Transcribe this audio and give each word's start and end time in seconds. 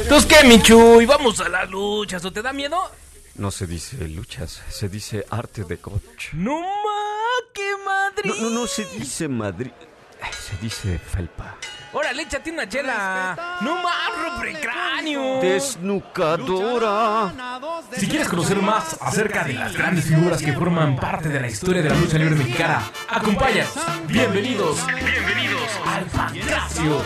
¿Entonces 0.00 0.26
qué, 0.26 0.46
Michu? 0.46 1.00
¿Y 1.00 1.06
vamos 1.06 1.40
a 1.40 1.48
las 1.48 1.68
luchas? 1.70 2.24
¿O 2.24 2.32
te 2.32 2.42
da 2.42 2.52
miedo? 2.52 2.90
No 3.36 3.50
se 3.50 3.66
dice 3.66 4.08
luchas, 4.08 4.62
se 4.70 4.88
dice 4.88 5.26
arte 5.30 5.64
de 5.64 5.78
coach. 5.78 6.32
¡No 6.32 6.60
ma! 6.60 6.68
¡Qué 7.52 7.70
Madrid! 7.84 8.32
No, 8.40 8.48
no, 8.48 8.60
no 8.60 8.66
se 8.66 8.84
dice 8.86 9.28
Madrid, 9.28 9.72
se 10.46 10.56
dice 10.62 10.98
felpa. 10.98 11.56
¡Órale, 11.92 12.22
échate 12.22 12.50
una 12.50 12.68
chela! 12.68 13.58
¡No 13.62 13.82
más, 13.82 14.10
rompecráneo! 14.22 15.40
Desnucadora. 15.40 17.32
Si 17.96 18.06
quieres 18.06 18.28
conocer 18.28 18.60
más 18.60 18.96
acerca 19.00 19.44
de 19.44 19.54
las 19.54 19.74
grandes 19.74 20.06
figuras 20.06 20.42
que 20.42 20.52
forman 20.52 20.96
parte 20.96 21.28
de 21.28 21.40
la 21.40 21.48
historia 21.48 21.82
de 21.82 21.90
la 21.90 21.96
lucha 21.96 22.18
libre 22.18 22.34
mexicana, 22.36 22.90
acompáñanos. 23.08 23.72
Bienvenidos, 24.06 24.86
bienvenidos 24.86 25.70
al 25.86 26.04
Pancracio. 26.06 27.02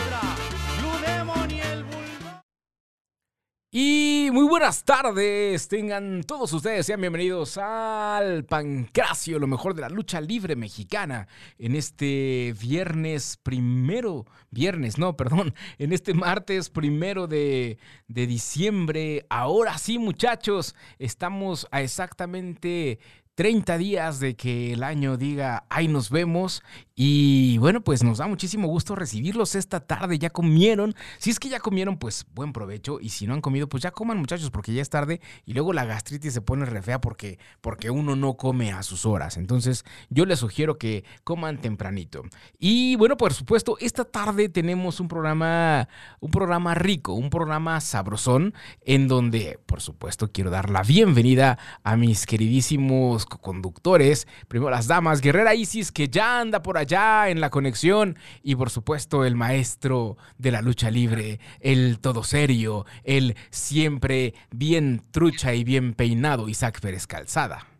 Y 3.73 4.27
muy 4.33 4.49
buenas 4.49 4.83
tardes, 4.83 5.69
tengan 5.69 6.25
todos 6.25 6.51
ustedes, 6.51 6.85
sean 6.85 6.99
bienvenidos 6.99 7.57
al 7.57 8.43
Pancracio, 8.43 9.39
lo 9.39 9.47
mejor 9.47 9.75
de 9.75 9.79
la 9.79 9.87
lucha 9.87 10.19
libre 10.19 10.57
mexicana, 10.57 11.29
en 11.57 11.77
este 11.77 12.53
viernes 12.59 13.39
primero, 13.41 14.25
viernes, 14.49 14.97
no, 14.97 15.15
perdón, 15.15 15.53
en 15.77 15.93
este 15.93 16.13
martes 16.13 16.69
primero 16.69 17.27
de, 17.27 17.77
de 18.09 18.27
diciembre. 18.27 19.25
Ahora 19.29 19.77
sí, 19.77 19.97
muchachos, 19.97 20.75
estamos 20.99 21.65
a 21.71 21.81
exactamente 21.81 22.99
30 23.41 23.79
días 23.79 24.19
de 24.19 24.35
que 24.35 24.73
el 24.73 24.83
año 24.83 25.17
diga, 25.17 25.65
ahí 25.67 25.87
nos 25.87 26.11
vemos. 26.11 26.61
Y 26.93 27.57
bueno, 27.57 27.81
pues 27.81 28.03
nos 28.03 28.19
da 28.19 28.27
muchísimo 28.27 28.67
gusto 28.67 28.93
recibirlos 28.93 29.55
esta 29.55 29.79
tarde. 29.79 30.19
Ya 30.19 30.29
comieron. 30.29 30.93
Si 31.17 31.31
es 31.31 31.39
que 31.39 31.49
ya 31.49 31.59
comieron, 31.59 31.97
pues 31.97 32.27
buen 32.35 32.53
provecho. 32.53 32.99
Y 33.01 33.09
si 33.09 33.25
no 33.25 33.33
han 33.33 33.41
comido, 33.41 33.67
pues 33.67 33.81
ya 33.81 33.89
coman 33.89 34.19
muchachos 34.19 34.51
porque 34.51 34.71
ya 34.71 34.83
es 34.83 34.91
tarde. 34.91 35.21
Y 35.43 35.53
luego 35.53 35.73
la 35.73 35.85
gastritis 35.85 36.31
se 36.31 36.41
pone 36.41 36.65
re 36.65 36.83
fea 36.83 37.01
porque, 37.01 37.39
porque 37.61 37.89
uno 37.89 38.15
no 38.15 38.35
come 38.35 38.71
a 38.71 38.83
sus 38.83 39.07
horas. 39.07 39.37
Entonces 39.37 39.85
yo 40.11 40.27
les 40.27 40.37
sugiero 40.37 40.77
que 40.77 41.03
coman 41.23 41.57
tempranito. 41.59 42.21
Y 42.59 42.95
bueno, 42.97 43.17
por 43.17 43.33
supuesto, 43.33 43.75
esta 43.79 44.05
tarde 44.05 44.49
tenemos 44.49 44.99
un 44.99 45.07
programa, 45.07 45.89
un 46.19 46.29
programa 46.29 46.75
rico, 46.75 47.13
un 47.13 47.31
programa 47.31 47.81
sabrosón, 47.81 48.53
en 48.81 49.07
donde, 49.07 49.59
por 49.65 49.81
supuesto, 49.81 50.31
quiero 50.31 50.51
dar 50.51 50.69
la 50.69 50.83
bienvenida 50.83 51.57
a 51.81 51.97
mis 51.97 52.27
queridísimos 52.27 53.25
conductores. 53.37 54.27
Primero 54.47 54.71
las 54.71 54.87
damas, 54.87 55.21
Guerrera 55.21 55.55
Isis, 55.55 55.91
que 55.91 56.09
ya 56.09 56.39
anda 56.39 56.61
por 56.61 56.77
allá 56.77 57.29
en 57.29 57.41
la 57.41 57.49
conexión. 57.49 58.17
Y 58.43 58.55
por 58.55 58.69
supuesto, 58.69 59.25
el 59.25 59.35
maestro 59.35 60.17
de 60.37 60.51
la 60.51 60.61
lucha 60.61 60.91
libre, 60.91 61.39
el 61.59 61.99
todo 61.99 62.23
serio, 62.23 62.85
el 63.03 63.35
siempre 63.49 64.33
bien 64.51 65.03
trucha 65.11 65.53
y 65.53 65.63
bien 65.63 65.93
peinado 65.93 66.49
Isaac 66.49 66.79
Pérez 66.81 67.07
Calzada. 67.07 67.70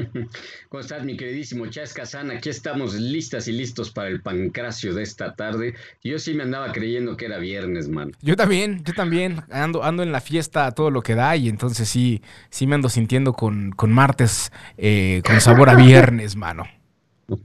¿Cómo 0.68 0.80
estás, 0.80 1.04
mi 1.04 1.16
queridísimo 1.16 1.66
Chas 1.66 1.92
Kazan? 1.92 2.30
Aquí 2.30 2.48
estamos 2.48 2.94
listas 2.94 3.48
y 3.48 3.52
listos 3.52 3.90
para 3.90 4.08
el 4.08 4.20
pancracio 4.20 4.94
de 4.94 5.02
esta 5.02 5.34
tarde. 5.34 5.74
Yo 6.02 6.18
sí 6.18 6.34
me 6.34 6.42
andaba 6.42 6.72
creyendo 6.72 7.16
que 7.16 7.26
era 7.26 7.38
viernes, 7.38 7.88
man. 7.88 8.12
Yo 8.22 8.36
también, 8.36 8.82
yo 8.84 8.92
también. 8.92 9.42
Ando, 9.50 9.84
ando 9.84 10.02
en 10.02 10.12
la 10.12 10.20
fiesta 10.20 10.66
a 10.66 10.72
todo 10.72 10.90
lo 10.90 11.02
que 11.02 11.14
da 11.14 11.36
y 11.36 11.48
entonces 11.48 11.88
sí, 11.88 12.22
sí 12.50 12.66
me 12.66 12.74
ando 12.74 12.88
sintiendo 12.88 13.32
con, 13.32 13.72
con 13.72 13.92
martes 13.92 14.52
eh, 14.76 15.22
con 15.26 15.40
sabor 15.40 15.70
a 15.70 15.74
viernes, 15.74 16.36
mano. 16.36 16.64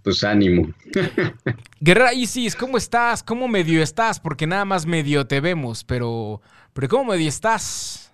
Pues 0.04 0.24
ánimo. 0.24 0.74
Guerrera 1.80 2.12
Isis, 2.12 2.56
¿cómo 2.56 2.76
estás? 2.76 3.22
¿Cómo 3.22 3.48
medio 3.48 3.84
estás? 3.84 4.20
Porque 4.20 4.48
nada 4.48 4.66
más 4.66 4.88
medio 4.88 5.28
te 5.28 5.40
vemos, 5.40 5.84
pero, 5.84 6.42
pero 6.74 6.90
¿cómo 6.90 7.12
medio 7.12 7.30
estás? 7.30 8.05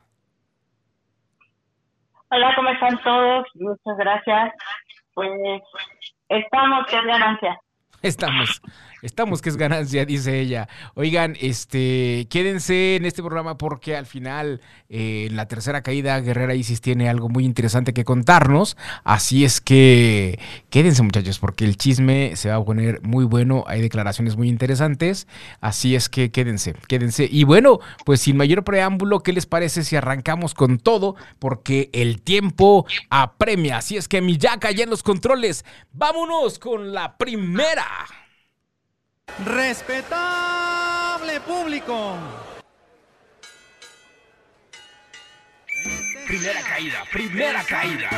Hola, 2.33 2.55
¿cómo 2.55 2.69
están 2.69 2.97
todos? 3.03 3.45
Muchas 3.55 3.97
gracias. 3.97 4.53
Pues 5.13 5.61
estamos, 6.29 6.87
que 6.87 6.95
es 6.95 7.03
ganancia. 7.03 7.59
Estamos. 8.01 8.61
Estamos 9.01 9.41
que 9.41 9.49
es 9.49 9.57
ganancia, 9.57 10.05
dice 10.05 10.39
ella. 10.39 10.69
Oigan, 10.93 11.35
este, 11.41 12.27
quédense 12.29 12.97
en 12.97 13.05
este 13.05 13.23
programa 13.23 13.57
porque 13.57 13.95
al 13.95 14.05
final, 14.05 14.61
eh, 14.89 15.25
en 15.27 15.35
la 15.35 15.47
tercera 15.47 15.81
caída, 15.81 16.19
Guerrera 16.19 16.53
Isis 16.53 16.81
tiene 16.81 17.09
algo 17.09 17.27
muy 17.27 17.43
interesante 17.43 17.93
que 17.93 18.05
contarnos. 18.05 18.77
Así 19.03 19.43
es 19.43 19.59
que 19.59 20.39
quédense, 20.69 21.01
muchachos, 21.01 21.39
porque 21.39 21.65
el 21.65 21.77
chisme 21.77 22.35
se 22.35 22.49
va 22.49 22.57
a 22.57 22.63
poner 22.63 23.01
muy 23.01 23.25
bueno. 23.25 23.63
Hay 23.65 23.81
declaraciones 23.81 24.37
muy 24.37 24.49
interesantes. 24.49 25.27
Así 25.61 25.95
es 25.95 26.07
que 26.07 26.29
quédense, 26.29 26.75
quédense. 26.87 27.27
Y 27.29 27.43
bueno, 27.43 27.79
pues 28.05 28.21
sin 28.21 28.37
mayor 28.37 28.63
preámbulo, 28.63 29.21
¿qué 29.21 29.33
les 29.33 29.47
parece 29.47 29.83
si 29.83 29.95
arrancamos 29.95 30.53
con 30.53 30.77
todo? 30.77 31.15
Porque 31.39 31.89
el 31.93 32.21
tiempo 32.21 32.85
apremia. 33.09 33.77
Así 33.77 33.97
es 33.97 34.07
que 34.07 34.21
Miyaka 34.21 34.69
ya 34.69 34.83
en 34.83 34.91
los 34.91 35.01
controles. 35.01 35.65
Vámonos 35.91 36.59
con 36.59 36.93
la 36.93 37.17
primera. 37.17 37.87
Respetable 39.39 41.39
público. 41.47 42.17
Primera 46.27 46.61
caída, 46.61 47.03
primera 47.11 47.63
caída. 47.63 48.09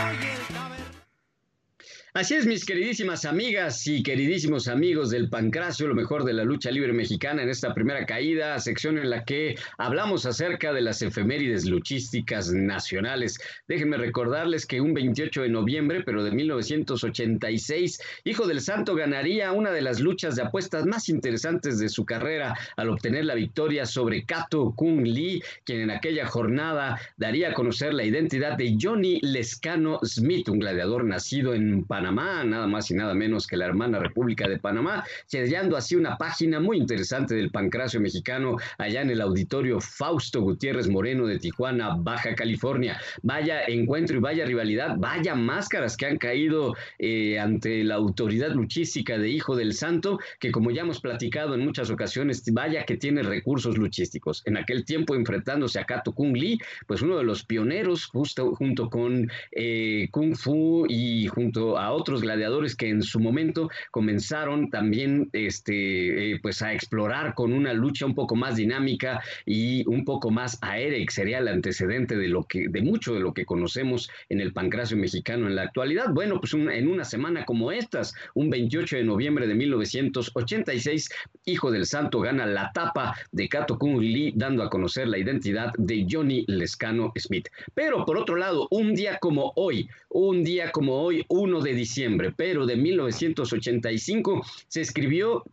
Así 2.15 2.35
es, 2.35 2.45
mis 2.45 2.63
queridísimas 2.63 3.25
amigas 3.25 3.87
y 3.87 4.03
queridísimos 4.03 4.67
amigos 4.67 5.09
del 5.09 5.29
Pancracio, 5.29 5.87
lo 5.87 5.95
mejor 5.95 6.25
de 6.25 6.33
la 6.33 6.43
lucha 6.43 6.69
libre 6.69 6.93
mexicana 6.93 7.41
en 7.41 7.49
esta 7.49 7.73
primera 7.73 8.05
caída, 8.05 8.59
sección 8.59 8.99
en 8.99 9.09
la 9.09 9.25
que 9.25 9.55
hablamos 9.79 10.27
acerca 10.27 10.73
de 10.73 10.81
las 10.81 11.01
efemérides 11.01 11.65
luchísticas 11.65 12.53
nacionales. 12.53 13.39
Déjenme 13.67 13.97
recordarles 13.97 14.67
que 14.67 14.79
un 14.79 14.93
28 14.93 15.41
de 15.41 15.49
noviembre, 15.49 16.03
pero 16.05 16.23
de 16.23 16.29
1986, 16.29 17.99
Hijo 18.25 18.45
del 18.45 18.61
Santo 18.61 18.93
ganaría 18.93 19.51
una 19.51 19.71
de 19.71 19.81
las 19.81 19.99
luchas 19.99 20.35
de 20.35 20.43
apuestas 20.43 20.85
más 20.85 21.09
interesantes 21.09 21.79
de 21.79 21.89
su 21.89 22.05
carrera 22.05 22.53
al 22.77 22.91
obtener 22.91 23.25
la 23.25 23.33
victoria 23.33 23.87
sobre 23.87 24.23
Kato 24.23 24.71
Kung 24.75 25.03
Lee, 25.03 25.41
quien 25.63 25.81
en 25.81 25.89
aquella 25.89 26.27
jornada 26.27 26.99
daría 27.17 27.49
a 27.49 27.53
conocer 27.55 27.91
la 27.91 28.03
identidad 28.03 28.55
de 28.55 28.77
Johnny 28.79 29.19
Lescano 29.23 29.99
Smith, 30.03 30.47
un 30.49 30.59
gladiador 30.59 31.05
nacido 31.05 31.55
en 31.55 31.83
Panamá 31.85 32.02
Panamá, 32.03 32.43
nada 32.43 32.67
más 32.67 32.91
y 32.91 32.95
nada 32.95 33.13
menos 33.13 33.47
que 33.47 33.55
la 33.55 33.65
hermana 33.65 33.97
República 33.97 34.45
de 34.45 34.59
Panamá, 34.59 35.05
sellando 35.25 35.77
así 35.77 35.95
una 35.95 36.17
página 36.17 36.59
muy 36.59 36.77
interesante 36.77 37.33
del 37.33 37.49
pancracio 37.49 38.01
mexicano 38.01 38.57
allá 38.77 39.03
en 39.03 39.09
el 39.09 39.21
auditorio 39.21 39.79
Fausto 39.79 40.41
Gutiérrez 40.41 40.89
Moreno 40.89 41.25
de 41.27 41.39
Tijuana, 41.39 41.95
Baja 41.97 42.35
California. 42.35 42.99
Vaya 43.21 43.63
encuentro 43.67 44.17
y 44.17 44.19
vaya 44.19 44.43
rivalidad, 44.43 44.97
vaya 44.97 45.33
máscaras 45.33 45.95
que 45.95 46.07
han 46.07 46.17
caído 46.17 46.75
eh, 46.99 47.39
ante 47.39 47.85
la 47.85 47.95
autoridad 47.95 48.51
luchística 48.51 49.17
de 49.17 49.29
Hijo 49.29 49.55
del 49.55 49.73
Santo, 49.73 50.19
que 50.41 50.51
como 50.51 50.71
ya 50.71 50.81
hemos 50.81 50.99
platicado 50.99 51.55
en 51.55 51.63
muchas 51.63 51.89
ocasiones, 51.89 52.43
vaya 52.51 52.83
que 52.83 52.97
tiene 52.97 53.23
recursos 53.23 53.77
luchísticos. 53.77 54.41
En 54.45 54.57
aquel 54.57 54.83
tiempo 54.83 55.15
enfrentándose 55.15 55.79
a 55.79 55.85
Kato 55.85 56.11
Kung 56.11 56.35
Lee, 56.35 56.59
pues 56.85 57.01
uno 57.01 57.15
de 57.15 57.23
los 57.23 57.45
pioneros 57.45 58.07
justo 58.07 58.53
junto 58.55 58.89
con 58.89 59.31
eh, 59.53 60.09
Kung 60.11 60.35
Fu 60.35 60.85
y 60.89 61.27
junto 61.27 61.77
a 61.77 61.92
otros 61.93 62.21
gladiadores 62.21 62.75
que 62.75 62.89
en 62.89 63.01
su 63.01 63.19
momento 63.19 63.69
comenzaron 63.91 64.69
también 64.69 65.29
este, 65.33 66.33
eh, 66.33 66.39
pues 66.41 66.61
a 66.61 66.73
explorar 66.73 67.33
con 67.33 67.53
una 67.53 67.73
lucha 67.73 68.05
un 68.05 68.15
poco 68.15 68.35
más 68.35 68.55
dinámica 68.55 69.21
y 69.45 69.87
un 69.87 70.05
poco 70.05 70.31
más 70.31 70.57
aérea, 70.61 71.05
que 71.05 71.11
sería 71.11 71.39
el 71.39 71.47
antecedente 71.47 72.15
de 72.17 72.27
lo 72.27 72.43
que, 72.43 72.67
de 72.69 72.81
mucho 72.81 73.13
de 73.13 73.19
lo 73.19 73.33
que 73.33 73.45
conocemos 73.45 74.09
en 74.29 74.39
el 74.39 74.53
pancracio 74.53 74.97
mexicano 74.97 75.47
en 75.47 75.55
la 75.55 75.63
actualidad. 75.63 76.11
Bueno, 76.11 76.39
pues 76.39 76.53
en 76.53 76.87
una 76.87 77.05
semana 77.05 77.45
como 77.45 77.71
estas, 77.71 78.13
un 78.33 78.49
28 78.49 78.97
de 78.97 79.03
noviembre 79.03 79.47
de 79.47 79.55
1986, 79.55 81.09
Hijo 81.45 81.71
del 81.71 81.85
Santo 81.85 82.19
gana 82.19 82.45
la 82.45 82.71
tapa 82.73 83.15
de 83.31 83.49
Kato 83.49 83.77
Kung 83.77 83.99
Lee, 83.99 84.33
dando 84.35 84.63
a 84.63 84.69
conocer 84.69 85.07
la 85.07 85.17
identidad 85.17 85.71
de 85.77 86.05
Johnny 86.09 86.45
Lescano 86.47 87.11
Smith. 87.17 87.49
Pero 87.73 88.05
por 88.05 88.17
otro 88.17 88.35
lado, 88.35 88.67
un 88.71 88.95
día 88.95 89.17
como 89.19 89.51
hoy, 89.55 89.89
un 90.09 90.43
día 90.43 90.71
como 90.71 91.01
hoy, 91.01 91.25
1 91.27 91.61
de 91.61 91.73
diciembre, 91.83 92.33
pero 92.35 92.65
de 92.65 92.77
1985 92.77 94.45
se 94.67 94.81
escribió 94.81 95.43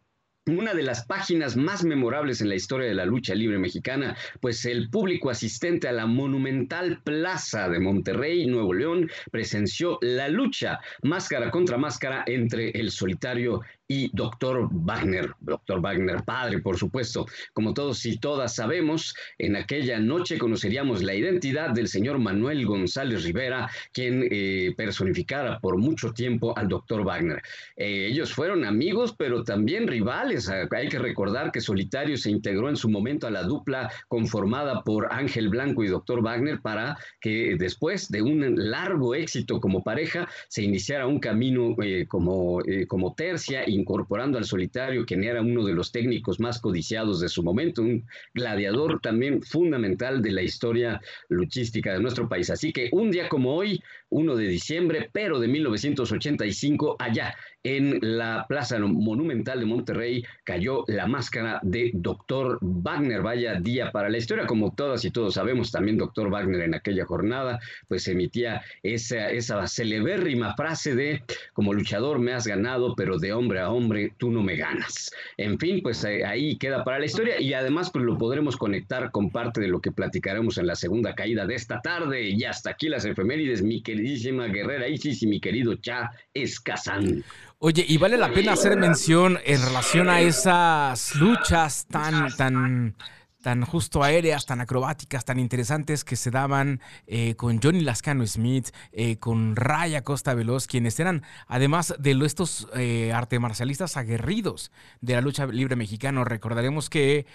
una 0.47 0.75
de 0.75 0.83
las 0.83 1.05
páginas 1.07 1.57
más 1.57 1.85
memorables 1.85 2.41
en 2.41 2.49
la 2.49 2.55
historia 2.55 2.89
de 2.89 2.95
la 2.95 3.05
lucha 3.05 3.35
libre 3.35 3.59
mexicana, 3.59 4.17
pues 4.41 4.65
el 4.65 4.89
público 4.91 5.31
asistente 5.31 5.89
a 5.89 5.93
la 5.93 6.07
monumental 6.07 7.03
plaza 7.05 7.69
de 7.69 7.79
Monterrey, 7.79 8.47
Nuevo 8.47 8.73
León, 8.73 9.11
presenció 9.31 9.99
la 10.01 10.29
lucha 10.29 10.79
máscara 11.03 11.51
contra 11.51 11.79
máscara 11.79 12.25
entre 12.27 12.71
el 12.71 12.91
solitario 12.91 13.61
y 13.91 14.09
Dr. 14.13 14.69
Wagner, 14.71 15.33
Dr. 15.41 15.81
Wagner 15.81 16.23
padre, 16.23 16.61
por 16.61 16.79
supuesto. 16.79 17.27
Como 17.53 17.75
todos 17.75 18.07
y 18.07 18.19
todas 18.19 18.55
sabemos, 18.55 19.17
en 19.37 19.57
aquella 19.57 19.99
noche 19.99 20.39
conoceríamos 20.39 21.03
la 21.03 21.13
identidad 21.13 21.71
del 21.71 21.89
señor 21.89 22.21
Manuel 22.21 22.65
González 22.67 23.25
Rivera, 23.25 23.69
quien 23.93 24.29
eh, 24.31 24.73
personificara 24.77 25.59
por 25.59 25.77
mucho 25.77 26.13
tiempo 26.13 26.57
al 26.57 26.69
Dr. 26.69 27.03
Wagner. 27.03 27.43
Eh, 27.77 28.07
ellos 28.13 28.33
fueron 28.33 28.65
amigos, 28.65 29.13
pero 29.19 29.43
también 29.43 29.89
rivales. 29.89 30.49
Hay 30.49 30.89
que 30.89 31.01
recordar 31.01 31.51
que 31.51 31.61
Solitario 31.61 32.17
se 32.17 32.31
integró 32.31 32.69
en 32.69 32.77
su 32.77 32.89
momento 32.89 33.27
a 33.27 33.33
la 33.33 33.43
dupla 33.43 33.91
conformada 34.07 34.85
por 34.85 35.13
Ángel 35.13 35.49
Blanco 35.49 35.83
y 35.83 35.89
Dr. 35.89 36.23
Wagner 36.23 36.61
para 36.61 36.97
que 37.21 37.57
después 37.59 38.09
de 38.09 38.23
un 38.23 38.71
largo 38.71 39.17
éxito 39.17 39.61
como 39.61 39.83
pareja 39.83 40.29
se 40.47 40.63
iniciara 40.63 41.09
un 41.09 41.19
camino 41.19 41.75
eh, 41.83 42.07
como, 42.07 42.63
como 42.87 43.15
tercia, 43.15 43.65
incorporando 43.81 44.39
al 44.39 44.45
Solitario, 44.45 45.05
quien 45.05 45.25
era 45.25 45.41
uno 45.41 45.65
de 45.65 45.75
los 45.75 45.91
técnicos 45.91 46.39
más 46.39 46.61
codiciados 46.61 47.21
de 47.21 47.29
su 47.29 47.43
momento, 47.43 47.83
un 47.83 48.07
gladiador 48.35 49.01
también 49.01 49.43
fundamental 49.43 50.23
de 50.23 50.33
la 50.33 50.43
historia 50.43 51.01
luchística 51.29 51.93
de 51.93 52.01
nuestro 52.01 52.29
país. 52.29 52.51
Así 52.51 52.73
que 52.73 52.89
un 52.93 53.11
día 53.11 53.29
como 53.29 53.55
hoy, 53.55 53.83
1 54.11 54.37
de 54.37 54.47
diciembre, 54.47 55.11
pero 55.13 55.39
de 55.39 55.49
1985, 55.49 56.97
allá 56.99 57.35
en 57.63 57.99
la 58.01 58.47
Plaza 58.49 58.79
Monumental 58.79 59.61
de 59.61 59.67
Monterrey 59.67 60.25
cayó 60.45 60.85
la 60.89 61.07
máscara 61.07 61.61
de 61.63 61.91
Dr. 61.95 62.59
Wagner. 62.61 63.23
Vaya 63.23 63.61
día 63.61 63.93
para 63.93 64.09
la 64.09 64.19
historia, 64.19 64.47
como 64.47 64.73
todas 64.73 65.05
y 65.05 65.11
todos 65.11 65.35
sabemos, 65.35 65.71
también 65.71 65.99
Dr. 65.99 66.31
Wagner 66.31 66.63
en 66.63 66.75
aquella 66.75 67.05
jornada, 67.05 67.61
pues 67.89 68.09
emitía 68.09 68.63
esa, 68.83 69.31
esa 69.31 69.67
celebérrima 69.67 70.55
frase 70.57 70.95
de, 70.95 71.23
como 71.53 71.75
luchador 71.75 72.19
me 72.19 72.33
has 72.33 72.47
ganado, 72.47 72.95
pero 72.95 73.19
de 73.19 73.33
hombre 73.33 73.61
a 73.61 73.71
hombre 73.71 74.13
tú 74.17 74.31
no 74.31 74.43
me 74.43 74.57
ganas. 74.57 75.13
En 75.37 75.59
fin, 75.59 75.81
pues 75.83 76.05
ahí 76.05 76.57
queda 76.57 76.85
para 76.85 76.99
la 76.99 77.07
historia 77.07 77.41
y 77.41 77.53
además 77.53 77.91
pues 77.91 78.05
lo 78.05 78.17
podremos 78.17 78.57
conectar 78.57 79.11
con 79.11 79.31
parte 79.31 79.61
de 79.61 79.69
lo 79.69 79.81
que 79.81 79.93
platicaremos 79.93 80.59
en 80.59 80.67
la 80.67 80.77
segunda 80.77 81.15
caída 81.15 81.47
de 81.47 81.55
esta 81.55 81.81
tarde. 81.83 82.29
Y 82.31 82.45
hasta 82.45 82.71
aquí 82.71 82.89
las 82.89 83.05
efemérides, 83.05 83.63
mi 83.63 83.83
queridísima 84.01 84.47
guerrera 84.47 84.89
Isis 84.89 85.23
y 85.23 85.27
mi 85.27 85.41
querido 85.41 85.75
Cha 85.77 86.11
Escazán. 86.33 87.23
Oye, 87.59 87.85
y 87.87 87.99
vale 87.99 88.17
la 88.17 88.33
pena 88.33 88.55
hacer 88.55 88.77
mención 88.79 89.39
en 89.45 89.61
relación 89.61 90.09
a 90.09 90.21
esas 90.23 91.15
luchas 91.17 91.87
tan, 91.87 92.35
tan, 92.35 92.97
tan 93.43 93.63
justo 93.67 94.03
aéreas, 94.03 94.47
tan 94.47 94.63
acrobáticas, 94.63 95.27
tan 95.27 95.39
interesantes 95.39 96.03
que 96.03 96.17
se 96.17 96.31
daban 96.31 96.81
eh, 97.07 97.35
con 97.35 97.61
Johnny 97.61 97.81
Lascano 97.81 98.27
Smith, 98.27 98.71
eh, 98.93 99.17
con 99.17 99.55
Raya 99.55 100.03
Costa 100.03 100.33
Veloz, 100.33 100.67
quienes 100.67 100.99
eran, 100.99 101.23
además 101.47 101.95
de 101.99 102.19
estos 102.25 102.69
eh, 102.75 103.13
arte 103.13 103.39
marcialistas 103.39 103.99
aguerridos 103.99 104.73
de 105.03 105.13
la 105.13 105.21
lucha 105.21 105.45
libre 105.45 105.77
mexicana. 105.77 106.25
Recordaremos 106.25 106.89
que 106.89 107.27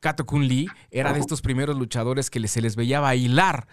Kato 0.00 0.24
Kun 0.24 0.48
Lee 0.48 0.68
era 0.90 1.12
de 1.12 1.20
estos 1.20 1.42
primeros 1.42 1.78
luchadores 1.78 2.30
que 2.30 2.48
se 2.48 2.62
les 2.62 2.74
veía 2.74 3.00
bailar 3.00 3.68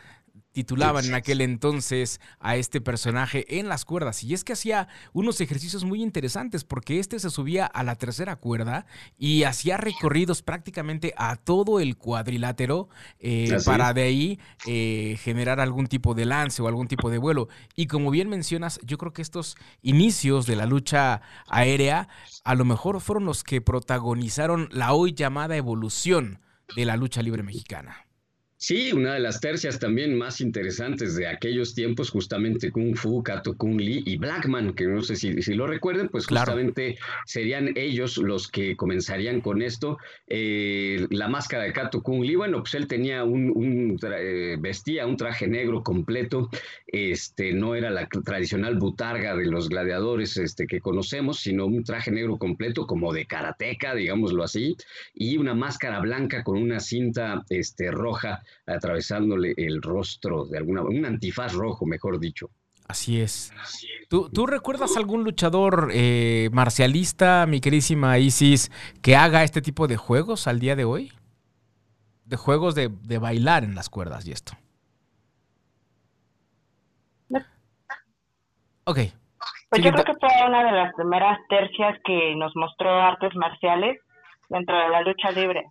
titulaban 0.51 1.06
en 1.06 1.13
aquel 1.13 1.42
entonces 1.42 2.19
a 2.40 2.56
este 2.56 2.81
personaje 2.81 3.60
en 3.60 3.69
las 3.69 3.86
cuerdas. 3.86 4.24
Y 4.24 4.34
es 4.34 4.44
que 4.44 4.54
hacía 4.54 4.88
unos 5.13 5.42
ejercicios 5.42 5.84
muy 5.84 6.01
interesantes 6.01 6.63
porque 6.63 7.00
este 7.00 7.19
se 7.19 7.30
subía 7.30 7.66
a 7.66 7.84
la 7.84 7.96
tercera 7.96 8.36
cuerda 8.36 8.86
y 9.18 9.44
hacía 9.44 9.78
recorridos 9.78 10.42
prácticamente 10.42 11.13
a 11.18 11.36
todo 11.36 11.80
el 11.80 11.98
cuadrilátero 11.98 12.90
eh, 13.19 13.50
¿Ah, 13.54 13.62
para 13.63 13.94
de 13.94 14.01
ahí 14.01 14.40
eh, 14.66 15.18
generar 15.22 15.60
algún 15.60 15.88
tipo 15.88 16.13
de 16.16 16.25
lance 16.25 16.62
o 16.62 16.68
algún 16.68 16.88
tipo 16.88 17.10
de 17.10 17.18
vuelo. 17.18 17.48
Y 17.75 17.88
como 17.88 18.12
bien 18.12 18.30
mencionas, 18.30 18.80
yo 18.84 18.98
creo 18.98 19.13
que 19.13 19.22
estos 19.22 19.56
inicios 19.81 20.46
de 20.46 20.56
la 20.56 20.66
lucha 20.66 21.22
aérea 21.48 22.07
a 22.44 22.56
lo 22.56 22.66
mejor 22.66 23.01
fueron 23.01 23.25
los 23.25 23.44
que 23.44 23.62
protagonizaron 23.62 24.69
la 24.72 24.94
hoy 24.94 25.13
llamada 25.13 25.56
evolución 25.56 26.40
de 26.75 26.86
la 26.86 26.98
lucha 26.98 27.22
libre 27.22 27.44
mexicana. 27.44 28.09
Sí, 28.62 28.92
una 28.92 29.14
de 29.14 29.22
las 29.22 29.40
tercias 29.40 29.80
también 29.80 30.18
más 30.18 30.42
interesantes 30.42 31.16
de 31.16 31.28
aquellos 31.28 31.74
tiempos, 31.74 32.10
justamente 32.10 32.74
Kung 32.74 32.94
Fu, 32.94 33.24
Kato 33.24 33.56
Kung 33.56 33.80
Lee 33.80 34.04
y 34.06 34.18
Blackman, 34.18 34.74
que 34.74 34.86
no 34.86 35.02
sé 35.02 35.16
si, 35.16 35.42
si 35.42 35.54
lo 35.54 35.66
recuerden, 35.66 36.10
pues 36.10 36.28
justamente 36.28 36.98
serían 37.26 37.72
ellos 37.78 38.18
los 38.18 38.50
que 38.50 38.76
comenzarían 38.76 39.40
con 39.40 39.62
esto. 39.62 39.98
Eh, 40.28 41.08
la 41.10 41.30
máscara 41.30 41.64
de 41.64 41.72
Kato 41.72 42.04
Kung 42.04 42.22
Lee, 42.22 42.36
bueno, 42.36 42.60
pues 42.60 42.74
él 42.74 42.88
tenía 42.88 43.24
un, 43.24 43.98
eh, 44.04 44.58
vestía 44.60 45.08
un 45.08 45.16
traje 45.16 45.48
negro 45.48 45.82
completo, 45.82 46.50
este, 46.86 47.54
no 47.54 47.76
era 47.76 47.90
la 47.90 48.10
tradicional 48.10 48.78
butarga 48.78 49.38
de 49.38 49.46
los 49.46 49.70
gladiadores 49.70 50.36
este, 50.36 50.68
que 50.68 50.82
conocemos, 50.82 51.40
sino 51.40 51.66
un 51.66 51.86
traje 51.86 52.12
negro 52.12 52.38
completo 52.38 52.86
como 52.86 53.14
de 53.14 53.26
karateca, 53.26 53.96
digámoslo 53.96 54.44
así, 54.44 54.76
y 55.14 55.38
una 55.38 55.54
máscara 55.54 56.02
blanca 56.02 56.44
con 56.44 56.58
una 56.58 56.82
cinta 56.82 57.46
este, 57.50 57.90
roja 57.92 58.44
atravesándole 58.66 59.54
el 59.57 59.81
rostro 59.81 60.46
de 60.46 60.57
alguna 60.57 60.81
un 60.81 61.06
antifaz 61.06 61.54
rojo, 61.54 61.86
mejor 61.86 62.19
dicho. 62.19 62.50
Así 62.90 63.22
es. 63.22 63.54
¿Tú, 64.10 64.48
recuerdas 64.48 64.98
algún 64.98 65.24
luchador 65.24 65.92
eh, 65.94 66.50
marcialista, 66.51 67.46
mi 67.48 67.62
queridísima 67.62 68.18
Isis, 68.18 68.72
que 69.04 69.16
haga 69.16 69.44
este 69.44 69.62
tipo 69.62 69.88
de 69.88 69.96
juegos 69.96 70.48
al 70.48 70.60
día 70.60 70.75
de 70.75 70.86
hoy? 70.86 71.13
De 72.25 72.36
juegos 72.36 72.74
de, 72.74 72.88
bailar 73.19 73.63
en 73.63 73.75
las 73.75 73.90
cuerdas 73.90 74.28
y 74.28 74.31
esto. 74.31 74.54
Ok. 78.86 78.98
Pues 79.69 79.84
yo 79.84 79.92
creo 79.92 80.06
que 80.06 80.16
fue 80.19 80.30
una 80.48 80.63
de 80.63 80.72
las 80.72 80.92
primeras 80.96 81.38
tercias 81.48 81.96
que 82.04 82.34
nos 82.36 82.56
mostró 82.56 82.90
artes 82.90 83.36
marciales 83.36 84.00
dentro 84.50 84.75
de 84.75 84.90
la 84.90 85.01
lucha 85.04 85.30
libre. 85.30 85.63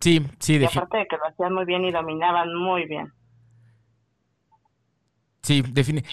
Sí, 0.00 0.26
sí, 0.38 0.58
de 0.58 0.66
aparte 0.66 0.98
de 0.98 1.06
que 1.06 1.16
lo 1.16 1.26
hacían 1.26 1.52
muy 1.52 1.64
bien 1.66 1.84
y 1.84 1.92
dominaban 1.92 2.54
muy 2.54 2.86
bien. 2.86 3.12
Sí, 5.42 5.62
define. 5.66 6.04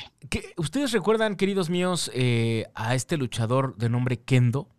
¿Ustedes 0.58 0.92
recuerdan, 0.92 1.36
queridos 1.36 1.70
míos, 1.70 2.12
eh, 2.14 2.66
a 2.76 2.96
este 2.96 3.18
luchador 3.18 3.76
de 3.78 3.90
nombre 3.90 4.18
Kendo? 4.18 4.70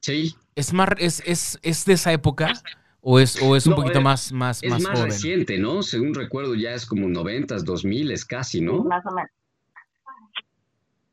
Sí. 0.00 0.34
¿Es, 0.54 0.72
más, 0.72 0.90
es, 0.98 1.22
es, 1.26 1.58
es 1.62 1.84
de 1.84 1.94
esa 1.94 2.12
época? 2.12 2.52
¿O 3.00 3.18
es, 3.18 3.40
o 3.42 3.54
es 3.54 3.66
un 3.66 3.74
poquito 3.74 4.00
más, 4.00 4.32
más, 4.32 4.62
es 4.62 4.82
más, 4.82 4.98
reciente, 5.00 5.58
¿no? 5.58 5.82
Según 5.82 6.14
recuerdo, 6.14 6.54
ya 6.54 6.72
es 6.72 6.86
como 6.86 7.06
90, 7.06 7.58
2000, 7.58 8.10
es 8.10 8.24
casi, 8.24 8.62
¿no? 8.62 8.82
Más 8.84 9.04
o 9.04 9.10
menos. 9.10 9.30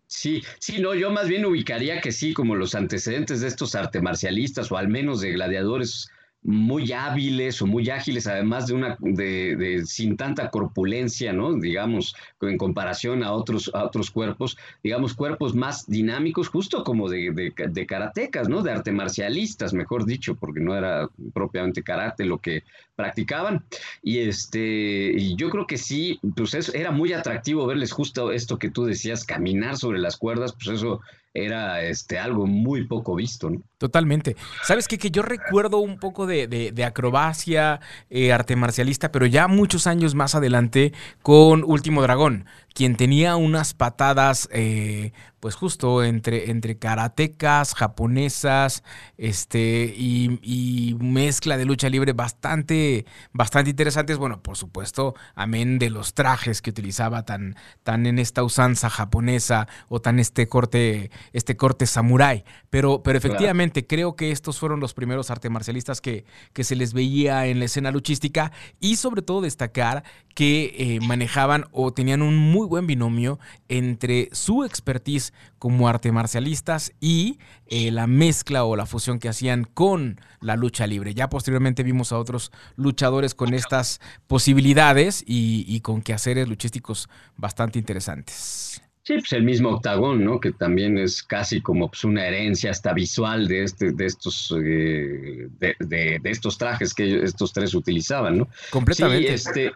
Sí, 0.08 0.42
sí, 0.60 0.82
no, 0.82 0.94
yo 0.94 1.10
más 1.12 1.28
bien 1.28 1.46
ubicaría 1.46 2.00
que 2.00 2.14
sí, 2.14 2.34
como 2.34 2.56
los 2.56 2.76
antecedentes 2.76 3.42
de 3.42 3.48
estos 3.48 3.76
arte 3.76 4.02
marcialistas 4.02 4.72
o 4.72 4.78
al 4.78 4.88
menos 4.88 5.20
de 5.20 5.32
gladiadores 5.32 6.10
muy 6.44 6.92
hábiles 6.92 7.62
o 7.62 7.68
muy 7.68 7.90
ágiles, 7.90 8.26
además 8.26 8.66
de 8.66 8.74
una 8.74 8.98
de, 9.00 9.84
sin 9.86 10.18
tanta 10.18 10.50
corpulencia, 10.50 11.34
¿no? 11.34 11.54
Digamos, 11.54 12.16
en 12.42 12.58
comparación 12.58 13.24
a 13.24 13.32
otros, 13.34 13.70
a 13.74 13.84
otros 13.84 14.10
cuerpos, 14.10 14.58
digamos, 14.84 15.14
cuerpos 15.14 15.54
más 15.54 15.86
dinámicos, 15.88 16.48
justo 16.50 16.84
como 16.84 17.10
de, 17.10 17.32
de, 17.32 17.86
karatecas, 17.86 18.50
¿no? 18.50 18.64
De 18.64 18.72
arte 18.72 18.92
marcialistas, 18.92 19.74
mejor 19.74 20.06
dicho, 20.06 20.36
porque 20.36 20.62
no 20.62 20.76
era 20.76 21.10
propiamente 21.34 21.84
karate 21.84 22.26
lo 22.26 22.40
que 22.40 22.64
practicaban. 22.96 23.64
Y 24.02 24.20
este, 24.20 25.14
y 25.16 25.36
yo 25.36 25.50
creo 25.52 25.68
que 25.68 25.78
sí, 25.78 26.20
pues 26.36 26.56
eso 26.56 26.74
era 26.74 26.92
muy 26.92 27.14
atractivo 27.14 27.68
verles 27.68 27.92
justo 27.92 28.32
esto 28.32 28.58
que 28.58 28.72
tú 28.72 28.86
decías, 28.86 29.26
caminar 29.26 29.78
sobre 29.78 30.00
las 30.00 30.18
cuerdas, 30.18 30.54
pues 30.54 30.80
eso 30.80 31.02
era 31.36 31.84
este, 31.84 32.18
algo 32.18 32.48
muy 32.48 32.88
poco 32.88 33.16
visto. 33.16 33.52
¿no? 33.52 33.62
Totalmente. 33.82 34.36
¿Sabes 34.62 34.88
qué? 34.88 35.00
Que 35.00 35.10
yo 35.10 35.24
recuerdo 35.24 35.80
un 35.80 35.98
poco 35.98 36.28
de, 36.28 36.46
de, 36.48 36.86
acrobacia, 36.86 37.80
eh, 38.12 38.32
arte 38.32 38.56
marcialista, 38.56 39.12
pero 39.12 39.26
ya 39.26 39.48
muchos 39.48 39.88
años 39.88 40.14
más 40.14 40.36
adelante 40.36 40.94
con 41.24 41.64
Último 41.64 42.04
Dragón, 42.04 42.46
quien 42.76 42.96
tenía 42.96 43.38
unas 43.38 43.74
patadas 43.74 44.48
eh, 44.52 45.14
pues 45.42 45.56
justo 45.56 46.04
entre, 46.04 46.52
entre 46.52 46.78
karatecas, 46.78 47.74
japonesas, 47.74 48.84
este, 49.18 49.92
y, 49.98 50.96
mezcla 51.00 51.58
de 51.58 51.66
lucha 51.66 51.90
libre 51.90 52.14
bastante, 52.14 53.06
bastante 53.34 53.72
interesantes. 53.72 54.20
Bueno, 54.20 54.44
por 54.44 54.56
supuesto, 54.56 55.16
amén 55.34 55.80
de 55.80 55.90
los 55.90 56.14
trajes 56.14 56.62
que 56.62 56.70
utilizaba 56.70 57.26
tan, 57.26 57.56
tan 57.82 58.06
en 58.06 58.20
esta 58.20 58.44
usanza 58.44 58.90
japonesa 58.90 59.68
o 59.90 60.00
tan 60.00 60.20
este 60.20 60.48
corte, 60.48 61.10
este 61.34 61.58
corte 61.58 61.88
samurái. 61.88 62.44
Pero, 62.70 63.02
pero 63.02 63.18
efectivamente, 63.18 63.71
creo 63.72 64.16
que 64.16 64.32
estos 64.32 64.60
fueron 64.60 64.80
los 64.80 64.94
primeros 64.94 65.32
artes 65.32 65.50
marcialistas 65.50 66.02
que, 66.02 66.26
que 66.54 66.64
se 66.64 66.76
les 66.76 66.94
veía 66.94 67.48
en 67.48 67.60
la 67.60 67.66
escena 67.66 67.92
luchística 67.92 68.52
y 68.80 68.98
sobre 68.98 69.22
todo 69.22 69.42
destacar 69.42 70.04
que 70.36 70.76
eh, 70.78 71.00
manejaban 71.02 71.66
o 71.72 71.94
tenían 71.94 72.22
un 72.22 72.38
muy 72.38 72.68
buen 72.68 72.88
binomio 72.88 73.40
entre 73.68 74.30
su 74.32 74.64
expertise 74.64 75.34
como 75.60 75.88
arte 75.88 76.12
marcialistas 76.12 76.94
y 77.00 77.40
eh, 77.68 77.92
la 77.92 78.08
mezcla 78.08 78.64
o 78.64 78.76
la 78.76 78.86
fusión 78.86 79.20
que 79.20 79.30
hacían 79.30 79.66
con 79.66 80.20
la 80.40 80.56
lucha 80.56 80.88
libre. 80.88 81.14
Ya 81.14 81.30
posteriormente 81.30 81.84
vimos 81.84 82.12
a 82.12 82.18
otros 82.18 82.52
luchadores 82.76 83.36
con 83.36 83.54
estas 83.54 84.00
posibilidades 84.28 85.24
y, 85.26 85.66
y 85.68 85.82
con 85.82 86.02
quehaceres 86.02 86.48
luchísticos 86.48 87.10
bastante 87.38 87.80
interesantes. 87.80 88.71
Sí, 89.12 89.18
pues 89.18 89.34
el 89.34 89.44
mismo 89.44 89.72
octagón, 89.72 90.24
¿no? 90.24 90.40
Que 90.40 90.54
también 90.54 90.98
es 90.98 91.22
casi 91.22 91.60
como 91.60 91.90
pues, 91.90 92.06
una 92.06 92.26
herencia 92.26 92.72
hasta 92.72 92.94
visual 92.94 93.46
de, 93.46 93.64
este, 93.64 93.92
de, 93.92 94.06
estos, 94.06 94.56
eh, 94.58 95.50
de, 95.60 96.22
estos 96.24 96.58
trajes 96.58 96.94
que 96.94 97.22
estos 97.22 97.52
tres 97.52 97.76
utilizaban, 97.76 98.38
¿no? 98.38 98.48
Completamente. 98.70 99.28
Sí, 99.28 99.34
este, 99.34 99.72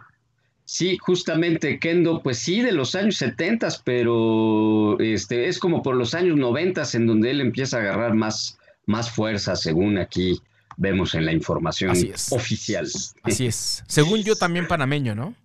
sí, 0.63 0.98
justamente 1.01 1.80
Kendo, 1.80 2.24
pues 2.24 2.38
sí, 2.38 2.62
de 2.62 2.72
los 2.72 2.96
años 2.96 3.18
70, 3.18 3.68
pero 3.84 4.98
este, 5.01 5.50
es 5.50 5.60
como 5.60 5.84
por 5.84 5.98
los 5.98 6.13
años 6.13 6.38
90 6.38 6.84
en 6.94 7.06
donde 7.06 7.32
él 7.32 7.42
empieza 7.42 7.75
a 7.75 7.82
agarrar 7.82 8.13
más, 8.13 8.58
más 8.86 9.12
fuerza, 9.12 9.58
según 9.58 9.98
aquí 9.98 10.39
vemos 10.77 11.13
en 11.13 11.25
la 11.25 11.34
información 11.34 11.92
oficial. 12.32 12.88
Así 13.22 13.48
es. 13.48 13.84
Según 13.86 14.24
yo 14.24 14.38
también 14.38 14.65
panameño, 14.65 15.13
¿no? 15.13 15.36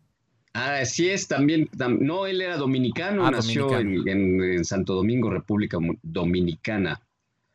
Así 0.52 1.08
es, 1.08 1.28
también, 1.28 1.68
no, 2.00 2.26
él 2.26 2.40
era 2.40 2.56
dominicano, 2.56 3.24
ah, 3.24 3.30
nació 3.30 3.78
En, 3.78 4.64
Santo 4.64 4.94
Domingo, 4.94 5.30
República 5.30 5.78
Dominicana. 6.02 7.00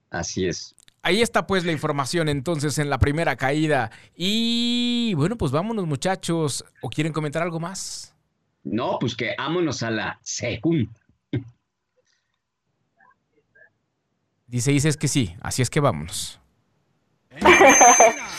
Así 0.10 0.46
es. 0.46 0.76
Ahí 1.02 1.22
está 1.22 1.46
pues 1.46 1.66
la 1.66 1.72
información 1.72 2.30
entonces 2.30 2.80
en 2.80 2.90
la 2.90 2.98
primera 2.98 3.36
caída. 3.36 3.92
Y 4.16 5.14
bueno, 5.16 5.38
pues 5.38 5.52
vámonos 5.52 5.86
muchachos. 5.86 6.64
¿O 6.82 6.90
quieren 6.90 7.12
comentar 7.12 7.44
algo 7.44 7.60
más? 7.60 8.16
No, 8.64 8.98
pues 9.00 9.16
que 9.16 9.36
vámonos 9.38 9.84
a 9.84 9.92
la 9.92 10.20
segunda. 10.24 10.92
Dice, 14.48 14.72
dices 14.72 14.96
que 14.96 15.08
sí, 15.08 15.36
así 15.42 15.62
es 15.62 15.70
que 15.70 15.80
vámonos. 15.80 16.40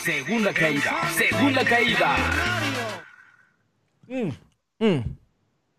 segunda 0.03 0.53
caída, 0.55 1.13
segunda 1.15 1.65
caída. 1.65 2.17
Mm. 4.09 4.46
Mm. 4.79 5.17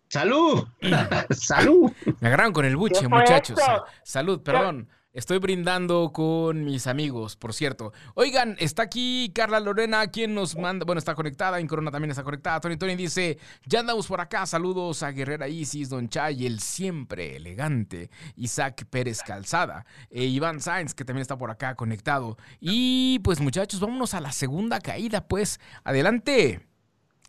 ¡Salud! 0.10 0.68
¡Salud! 1.32 1.92
Me 2.20 2.28
agarraron 2.28 2.54
con 2.54 2.66
el 2.66 2.78
buche, 2.78 3.08
muchachos. 3.08 3.60
Salud, 4.04 4.42
perdón. 4.42 4.90
Estoy 5.18 5.40
brindando 5.40 6.12
con 6.14 6.64
mis 6.64 6.86
amigos, 6.86 7.36
por 7.36 7.52
cierto. 7.52 7.92
Oigan, 8.14 8.56
está 8.60 8.84
aquí 8.84 9.32
Carla 9.34 9.60
Lorena, 9.60 10.06
quien 10.12 10.36
nos 10.36 10.56
manda, 10.56 10.86
bueno, 10.86 11.00
está 11.00 11.16
conectada, 11.16 11.60
en 11.60 11.66
Corona 11.66 11.90
también 11.90 12.12
está 12.12 12.24
conectada. 12.24 12.60
Tony 12.60 12.78
Tony 12.78 12.96
dice, 12.96 13.40
ya 13.66 13.80
andamos 13.80 14.06
por 14.06 14.22
acá, 14.22 14.46
saludos 14.46 15.02
a 15.02 15.10
Guerrera 15.10 15.48
Isis, 15.48 15.90
Don 15.90 16.08
Chay, 16.08 16.46
el 16.46 16.60
siempre 16.60 17.36
elegante, 17.36 18.12
Isaac 18.36 18.86
Pérez 18.92 19.24
Calzada, 19.24 19.88
e 20.12 20.26
Iván 20.26 20.62
Sainz, 20.62 20.94
que 20.94 21.04
también 21.04 21.24
está 21.24 21.36
por 21.36 21.50
acá 21.50 21.74
conectado. 21.74 22.38
Y 22.60 23.18
pues 23.24 23.40
muchachos, 23.40 23.80
vámonos 23.80 24.14
a 24.14 24.22
la 24.22 24.32
segunda 24.32 24.80
caída, 24.82 25.28
pues, 25.28 25.60
adelante. 25.84 26.62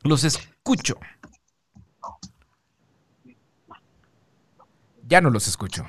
Los 0.02 0.25
escucho. 0.25 0.98
Ya 5.06 5.20
no 5.20 5.30
los 5.30 5.48
escucho. 5.48 5.86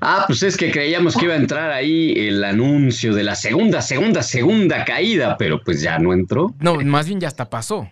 Ah, 0.00 0.24
pues 0.26 0.42
es 0.42 0.56
que 0.56 0.70
creíamos 0.70 1.16
que 1.16 1.24
iba 1.24 1.34
a 1.34 1.38
entrar 1.38 1.70
ahí 1.70 2.12
el 2.16 2.44
anuncio 2.44 3.14
de 3.14 3.22
la 3.22 3.34
segunda, 3.34 3.80
segunda, 3.80 4.22
segunda 4.22 4.84
caída, 4.84 5.36
pero 5.38 5.62
pues 5.62 5.80
ya 5.80 5.98
no 5.98 6.12
entró. 6.12 6.54
No, 6.60 6.74
más 6.76 7.06
bien 7.06 7.20
ya 7.20 7.28
hasta 7.28 7.48
pasó. 7.48 7.88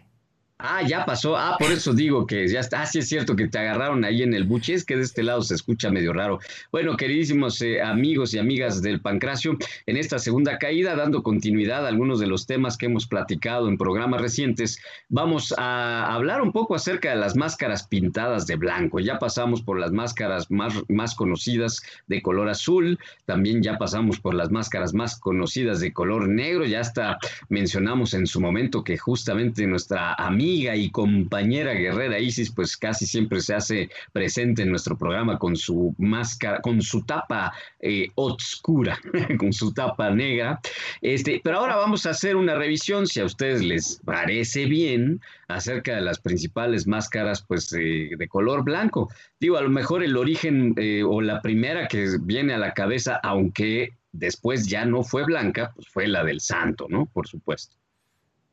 Ah, 0.62 0.82
ya 0.86 1.04
pasó. 1.04 1.36
Ah, 1.36 1.56
por 1.58 1.72
eso 1.72 1.94
digo 1.94 2.26
que 2.26 2.48
ya 2.48 2.60
está. 2.60 2.82
Ah, 2.82 2.86
sí 2.86 2.98
es 2.98 3.08
cierto 3.08 3.34
que 3.36 3.48
te 3.48 3.58
agarraron 3.58 4.04
ahí 4.04 4.22
en 4.22 4.34
el 4.34 4.44
buche. 4.44 4.74
Es 4.74 4.84
que 4.84 4.96
de 4.96 5.02
este 5.02 5.22
lado 5.22 5.42
se 5.42 5.54
escucha 5.54 5.90
medio 5.90 6.12
raro. 6.12 6.40
Bueno, 6.70 6.96
queridísimos 6.96 7.60
eh, 7.62 7.80
amigos 7.80 8.34
y 8.34 8.38
amigas 8.38 8.82
del 8.82 9.00
Pancracio, 9.00 9.56
en 9.86 9.96
esta 9.96 10.18
segunda 10.18 10.58
caída, 10.58 10.94
dando 10.96 11.22
continuidad 11.22 11.86
a 11.86 11.88
algunos 11.88 12.20
de 12.20 12.26
los 12.26 12.46
temas 12.46 12.76
que 12.76 12.86
hemos 12.86 13.06
platicado 13.06 13.68
en 13.68 13.78
programas 13.78 14.20
recientes, 14.20 14.80
vamos 15.08 15.54
a 15.56 16.12
hablar 16.12 16.42
un 16.42 16.52
poco 16.52 16.74
acerca 16.74 17.10
de 17.10 17.16
las 17.16 17.36
máscaras 17.36 17.86
pintadas 17.86 18.46
de 18.46 18.56
blanco. 18.56 19.00
Ya 19.00 19.18
pasamos 19.18 19.62
por 19.62 19.78
las 19.78 19.92
máscaras 19.92 20.50
más, 20.50 20.74
más 20.88 21.14
conocidas 21.14 21.82
de 22.06 22.20
color 22.22 22.48
azul. 22.48 22.98
También 23.24 23.62
ya 23.62 23.78
pasamos 23.78 24.20
por 24.20 24.34
las 24.34 24.50
máscaras 24.50 24.94
más 24.94 25.18
conocidas 25.18 25.80
de 25.80 25.92
color 25.92 26.28
negro. 26.28 26.64
Ya 26.66 26.80
hasta 26.80 27.18
mencionamos 27.48 28.14
en 28.14 28.26
su 28.26 28.40
momento 28.40 28.84
que 28.84 28.98
justamente 28.98 29.66
nuestra 29.66 30.14
amiga 30.14 30.49
y 30.50 30.90
compañera 30.90 31.72
guerrera 31.72 32.18
Isis, 32.18 32.50
pues 32.50 32.76
casi 32.76 33.06
siempre 33.06 33.40
se 33.40 33.54
hace 33.54 33.90
presente 34.12 34.62
en 34.62 34.70
nuestro 34.70 34.96
programa 34.96 35.38
con 35.38 35.56
su 35.56 35.94
máscara, 35.98 36.60
con 36.60 36.82
su 36.82 37.02
tapa 37.02 37.52
eh, 37.78 38.08
oscura, 38.16 38.98
con 39.38 39.52
su 39.52 39.72
tapa 39.72 40.10
negra. 40.10 40.60
Este, 41.00 41.40
pero 41.42 41.58
ahora 41.58 41.76
vamos 41.76 42.06
a 42.06 42.10
hacer 42.10 42.36
una 42.36 42.54
revisión, 42.54 43.06
si 43.06 43.20
a 43.20 43.24
ustedes 43.24 43.62
les 43.62 44.00
parece 44.04 44.66
bien, 44.66 45.20
acerca 45.48 45.94
de 45.94 46.00
las 46.00 46.20
principales 46.20 46.86
máscaras, 46.86 47.42
pues 47.46 47.72
eh, 47.72 48.10
de 48.16 48.28
color 48.28 48.64
blanco. 48.64 49.08
Digo, 49.38 49.56
a 49.56 49.62
lo 49.62 49.70
mejor 49.70 50.02
el 50.02 50.16
origen 50.16 50.74
eh, 50.76 51.02
o 51.04 51.20
la 51.20 51.40
primera 51.40 51.88
que 51.88 52.16
viene 52.22 52.54
a 52.54 52.58
la 52.58 52.74
cabeza, 52.74 53.20
aunque 53.22 53.94
después 54.12 54.66
ya 54.66 54.84
no 54.84 55.02
fue 55.02 55.24
blanca, 55.24 55.72
pues 55.74 55.88
fue 55.88 56.08
la 56.08 56.24
del 56.24 56.40
santo, 56.40 56.86
¿no? 56.88 57.06
Por 57.06 57.28
supuesto. 57.28 57.76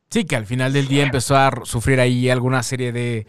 Sí, 0.09 0.23
que 0.23 0.37
al 0.37 0.45
final 0.45 0.71
del 0.71 0.87
día 0.87 1.03
empezó 1.03 1.35
a 1.35 1.51
sufrir 1.65 1.99
ahí 1.99 2.29
alguna 2.29 2.63
serie 2.63 2.91
de, 2.91 3.25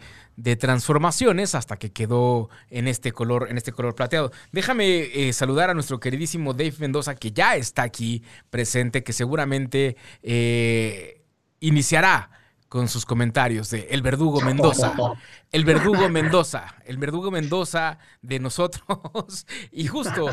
transformaciones 0.57 1.53
hasta 1.53 1.75
que 1.75 1.91
quedó 1.91 2.49
en 2.69 2.87
este 2.87 3.11
color, 3.11 3.47
en 3.49 3.57
este 3.57 3.73
color 3.73 3.95
plateado. 3.95 4.31
Déjame 4.53 5.27
eh, 5.27 5.33
saludar 5.33 5.69
a 5.69 5.73
nuestro 5.73 5.99
queridísimo 5.99 6.53
Dave 6.53 6.75
Mendoza, 6.79 7.15
que 7.15 7.33
ya 7.33 7.57
está 7.57 7.83
aquí 7.83 8.23
presente, 8.49 9.03
que 9.03 9.11
seguramente 9.11 9.97
eh, 10.23 11.21
iniciará 11.59 12.38
con 12.69 12.87
sus 12.87 13.03
comentarios 13.05 13.71
de 13.71 13.87
El 13.89 14.03
Verdugo 14.03 14.41
Mendoza. 14.41 14.93
El 15.51 15.65
Verdugo 15.65 16.07
Mendoza. 16.07 16.75
El 16.85 16.97
Verdugo 16.97 17.31
Mendoza 17.31 17.97
de 18.21 18.39
nosotros. 18.39 18.85
Y 19.71 19.87
justo 19.87 20.29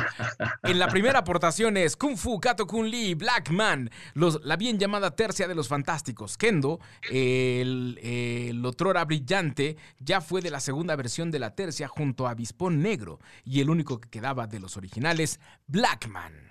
en 0.62 0.78
la 0.78 0.88
primera 0.88 1.21
aportación 1.21 1.76
es 1.76 1.97
Kung 1.97 2.16
Fu, 2.16 2.38
Kato 2.38 2.66
Kun 2.66 2.90
Lee, 2.90 3.14
Black 3.14 3.50
Man, 3.50 3.90
los, 4.14 4.40
la 4.45 4.57
bien 4.57 4.78
llamada 4.78 5.14
tercia 5.14 5.49
de 5.49 5.55
los 5.55 5.69
fantásticos. 5.69 6.37
Kendo, 6.37 6.81
el, 7.11 7.99
el 8.02 8.64
otrora 8.64 9.05
brillante, 9.05 9.76
ya 9.99 10.21
fue 10.21 10.43
de 10.43 10.50
la 10.50 10.61
segunda 10.61 10.97
versión 10.97 11.31
de 11.31 11.38
la 11.38 11.55
tercia 11.55 11.88
junto 11.88 12.26
a 12.26 12.35
Bispón 12.35 12.83
Negro. 12.83 13.19
Y 13.45 13.61
el 13.61 13.71
único 13.71 14.00
que 14.00 14.11
quedaba 14.11 14.47
de 14.47 14.61
los 14.61 14.76
originales, 14.76 15.40
Black 15.66 16.09
Man. 16.09 16.46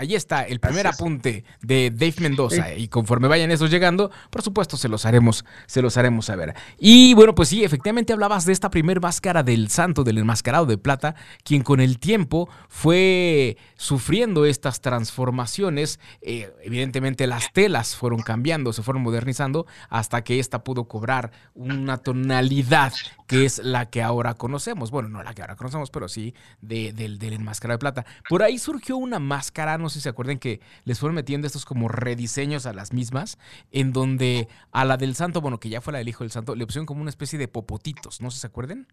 Ahí 0.00 0.14
está 0.14 0.44
el 0.44 0.60
primer 0.60 0.86
apunte 0.86 1.44
de 1.60 1.90
Dave 1.90 2.14
Mendoza. 2.20 2.74
Y 2.74 2.88
conforme 2.88 3.28
vayan 3.28 3.50
esos 3.50 3.70
llegando, 3.70 4.10
por 4.30 4.40
supuesto, 4.40 4.78
se 4.78 4.88
los 4.88 5.04
haremos, 5.04 5.44
se 5.66 5.82
los 5.82 5.98
haremos 5.98 6.24
saber. 6.24 6.54
Y 6.78 7.12
bueno, 7.12 7.34
pues 7.34 7.50
sí, 7.50 7.64
efectivamente 7.64 8.14
hablabas 8.14 8.46
de 8.46 8.54
esta 8.54 8.70
primer 8.70 8.98
máscara 8.98 9.42
del 9.42 9.68
santo, 9.68 10.02
del 10.02 10.16
enmascarado 10.16 10.64
de 10.64 10.78
plata, 10.78 11.16
quien 11.44 11.60
con 11.60 11.80
el 11.80 11.98
tiempo 11.98 12.48
fue 12.70 13.58
sufriendo 13.76 14.46
estas 14.46 14.80
transformaciones. 14.80 16.00
Eh, 16.22 16.50
evidentemente 16.62 17.26
las 17.26 17.52
telas 17.52 17.94
fueron 17.94 18.22
cambiando, 18.22 18.72
se 18.72 18.82
fueron 18.82 19.02
modernizando, 19.02 19.66
hasta 19.90 20.24
que 20.24 20.38
esta 20.38 20.64
pudo 20.64 20.84
cobrar 20.84 21.30
una 21.54 21.98
tonalidad 21.98 22.94
que 23.30 23.44
es 23.44 23.58
la 23.62 23.88
que 23.88 24.02
ahora 24.02 24.34
conocemos. 24.34 24.90
Bueno, 24.90 25.08
no 25.08 25.22
la 25.22 25.34
que 25.34 25.42
ahora 25.42 25.54
conocemos, 25.54 25.92
pero 25.92 26.08
sí 26.08 26.34
del, 26.60 27.20
del 27.20 27.32
enmascarado 27.32 27.76
de 27.76 27.78
plata. 27.78 28.04
Por 28.28 28.42
ahí 28.42 28.58
surgió 28.58 28.96
una 28.96 29.20
máscara, 29.20 29.78
no 29.78 29.88
sé 29.88 30.00
si 30.00 30.00
se 30.00 30.08
acuerdan 30.08 30.40
que 30.40 30.60
les 30.84 30.98
fueron 30.98 31.14
metiendo 31.14 31.46
estos 31.46 31.64
como 31.64 31.86
rediseños 31.86 32.66
a 32.66 32.72
las 32.72 32.92
mismas, 32.92 33.38
en 33.70 33.92
donde 33.92 34.48
a 34.72 34.84
la 34.84 34.96
del 34.96 35.14
santo, 35.14 35.40
bueno, 35.40 35.60
que 35.60 35.68
ya 35.68 35.80
fue 35.80 35.92
la 35.92 36.00
del 36.00 36.08
hijo 36.08 36.24
del 36.24 36.32
santo, 36.32 36.56
le 36.56 36.66
pusieron 36.66 36.86
como 36.86 37.02
una 37.02 37.10
especie 37.10 37.38
de 37.38 37.46
popotitos, 37.46 38.20
no 38.20 38.32
sé 38.32 38.38
si 38.38 38.40
se 38.40 38.46
acuerdan 38.48 38.88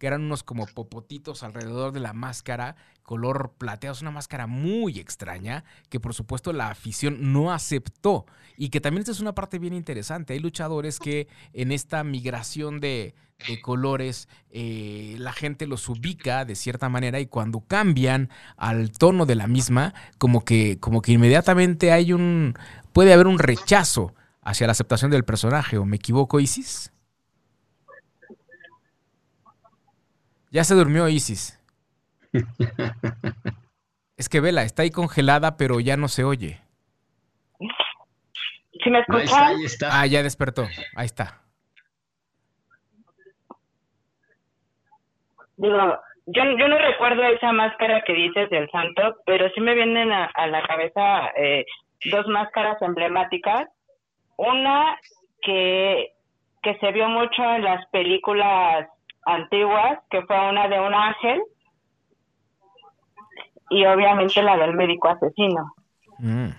que 0.00 0.06
eran 0.06 0.22
unos 0.22 0.42
como 0.42 0.66
popotitos 0.66 1.42
alrededor 1.42 1.92
de 1.92 2.00
la 2.00 2.14
máscara, 2.14 2.74
color 3.02 3.52
plateado. 3.58 3.92
Es 3.92 4.00
una 4.00 4.10
máscara 4.10 4.46
muy 4.46 4.98
extraña 4.98 5.62
que 5.90 6.00
por 6.00 6.14
supuesto 6.14 6.54
la 6.54 6.70
afición 6.70 7.34
no 7.34 7.52
aceptó 7.52 8.24
y 8.56 8.70
que 8.70 8.80
también 8.80 9.00
esta 9.02 9.12
es 9.12 9.20
una 9.20 9.34
parte 9.34 9.58
bien 9.58 9.74
interesante. 9.74 10.32
Hay 10.32 10.38
luchadores 10.40 10.98
que 10.98 11.28
en 11.52 11.70
esta 11.70 12.02
migración 12.02 12.80
de, 12.80 13.14
colores 13.62 14.26
eh, 14.50 15.16
la 15.18 15.34
gente 15.34 15.66
los 15.66 15.86
ubica 15.90 16.46
de 16.46 16.54
cierta 16.54 16.88
manera 16.88 17.20
y 17.20 17.26
cuando 17.26 17.60
cambian 17.60 18.30
al 18.56 18.92
tono 18.92 19.26
de 19.26 19.34
la 19.34 19.48
misma, 19.48 19.92
como 20.16 20.46
que, 20.46 20.78
como 20.80 21.02
que 21.02 21.12
inmediatamente 21.12 21.92
hay 21.92 22.14
un, 22.14 22.54
puede 22.94 23.12
haber 23.12 23.26
un 23.26 23.38
rechazo 23.38 24.14
hacia 24.40 24.66
la 24.66 24.72
aceptación 24.72 25.10
del 25.10 25.24
personaje. 25.24 25.76
¿O 25.76 25.84
me 25.84 25.96
equivoco, 25.96 26.40
Isis? 26.40 26.90
Ya 30.50 30.64
se 30.64 30.74
durmió 30.74 31.08
Isis. 31.08 31.56
es 34.16 34.28
que 34.28 34.40
Vela 34.40 34.62
está 34.62 34.82
ahí 34.82 34.90
congelada, 34.90 35.56
pero 35.56 35.78
ya 35.80 35.96
no 35.96 36.08
se 36.08 36.24
oye. 36.24 36.60
¿Sí 38.82 38.90
me 38.90 39.00
escuchan? 39.00 39.56
Ah, 39.90 40.06
ya 40.06 40.22
despertó. 40.22 40.66
Ahí 40.96 41.06
está. 41.06 41.40
Digo, 45.56 45.98
yo, 46.26 46.42
yo 46.58 46.68
no 46.68 46.78
recuerdo 46.78 47.22
esa 47.24 47.52
máscara 47.52 48.02
que 48.06 48.14
dices 48.14 48.48
del 48.50 48.68
santo, 48.70 49.16
pero 49.26 49.50
sí 49.50 49.60
me 49.60 49.74
vienen 49.74 50.10
a, 50.10 50.46
la 50.46 50.62
cabeza 50.66 51.28
eh, 51.36 51.64
dos 52.10 52.26
máscaras 52.26 52.80
emblemáticas. 52.82 53.68
Una 54.36 54.96
que, 55.42 56.12
que 56.62 56.78
se 56.78 56.92
vio 56.92 57.08
mucho 57.08 57.42
en 57.42 57.64
las 57.64 57.86
películas 57.90 58.88
antiguas, 59.30 59.98
que 60.10 60.22
fue 60.22 60.48
una 60.48 60.68
de 60.68 60.80
un 60.80 60.94
ángel 60.94 61.40
y 63.70 63.84
obviamente 63.86 64.42
la 64.42 64.56
del 64.56 64.74
médico 64.74 65.08
asesino. 65.08 65.74
Mm. 66.18 66.50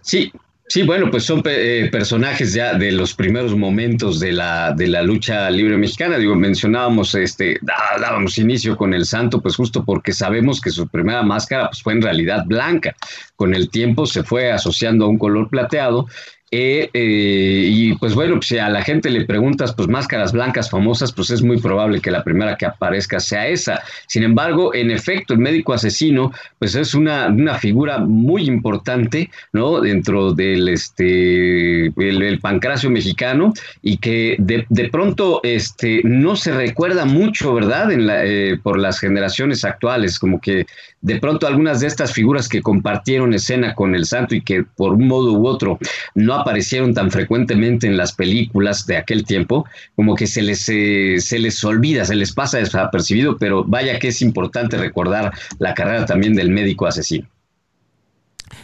Sí, 0.00 0.32
Sí, 0.72 0.84
bueno, 0.84 1.10
pues 1.10 1.24
son 1.24 1.42
eh, 1.44 1.90
personajes 1.92 2.54
ya 2.54 2.72
de 2.72 2.92
los 2.92 3.12
primeros 3.12 3.54
momentos 3.54 4.18
de 4.20 4.32
la, 4.32 4.72
de 4.72 4.86
la 4.86 5.02
lucha 5.02 5.50
libre 5.50 5.76
mexicana. 5.76 6.16
Digo, 6.16 6.34
mencionábamos, 6.34 7.14
este, 7.14 7.58
dábamos 8.00 8.38
inicio 8.38 8.74
con 8.74 8.94
el 8.94 9.04
santo, 9.04 9.42
pues 9.42 9.54
justo 9.54 9.84
porque 9.84 10.14
sabemos 10.14 10.62
que 10.62 10.70
su 10.70 10.88
primera 10.88 11.22
máscara 11.22 11.68
pues, 11.68 11.82
fue 11.82 11.92
en 11.92 12.00
realidad 12.00 12.46
blanca. 12.46 12.96
Con 13.36 13.54
el 13.54 13.68
tiempo 13.68 14.06
se 14.06 14.22
fue 14.22 14.50
asociando 14.50 15.04
a 15.04 15.08
un 15.08 15.18
color 15.18 15.50
plateado 15.50 16.06
eh, 16.54 17.64
y 17.66 17.94
pues 17.94 18.14
bueno, 18.14 18.34
pues 18.34 18.48
si 18.48 18.58
a 18.58 18.68
la 18.68 18.82
gente 18.82 19.08
le 19.08 19.24
preguntas, 19.24 19.72
pues 19.74 19.88
máscaras 19.88 20.32
blancas 20.32 20.68
famosas, 20.68 21.10
pues 21.10 21.30
es 21.30 21.40
muy 21.40 21.58
probable 21.58 22.00
que 22.02 22.10
la 22.10 22.22
primera 22.22 22.56
que 22.58 22.66
aparezca 22.66 23.20
sea 23.20 23.48
esa. 23.48 23.80
Sin 24.06 24.22
embargo, 24.22 24.74
en 24.74 24.90
efecto, 24.90 25.32
el 25.32 25.40
médico 25.40 25.72
asesino, 25.72 26.30
pues 26.58 26.74
es 26.74 26.94
una, 26.94 27.28
una 27.28 27.54
figura 27.54 27.98
muy 27.98 28.44
importante, 28.44 29.30
¿no? 29.54 29.80
Dentro 29.80 30.34
del 30.34 30.68
este, 30.68 31.86
el, 31.86 32.38
pancracio 32.40 32.90
mexicano 32.90 33.54
y 33.80 33.96
que 33.96 34.36
de, 34.38 34.66
de, 34.68 34.88
pronto 34.90 35.40
este, 35.44 36.02
no 36.04 36.36
se 36.36 36.52
recuerda 36.52 37.06
mucho, 37.06 37.54
¿verdad? 37.54 37.92
En 37.92 38.06
la, 38.06 38.26
eh, 38.26 38.58
por 38.62 38.78
las 38.78 38.98
generaciones 38.98 39.64
actuales, 39.64 40.18
como 40.18 40.38
que 40.38 40.66
de 41.02 41.18
pronto 41.18 41.46
algunas 41.46 41.80
de 41.80 41.88
estas 41.88 42.12
figuras 42.12 42.48
que 42.48 42.62
compartieron 42.62 43.34
escena 43.34 43.74
con 43.74 43.94
el 43.94 44.06
santo 44.06 44.34
y 44.34 44.40
que 44.40 44.62
por 44.62 44.94
un 44.94 45.08
modo 45.08 45.32
u 45.32 45.46
otro 45.46 45.78
no 46.14 46.34
aparecieron 46.34 46.94
tan 46.94 47.10
frecuentemente 47.10 47.88
en 47.88 47.96
las 47.96 48.12
películas 48.12 48.86
de 48.86 48.96
aquel 48.96 49.24
tiempo, 49.24 49.66
como 49.96 50.14
que 50.14 50.28
se 50.28 50.42
les, 50.42 50.68
eh, 50.68 51.16
se 51.18 51.40
les 51.40 51.62
olvida, 51.64 52.04
se 52.04 52.14
les 52.14 52.32
pasa 52.32 52.58
desapercibido, 52.58 53.36
pero 53.36 53.64
vaya 53.64 53.98
que 53.98 54.08
es 54.08 54.22
importante 54.22 54.76
recordar 54.78 55.32
la 55.58 55.74
carrera 55.74 56.06
también 56.06 56.34
del 56.34 56.50
médico 56.50 56.86
asesino. 56.86 57.28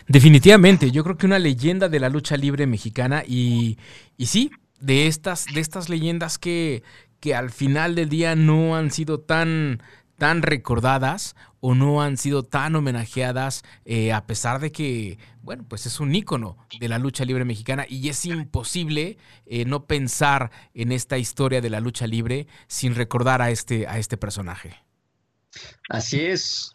Definitivamente, 0.06 0.90
yo 0.90 1.02
creo 1.02 1.16
que 1.16 1.26
una 1.26 1.38
leyenda 1.38 1.88
de 1.88 2.00
la 2.00 2.08
lucha 2.08 2.36
libre 2.36 2.66
mexicana 2.66 3.24
y, 3.26 3.78
y 4.16 4.26
sí, 4.26 4.52
de 4.80 5.06
estas, 5.08 5.46
de 5.46 5.60
estas 5.60 5.88
leyendas 5.88 6.38
que, 6.38 6.82
que 7.20 7.34
al 7.34 7.50
final 7.50 7.94
del 7.94 8.08
día 8.08 8.36
no 8.36 8.76
han 8.76 8.90
sido 8.90 9.18
tan, 9.20 9.82
tan 10.18 10.42
recordadas 10.42 11.36
o 11.60 11.74
no 11.74 12.02
han 12.02 12.16
sido 12.16 12.42
tan 12.42 12.76
homenajeadas 12.76 13.64
eh, 13.84 14.12
a 14.12 14.26
pesar 14.26 14.60
de 14.60 14.70
que, 14.70 15.18
bueno, 15.42 15.64
pues 15.66 15.86
es 15.86 16.00
un 16.00 16.14
ícono 16.14 16.58
de 16.78 16.88
la 16.88 16.98
lucha 16.98 17.24
libre 17.24 17.44
mexicana 17.44 17.86
y 17.88 18.08
es 18.08 18.24
imposible 18.26 19.16
eh, 19.46 19.64
no 19.64 19.86
pensar 19.86 20.50
en 20.74 20.92
esta 20.92 21.18
historia 21.18 21.60
de 21.60 21.70
la 21.70 21.80
lucha 21.80 22.06
libre 22.06 22.46
sin 22.66 22.94
recordar 22.94 23.40
a 23.40 23.50
este, 23.50 23.86
a 23.86 23.98
este 23.98 24.16
personaje. 24.16 24.76
Así 25.88 26.20
es. 26.20 26.72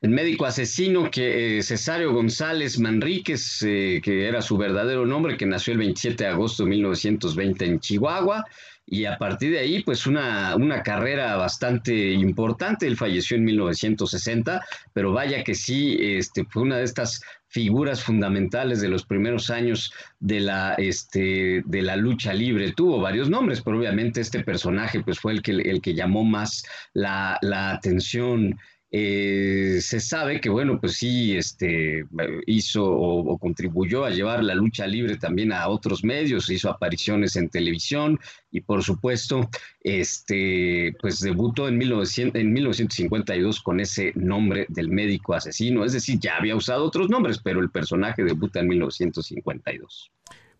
El 0.00 0.10
médico 0.10 0.46
asesino 0.46 1.10
que 1.10 1.58
eh, 1.58 1.62
Cesario 1.62 2.12
González 2.12 2.78
Manríquez, 2.80 3.58
que 3.60 4.26
era 4.26 4.42
su 4.42 4.56
verdadero 4.56 5.06
nombre, 5.06 5.36
que 5.36 5.46
nació 5.46 5.74
el 5.74 5.78
27 5.78 6.24
de 6.24 6.30
agosto 6.30 6.64
de 6.64 6.70
1920 6.70 7.64
en 7.66 7.78
Chihuahua, 7.78 8.44
y 8.86 9.04
a 9.04 9.16
partir 9.16 9.52
de 9.52 9.60
ahí, 9.60 9.82
pues 9.82 10.06
una, 10.06 10.56
una 10.56 10.82
carrera 10.82 11.36
bastante 11.36 12.12
importante. 12.12 12.86
Él 12.86 12.96
falleció 12.96 13.36
en 13.36 13.44
1960, 13.44 14.64
pero 14.92 15.12
vaya 15.12 15.44
que 15.44 15.54
sí, 15.54 15.96
este, 16.00 16.44
fue 16.44 16.62
una 16.62 16.78
de 16.78 16.84
estas 16.84 17.22
figuras 17.46 18.02
fundamentales 18.02 18.80
de 18.80 18.88
los 18.88 19.04
primeros 19.04 19.50
años 19.50 19.92
de 20.20 20.40
la, 20.40 20.74
este, 20.74 21.62
de 21.64 21.82
la 21.82 21.96
lucha 21.96 22.32
libre. 22.32 22.72
Tuvo 22.72 23.00
varios 23.00 23.30
nombres, 23.30 23.60
pero 23.60 23.78
obviamente 23.78 24.20
este 24.20 24.42
personaje 24.42 25.00
pues, 25.00 25.20
fue 25.20 25.32
el 25.32 25.42
que, 25.42 25.52
el 25.52 25.80
que 25.80 25.94
llamó 25.94 26.24
más 26.24 26.64
la, 26.92 27.38
la 27.42 27.70
atención 27.72 28.58
eh, 28.94 29.78
se 29.80 30.00
sabe 30.00 30.38
que, 30.38 30.50
bueno, 30.50 30.78
pues 30.78 30.98
sí, 30.98 31.34
este, 31.34 32.04
hizo 32.46 32.84
o, 32.84 33.38
contribuyó 33.38 34.04
a 34.04 34.10
llevar 34.10 34.44
la 34.44 34.54
lucha 34.54 34.86
libre 34.86 35.16
también 35.16 35.50
a 35.50 35.66
otros 35.68 36.04
medios, 36.04 36.50
hizo 36.50 36.68
apariciones 36.68 37.36
en 37.36 37.48
televisión 37.48 38.20
y, 38.50 38.60
por 38.60 38.82
supuesto, 38.82 39.48
este, 39.80 40.94
pues 41.00 41.20
debutó 41.20 41.68
en, 41.68 41.78
1900, 41.78 42.38
en 42.38 42.52
1952 42.52 43.62
con 43.62 43.80
ese 43.80 44.12
nombre 44.14 44.66
del 44.68 44.88
médico 44.90 45.32
asesino, 45.32 45.86
es 45.86 45.94
decir, 45.94 46.18
ya 46.20 46.36
había 46.36 46.54
usado 46.54 46.84
otros 46.84 47.08
nombres, 47.08 47.38
pero 47.42 47.60
el 47.60 47.70
personaje 47.70 48.22
debuta 48.22 48.60
en 48.60 48.68
1952. 48.68 50.12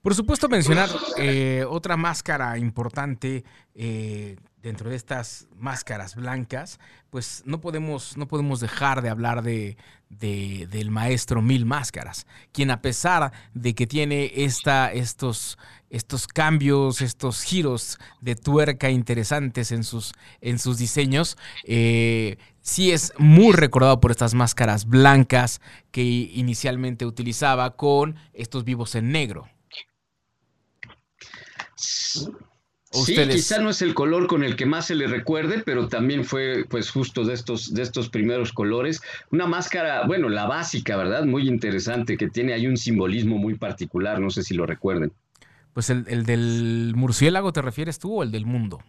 Por 0.02 0.16
supuesto, 0.16 0.48
mencionar 0.48 0.90
eh, 1.16 1.64
otra 1.68 1.96
máscara 1.96 2.58
importante 2.58 3.44
eh, 3.76 4.36
dentro 4.60 4.90
de 4.90 4.96
estas 4.96 5.46
máscaras 5.56 6.16
blancas, 6.16 6.80
pues 7.08 7.44
no 7.46 7.60
podemos, 7.60 8.16
no 8.16 8.26
podemos 8.26 8.58
dejar 8.58 9.00
de 9.00 9.10
hablar 9.10 9.44
de, 9.44 9.76
del 10.08 10.90
maestro 10.90 11.40
Mil 11.40 11.66
Máscaras, 11.66 12.26
quien 12.50 12.72
a 12.72 12.82
pesar 12.82 13.32
de 13.54 13.76
que 13.76 13.86
tiene 13.86 14.32
esta, 14.34 14.92
estos, 14.92 15.56
estos 15.88 16.26
cambios, 16.26 17.00
estos 17.00 17.44
giros 17.44 18.00
de 18.20 18.34
tuerca 18.34 18.90
interesantes 18.90 19.70
en 19.70 19.84
sus, 19.84 20.14
en 20.40 20.58
sus 20.58 20.78
diseños, 20.78 21.38
eh, 21.62 22.38
sí 22.60 22.90
es 22.90 23.12
muy 23.18 23.52
recordado 23.52 24.00
por 24.00 24.10
estas 24.10 24.34
máscaras 24.34 24.84
blancas 24.84 25.60
que 25.92 26.02
inicialmente 26.02 27.06
utilizaba 27.06 27.76
con 27.76 28.16
estos 28.32 28.64
vivos 28.64 28.96
en 28.96 29.12
negro. 29.12 29.51
Sí, 31.82 33.16
quizá 33.16 33.58
no 33.58 33.70
es 33.70 33.80
el 33.80 33.94
color 33.94 34.26
con 34.26 34.44
el 34.44 34.54
que 34.54 34.66
más 34.66 34.86
se 34.86 34.94
le 34.94 35.06
recuerde, 35.06 35.62
pero 35.64 35.88
también 35.88 36.26
fue 36.26 36.66
pues 36.68 36.90
justo 36.90 37.24
de 37.24 37.32
estos, 37.32 37.72
de 37.72 37.82
estos 37.82 38.10
primeros 38.10 38.52
colores. 38.52 39.00
Una 39.30 39.46
máscara, 39.46 40.06
bueno, 40.06 40.28
la 40.28 40.46
básica, 40.46 40.96
¿verdad? 40.96 41.24
Muy 41.24 41.48
interesante, 41.48 42.18
que 42.18 42.28
tiene 42.28 42.52
ahí 42.52 42.66
un 42.66 42.76
simbolismo 42.76 43.38
muy 43.38 43.54
particular, 43.54 44.20
no 44.20 44.28
sé 44.28 44.42
si 44.42 44.54
lo 44.54 44.66
recuerden. 44.66 45.10
Pues 45.72 45.88
el, 45.88 46.04
el 46.06 46.26
del 46.26 46.92
murciélago 46.94 47.52
te 47.54 47.62
refieres 47.62 47.98
tú 47.98 48.20
o 48.20 48.22
el 48.22 48.30
del 48.30 48.44
mundo? 48.44 48.82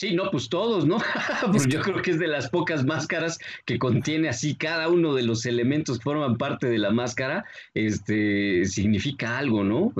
Sí, 0.00 0.14
no, 0.14 0.30
pues 0.30 0.48
todos, 0.48 0.86
¿no? 0.86 0.96
pues 1.52 1.68
yo 1.68 1.82
creo 1.82 2.00
que 2.00 2.12
es 2.12 2.18
de 2.18 2.26
las 2.26 2.48
pocas 2.48 2.86
máscaras 2.86 3.38
que 3.66 3.78
contiene 3.78 4.30
así, 4.30 4.54
cada 4.54 4.88
uno 4.88 5.12
de 5.12 5.22
los 5.22 5.44
elementos 5.44 6.00
forman 6.00 6.38
parte 6.38 6.68
de 6.68 6.78
la 6.78 6.90
máscara, 6.90 7.44
este, 7.74 8.64
significa 8.64 9.36
algo, 9.36 9.62
¿no? 9.62 9.92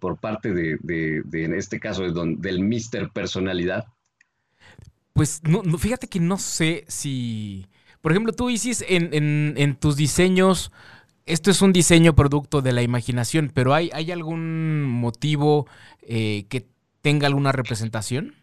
por 0.00 0.18
parte 0.18 0.52
de, 0.52 0.76
de, 0.82 1.44
en 1.44 1.54
este 1.54 1.80
caso, 1.80 2.02
del 2.02 2.60
Mister 2.60 3.08
Personalidad. 3.08 3.86
Pues 5.14 5.40
no, 5.44 5.62
fíjate 5.78 6.08
que 6.08 6.20
no 6.20 6.36
sé 6.36 6.84
si, 6.86 7.68
por 8.02 8.12
ejemplo, 8.12 8.34
tú 8.34 8.50
Isis, 8.50 8.84
en, 8.86 9.14
en, 9.14 9.54
en 9.56 9.76
tus 9.76 9.96
diseños, 9.96 10.72
esto 11.24 11.50
es 11.50 11.62
un 11.62 11.72
diseño 11.72 12.14
producto 12.14 12.60
de 12.60 12.72
la 12.72 12.82
imaginación, 12.82 13.50
pero 13.54 13.72
¿hay, 13.72 13.88
hay 13.94 14.12
algún 14.12 14.82
motivo 14.82 15.66
eh, 16.02 16.44
que 16.50 16.66
tenga 17.00 17.28
alguna 17.28 17.52
representación? 17.52 18.34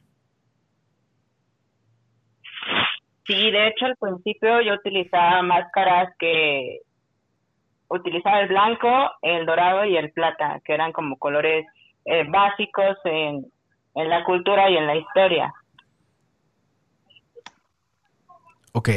Sí, 3.25 3.51
de 3.51 3.67
hecho 3.67 3.85
al 3.85 3.95
principio 3.97 4.61
yo 4.61 4.73
utilizaba 4.73 5.41
máscaras 5.41 6.13
que 6.19 6.81
utilizaba 7.87 8.41
el 8.41 8.49
blanco, 8.49 9.11
el 9.21 9.45
dorado 9.45 9.85
y 9.85 9.97
el 9.97 10.11
plata, 10.11 10.59
que 10.63 10.73
eran 10.73 10.91
como 10.91 11.17
colores 11.17 11.65
eh, 12.05 12.23
básicos 12.27 12.97
en, 13.03 13.45
en 13.95 14.09
la 14.09 14.23
cultura 14.23 14.69
y 14.69 14.77
en 14.77 14.87
la 14.87 14.95
historia. 14.95 15.53
Ok. 18.73 18.89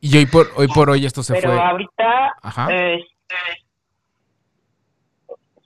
Y 0.00 0.16
hoy 0.16 0.26
por 0.26 0.46
hoy 0.56 0.68
por 0.68 0.90
hoy 0.90 1.04
esto 1.04 1.22
se 1.22 1.34
fue. 1.34 1.42
Pero 1.42 1.60
ahorita 1.60 2.34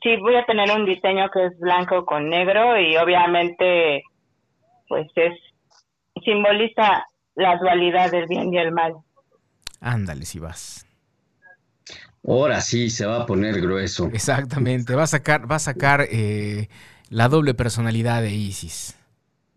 sí 0.03 0.17
voy 0.17 0.35
a 0.35 0.45
tener 0.45 0.71
un 0.73 0.85
diseño 0.85 1.31
que 1.31 1.47
es 1.47 1.59
blanco 1.61 2.05
con 2.05 2.29
negro 2.29 2.79
y 2.79 2.97
obviamente 2.97 4.03
pues 4.89 5.07
es 5.15 5.39
simboliza 6.23 7.07
la 7.35 7.57
dualidad 7.57 8.11
del 8.11 8.27
bien 8.27 8.53
y 8.53 8.59
el 8.59 8.73
mal. 8.73 8.95
Ándale, 9.81 10.25
si 10.25 10.39
vas. 10.39 10.87
Ahora 12.27 12.61
sí 12.61 12.89
se 12.89 13.05
va 13.05 13.23
a 13.23 13.27
poner 13.27 13.61
grueso. 13.61 14.09
Exactamente, 14.13 14.95
va 14.95 15.03
a 15.05 15.09
sacar, 15.09 15.51
va 15.51 15.57
a 15.57 15.61
sacar 15.61 16.07
eh, 16.11 16.69
la 17.09 17.29
doble 17.29 17.55
personalidad 17.55 18.23
de 18.23 18.31
Isis. 18.31 18.97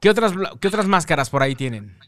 ¿Qué 0.00 0.10
otras, 0.10 0.32
¿Qué 0.60 0.68
otras 0.68 0.86
máscaras 0.86 1.28
por 1.28 1.42
ahí 1.42 1.54
tienen? 1.54 1.98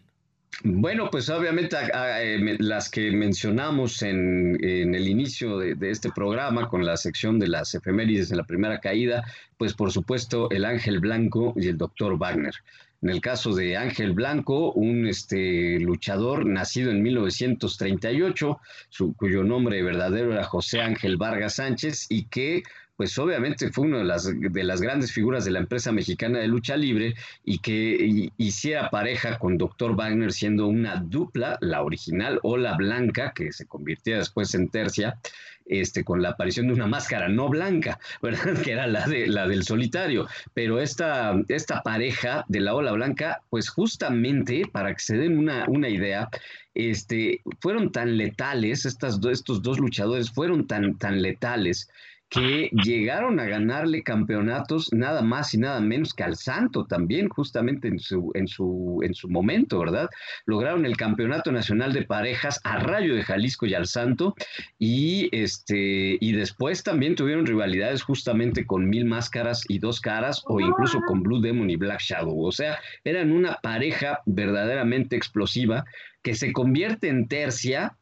Bueno, 0.62 1.08
pues 1.10 1.30
obviamente 1.30 1.74
eh, 1.94 2.56
las 2.58 2.90
que 2.90 3.10
mencionamos 3.12 4.02
en, 4.02 4.58
el 4.62 5.08
inicio 5.08 5.58
de, 5.58 5.90
este 5.90 6.10
programa 6.10 6.68
con 6.68 6.84
la 6.84 6.98
sección 6.98 7.38
de 7.38 7.48
las 7.48 7.74
efemérides 7.74 8.30
en 8.30 8.36
la 8.36 8.44
primera 8.44 8.78
caída, 8.78 9.24
pues 9.56 9.72
por 9.72 9.90
supuesto 9.90 10.50
el 10.50 10.66
ángel 10.66 11.00
blanco 11.00 11.54
y 11.56 11.68
el 11.68 11.78
doctor 11.78 12.18
Wagner. 12.18 12.54
En 13.02 13.08
el 13.08 13.22
caso 13.22 13.54
de 13.54 13.78
Ángel 13.78 14.12
Blanco, 14.12 14.72
un 14.72 15.06
este, 15.06 15.80
luchador 15.80 16.44
nacido 16.44 16.90
en 16.90 17.02
1938, 17.02 18.60
su, 18.90 19.14
cuyo 19.14 19.42
nombre 19.42 19.82
verdadero 19.82 20.32
era 20.32 20.44
José 20.44 20.82
Ángel 20.82 21.16
Vargas 21.16 21.54
Sánchez 21.54 22.08
y 22.10 22.24
que 22.24 22.62
pues 23.00 23.18
obviamente 23.18 23.72
fue 23.72 23.86
una 23.86 23.96
de 24.00 24.04
las, 24.04 24.30
de 24.38 24.62
las 24.62 24.82
grandes 24.82 25.10
figuras 25.10 25.46
de 25.46 25.50
la 25.52 25.60
empresa 25.60 25.90
mexicana 25.90 26.38
de 26.38 26.48
lucha 26.48 26.76
libre 26.76 27.14
y 27.46 27.58
que 27.60 28.30
hiciera 28.36 28.90
pareja 28.90 29.38
con 29.38 29.56
Dr. 29.56 29.96
Wagner 29.96 30.34
siendo 30.34 30.66
una 30.66 30.96
dupla, 30.96 31.56
la 31.62 31.82
original 31.82 32.40
o 32.42 32.58
la 32.58 32.76
blanca, 32.76 33.32
que 33.34 33.52
se 33.52 33.64
convirtió 33.64 34.18
después 34.18 34.54
en 34.54 34.68
tercia, 34.68 35.16
este, 35.64 36.04
con 36.04 36.20
la 36.20 36.30
aparición 36.30 36.66
de 36.66 36.74
una 36.74 36.86
máscara 36.88 37.30
no 37.30 37.48
blanca, 37.48 37.98
¿verdad? 38.22 38.60
Que 38.60 38.72
era 38.72 38.86
la, 38.86 39.06
de, 39.06 39.28
la 39.28 39.48
del 39.48 39.62
solitario. 39.62 40.26
Pero 40.52 40.78
esta, 40.78 41.40
esta 41.48 41.82
pareja 41.82 42.44
de 42.48 42.60
la 42.60 42.74
ola 42.74 42.92
blanca, 42.92 43.40
pues 43.48 43.70
justamente, 43.70 44.64
para 44.70 44.92
que 44.92 45.00
se 45.00 45.16
den 45.16 45.38
una, 45.38 45.64
una 45.68 45.88
idea, 45.88 46.28
este, 46.74 47.40
fueron 47.60 47.92
tan 47.92 48.18
letales, 48.18 48.84
estas, 48.84 49.18
estos 49.24 49.62
dos 49.62 49.78
luchadores 49.80 50.30
fueron 50.30 50.66
tan, 50.66 50.98
tan 50.98 51.22
letales 51.22 51.88
que 52.30 52.70
llegaron 52.84 53.40
a 53.40 53.44
ganarle 53.44 54.04
campeonatos 54.04 54.92
nada 54.92 55.20
más 55.20 55.52
y 55.52 55.58
nada 55.58 55.80
menos 55.80 56.14
que 56.14 56.22
al 56.22 56.36
Santo 56.36 56.86
también, 56.86 57.28
justamente 57.28 57.88
en 57.88 57.98
su, 57.98 58.30
en 58.34 58.46
su, 58.46 59.00
en 59.02 59.14
su 59.14 59.28
momento, 59.28 59.80
¿verdad? 59.80 60.08
Lograron 60.46 60.86
el 60.86 60.96
campeonato 60.96 61.50
nacional 61.50 61.92
de 61.92 62.04
parejas 62.04 62.60
a 62.62 62.78
Rayo 62.78 63.16
de 63.16 63.24
Jalisco 63.24 63.66
y 63.66 63.74
al 63.74 63.88
Santo, 63.88 64.36
y 64.78 65.28
este, 65.32 66.18
y 66.20 66.32
después 66.32 66.84
también 66.84 67.16
tuvieron 67.16 67.46
rivalidades 67.46 68.02
justamente 68.02 68.64
con 68.64 68.88
Mil 68.88 69.06
Máscaras 69.06 69.64
y 69.68 69.80
Dos 69.80 70.00
Caras, 70.00 70.42
o 70.46 70.60
incluso 70.60 71.00
con 71.08 71.24
Blue 71.24 71.40
Demon 71.40 71.68
y 71.68 71.76
Black 71.76 72.00
Shadow. 72.00 72.46
O 72.46 72.52
sea, 72.52 72.78
eran 73.02 73.32
una 73.32 73.56
pareja 73.56 74.20
verdaderamente 74.24 75.16
explosiva 75.16 75.84
que 76.22 76.36
se 76.36 76.52
convierte 76.52 77.08
en 77.08 77.26
tercia 77.26 77.96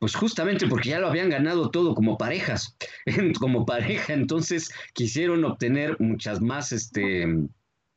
pues 0.00 0.16
justamente 0.16 0.66
porque 0.66 0.88
ya 0.88 0.98
lo 0.98 1.08
habían 1.08 1.28
ganado 1.28 1.70
todo 1.70 1.94
como 1.94 2.16
parejas, 2.16 2.76
como 3.38 3.66
pareja, 3.66 4.14
entonces 4.14 4.72
quisieron 4.94 5.44
obtener 5.44 5.96
muchas 6.00 6.40
más 6.40 6.72
este, 6.72 7.26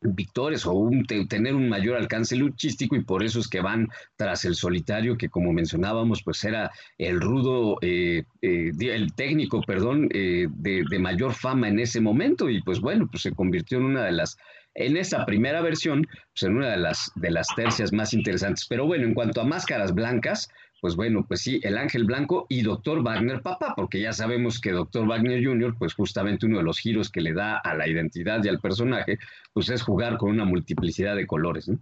victorias 0.01 0.65
o 0.65 0.91
tener 1.29 1.55
un 1.55 1.69
mayor 1.69 1.95
alcance 1.95 2.35
luchístico 2.35 2.97
y 2.97 3.05
por 3.05 3.23
eso 3.23 3.39
es 3.39 3.47
que 3.47 3.61
van 3.61 3.87
tras 4.17 4.43
el 4.43 4.55
solitario 4.55 5.17
que 5.17 5.29
como 5.29 5.53
mencionábamos 5.53 6.21
pues 6.23 6.43
era 6.43 6.71
el 6.97 7.21
rudo, 7.21 7.77
eh, 7.81 8.23
eh, 8.41 8.71
el 8.79 9.13
técnico, 9.13 9.61
perdón, 9.61 10.09
eh, 10.13 10.47
de, 10.49 10.83
de, 10.89 10.99
mayor 10.99 11.33
fama 11.33 11.69
en 11.69 11.79
ese 11.79 12.01
momento 12.01 12.49
y 12.49 12.61
pues 12.63 12.81
bueno, 12.81 13.07
pues 13.09 13.23
se 13.23 13.31
convirtió 13.31 13.77
en 13.77 13.85
una 13.85 14.03
de 14.03 14.11
las 14.11 14.37
en 14.75 14.97
esa 14.97 15.25
primera 15.25 15.61
versión, 15.61 16.05
pues 16.33 16.43
en 16.43 16.57
una 16.57 16.71
de 16.71 16.77
las, 16.77 17.11
de 17.15 17.31
las 17.31 17.47
tercias 17.55 17.93
más 17.93 18.13
interesantes. 18.13 18.65
Pero 18.67 18.87
bueno, 18.87 19.05
en 19.05 19.13
cuanto 19.13 19.41
a 19.41 19.45
máscaras 19.45 19.93
blancas, 19.93 20.49
pues 20.83 20.97
bueno, 20.97 21.23
pues 21.25 21.39
sí, 21.39 21.61
el 21.63 21.77
Ángel 21.77 22.03
Blanco 22.03 22.45
y 22.49 22.61
Doctor 22.61 23.01
Wagner 23.03 23.41
papá, 23.41 23.73
porque 23.73 24.01
ya 24.01 24.11
sabemos 24.11 24.59
que 24.59 24.73
Doctor 24.73 25.07
Wagner 25.07 25.41
Jr., 25.41 25.77
pues 25.79 25.93
justamente 25.93 26.45
uno 26.45 26.57
de 26.57 26.63
los 26.65 26.77
giros 26.77 27.09
que 27.09 27.21
le 27.21 27.31
da 27.31 27.57
a 27.57 27.73
la 27.73 27.87
identidad 27.87 28.43
y 28.43 28.49
al 28.49 28.59
personaje, 28.59 29.17
pues 29.53 29.69
es 29.69 29.81
jugar 29.81 30.17
con 30.17 30.31
una 30.31 30.43
multiplicidad 30.43 31.15
de 31.15 31.25
colores, 31.25 31.69
¿no? 31.69 31.79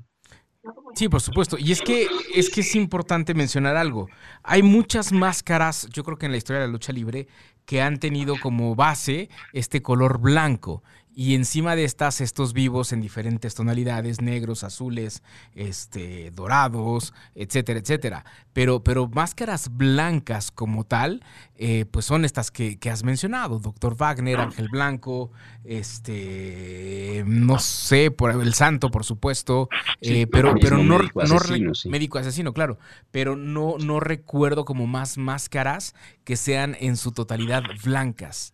Sí, 0.94 1.10
por 1.10 1.20
supuesto. 1.20 1.58
Y 1.60 1.72
es 1.72 1.82
que, 1.82 2.06
es 2.36 2.52
que 2.52 2.62
es 2.62 2.76
importante 2.76 3.34
mencionar 3.34 3.76
algo. 3.76 4.08
Hay 4.44 4.62
muchas 4.62 5.12
máscaras, 5.12 5.90
yo 5.92 6.04
creo 6.04 6.20
que 6.20 6.28
en 6.28 6.34
la 6.34 6.38
historia 6.38 6.62
de 6.62 6.68
la 6.68 6.72
lucha 6.72 6.94
libre, 6.94 7.28
que 7.66 7.82
han 7.82 7.98
tenido 7.98 8.36
como 8.40 8.76
base 8.76 9.30
este 9.52 9.82
color 9.82 10.20
blanco 10.20 10.84
y 11.14 11.36
encima 11.36 11.76
de 11.76 11.84
estas 11.84 12.22
estos 12.22 12.54
vivos 12.54 12.94
en 12.94 13.02
diferentes 13.02 13.54
tonalidades, 13.54 14.22
negros, 14.22 14.64
azules, 14.64 15.24
este, 15.56 16.32
dorados, 16.32 17.14
etcétera, 17.36 17.80
etcétera. 17.80 18.26
Pero, 18.54 18.84
pero 18.84 19.08
máscaras 19.10 19.70
blancas 19.76 20.52
como 20.52 20.86
tal, 20.86 21.24
eh, 21.56 21.86
pues 21.90 22.06
son 22.06 22.24
estas 22.24 22.52
que, 22.52 22.78
has 22.90 23.04
mencionado, 23.04 23.60
Doctor 23.60 23.96
Wagner, 23.96 24.40
Ángel 24.40 24.70
Blanco, 24.70 25.32
este, 25.64 27.24
no 27.26 27.60
sé, 27.60 28.12
por 28.12 28.32
el 28.32 28.54
Santo, 28.54 28.90
por 28.90 29.04
supuesto, 29.04 29.70
eh, 30.02 30.28
pero, 30.28 30.56
pero 30.60 30.78
no, 30.78 31.00
médico 31.00 31.22
asesino, 31.22 31.72
médico 31.86 32.18
asesino, 32.20 32.54
claro, 32.54 32.78
pero 33.12 33.36
no, 33.36 33.76
no 33.80 34.00
recuerdo 34.00 34.66
como 34.66 34.88
más 34.88 35.18
máscaras 35.18 35.94
que 36.24 36.38
sean 36.38 36.76
en 36.80 36.98
su 36.98 37.12
totalidad 37.12 37.64
blancas 37.84 38.54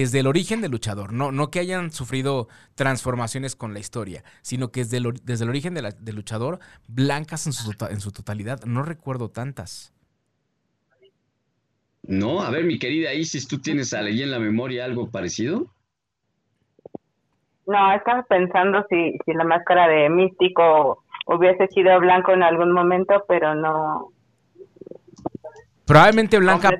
desde 0.00 0.18
el 0.18 0.26
origen 0.26 0.60
del 0.60 0.72
luchador, 0.72 1.12
no, 1.12 1.30
no 1.30 1.52
que 1.52 1.60
hayan 1.60 1.92
sufrido 1.92 2.48
transformaciones 2.74 3.54
con 3.54 3.74
la 3.74 3.78
historia, 3.78 4.24
sino 4.42 4.72
que 4.72 4.80
desde 4.80 4.96
el, 4.96 5.12
desde 5.22 5.44
el 5.44 5.50
origen 5.50 5.74
del 5.74 6.16
luchador, 6.16 6.58
blancas 6.88 7.46
en 7.46 7.52
su, 7.52 7.70
tota, 7.70 7.92
en 7.92 8.00
su 8.00 8.10
totalidad. 8.10 8.64
No 8.64 8.82
recuerdo 8.82 9.30
tantas. 9.30 9.94
No, 12.02 12.42
a 12.42 12.50
ver, 12.50 12.64
mi 12.64 12.78
querida 12.78 13.14
Isis, 13.14 13.46
¿tú 13.46 13.60
tienes 13.60 13.94
ahí 13.94 14.20
en 14.20 14.32
la 14.32 14.40
memoria 14.40 14.84
algo 14.84 15.10
parecido? 15.10 15.66
No, 17.66 17.94
estaba 17.94 18.24
pensando 18.24 18.84
si, 18.90 19.16
si 19.24 19.32
la 19.32 19.44
máscara 19.44 19.86
de 19.86 20.10
místico 20.10 21.04
hubiese 21.26 21.68
sido 21.68 22.00
blanco 22.00 22.32
en 22.32 22.42
algún 22.42 22.72
momento, 22.72 23.24
pero 23.28 23.54
no, 23.54 24.12
Probablemente 25.86 26.38
blanca. 26.38 26.70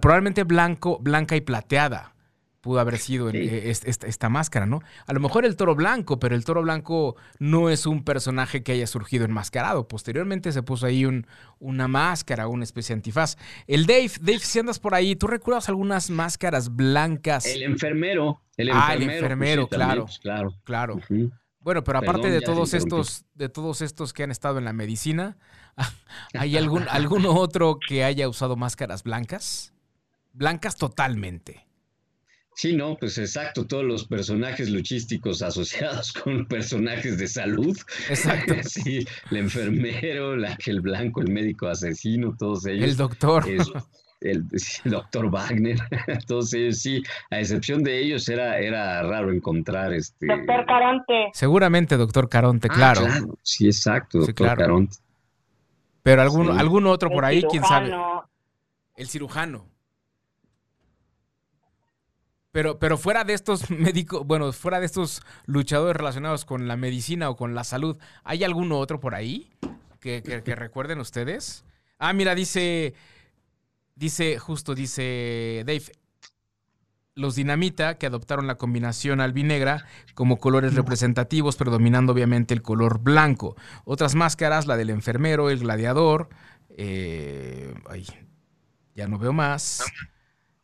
probablemente 0.00 0.44
blanco, 0.44 0.98
blanca 1.00 1.36
y 1.36 1.40
plateada 1.40 2.14
pudo 2.60 2.80
haber 2.80 2.98
sido 2.98 3.30
eh, 3.30 3.70
esta, 3.70 4.28
máscara, 4.28 4.66
¿no? 4.66 4.80
A 5.06 5.12
lo 5.12 5.20
mejor 5.20 5.44
el 5.44 5.56
toro 5.56 5.74
blanco, 5.74 6.18
pero 6.18 6.34
el 6.34 6.44
toro 6.44 6.62
blanco 6.62 7.16
no 7.38 7.70
es 7.70 7.86
un 7.86 8.04
personaje 8.04 8.62
que 8.62 8.72
haya 8.72 8.86
surgido 8.86 9.24
enmascarado. 9.24 9.88
Posteriormente 9.88 10.52
se 10.52 10.62
puso 10.62 10.86
ahí 10.86 11.04
un, 11.04 11.26
una 11.58 11.88
máscara, 11.88 12.48
una 12.48 12.64
especie 12.64 12.94
de 12.94 12.98
antifaz. 12.98 13.36
El 13.66 13.86
Dave, 13.86 14.10
Dave, 14.20 14.40
si 14.40 14.58
andas 14.58 14.78
por 14.78 14.94
ahí, 14.94 15.16
¿tú 15.16 15.26
recuerdas 15.26 15.68
algunas 15.68 16.10
máscaras 16.10 16.74
blancas? 16.74 17.46
El 17.46 17.62
enfermero. 17.62 18.42
El 18.56 18.68
enfermero 18.68 18.92
ah, 18.92 18.94
el 18.94 19.10
enfermero, 19.10 19.66
pues 19.66 19.78
claro, 19.78 20.02
pues, 20.04 20.18
claro. 20.18 20.54
Claro. 20.64 21.00
Bueno, 21.60 21.84
pero 21.84 21.98
aparte 21.98 22.30
de 22.30 22.40
todos 22.40 22.74
estos, 22.74 23.24
de 23.34 23.48
todos 23.48 23.82
estos 23.82 24.12
que 24.12 24.22
han 24.22 24.30
estado 24.30 24.58
en 24.58 24.64
la 24.64 24.72
medicina, 24.72 25.36
¿Hay 26.34 26.56
algún, 26.56 26.84
alguno 26.90 27.34
otro 27.34 27.78
que 27.86 28.04
haya 28.04 28.28
usado 28.28 28.56
máscaras 28.56 29.02
blancas? 29.02 29.72
Blancas 30.32 30.76
totalmente. 30.76 31.66
Sí, 32.54 32.74
no, 32.74 32.96
pues 32.96 33.16
exacto, 33.16 33.66
todos 33.66 33.84
los 33.84 34.06
personajes 34.06 34.68
luchísticos 34.68 35.40
asociados 35.40 36.12
con 36.24 36.46
personajes 36.46 37.16
de 37.18 37.26
salud. 37.26 37.76
Exacto. 38.08 38.54
Sí, 38.64 39.06
el 39.30 39.36
enfermero, 39.36 40.34
el 40.34 40.44
ángel 40.44 40.80
blanco, 40.80 41.22
el 41.22 41.30
médico 41.30 41.68
asesino, 41.68 42.34
todos 42.38 42.66
ellos. 42.66 42.90
El 42.90 42.96
doctor. 42.96 43.46
el, 44.30 44.46
doctor 44.84 45.30
Wagner, 45.30 45.78
ellos 46.28 46.80
sí, 46.80 47.02
a 47.30 47.40
excepción 47.40 47.82
de 47.82 47.98
ellos 47.98 48.28
era, 48.28 48.58
era 48.58 49.02
raro 49.02 49.32
encontrar 49.32 49.92
este. 49.92 50.26
Doctor 50.26 50.66
Caronte. 50.66 51.30
Seguramente, 51.32 51.96
doctor 51.96 52.28
Caronte, 52.28 52.68
ah, 52.70 52.74
claro. 52.74 53.06
Sí, 53.42 53.66
exacto, 53.66 54.18
doctor 54.18 54.56
Caronte. 54.56 54.96
Pero 56.02 56.22
algún, 56.22 56.58
algún 56.58 56.86
otro 56.86 57.10
por 57.10 57.24
ahí, 57.24 57.42
quién 57.50 57.62
sabe. 57.62 57.92
El 58.96 59.08
cirujano. 59.08 59.66
Pero, 62.52 62.78
pero 62.78 62.98
fuera 62.98 63.22
de 63.22 63.32
estos 63.32 63.70
médicos, 63.70 64.26
bueno, 64.26 64.52
fuera 64.52 64.80
de 64.80 64.86
estos 64.86 65.22
luchadores 65.46 65.96
relacionados 65.96 66.44
con 66.44 66.66
la 66.66 66.76
medicina 66.76 67.30
o 67.30 67.36
con 67.36 67.54
la 67.54 67.64
salud, 67.64 67.96
¿hay 68.24 68.44
alguno 68.44 68.78
otro 68.78 68.98
por 68.98 69.14
ahí 69.14 69.50
que, 70.00 70.22
que 70.22 70.54
recuerden 70.56 70.98
ustedes? 70.98 71.64
Ah, 71.98 72.12
mira, 72.12 72.34
dice, 72.34 72.94
dice, 74.00 74.38
justo 74.38 74.74
dice 74.74 75.62
Dave, 75.66 75.84
los 77.14 77.34
Dinamita, 77.36 77.98
que 77.98 78.06
adoptaron 78.06 78.46
la 78.46 78.56
combinación 78.56 79.20
albinegra 79.20 79.84
como 80.14 80.38
colores 80.38 80.74
representativos, 80.74 81.56
predominando 81.56 82.12
obviamente 82.12 82.54
el 82.54 82.62
color 82.62 83.00
blanco. 83.00 83.56
Otras 83.84 84.14
máscaras, 84.14 84.66
la 84.66 84.78
del 84.78 84.90
enfermero, 84.90 85.50
el 85.50 85.60
gladiador, 85.60 86.30
eh, 86.70 87.74
ya 88.94 89.06
no 89.06 89.18
veo 89.18 89.34
más. 89.34 89.84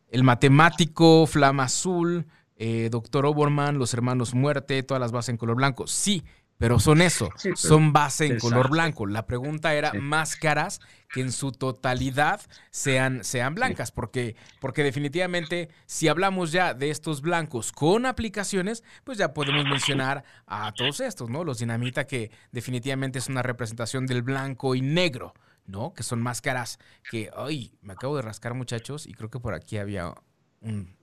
El 0.09 0.25
matemático, 0.25 1.27
Flama 1.27 1.65
Azul, 1.65 2.27
eh, 2.57 2.89
Doctor 2.91 3.27
Oberman, 3.27 3.79
Los 3.79 3.93
Hermanos 3.93 4.35
Muerte, 4.35 4.83
todas 4.83 5.01
las 5.01 5.13
bases 5.13 5.31
en 5.31 5.37
color 5.37 5.57
blanco. 5.57 5.87
Sí, 5.87 6.25
pero 6.59 6.81
son 6.81 7.03
eso, 7.03 7.31
son 7.55 7.93
base 7.93 8.27
en 8.27 8.39
color 8.39 8.71
blanco. 8.71 9.07
La 9.07 9.27
pregunta 9.27 9.75
era 9.75 9.93
máscaras 9.93 10.81
que 11.13 11.21
en 11.21 11.33
su 11.33 11.53
totalidad 11.53 12.41
sean, 12.71 13.25
sean 13.25 13.55
blancas, 13.55 13.93
porque, 13.93 14.37
porque 14.61 14.83
definitivamente 14.83 15.69
si 15.87 16.09
hablamos 16.09 16.53
ya 16.53 16.75
de 16.75 16.91
estos 16.91 17.21
blancos 17.21 17.73
con 17.73 18.07
aplicaciones, 18.07 18.85
pues 19.05 19.19
ya 19.19 19.35
podemos 19.35 19.65
mencionar 19.65 20.25
a 20.47 20.73
todos 20.73 21.01
estos, 21.01 21.29
¿no? 21.29 21.45
Los 21.45 21.59
dinamita 21.59 22.07
que 22.07 22.31
definitivamente 22.53 23.19
es 23.19 23.29
una 23.29 23.43
representación 23.43 24.07
del 24.07 24.23
blanco 24.23 24.75
y 24.75 24.81
negro, 24.81 25.35
¿no? 25.67 25.93
Que 25.93 26.03
son 26.03 26.23
máscaras 26.23 26.79
que, 27.11 27.31
ay, 27.37 27.77
me 27.83 27.93
acabo 27.93 28.17
de 28.17 28.23
rascar 28.23 28.55
muchachos 28.55 29.07
y 29.07 29.13
creo 29.13 29.31
que 29.31 29.41
por 29.41 29.55
aquí 29.55 29.79
había 29.79 30.15
un 30.61 30.97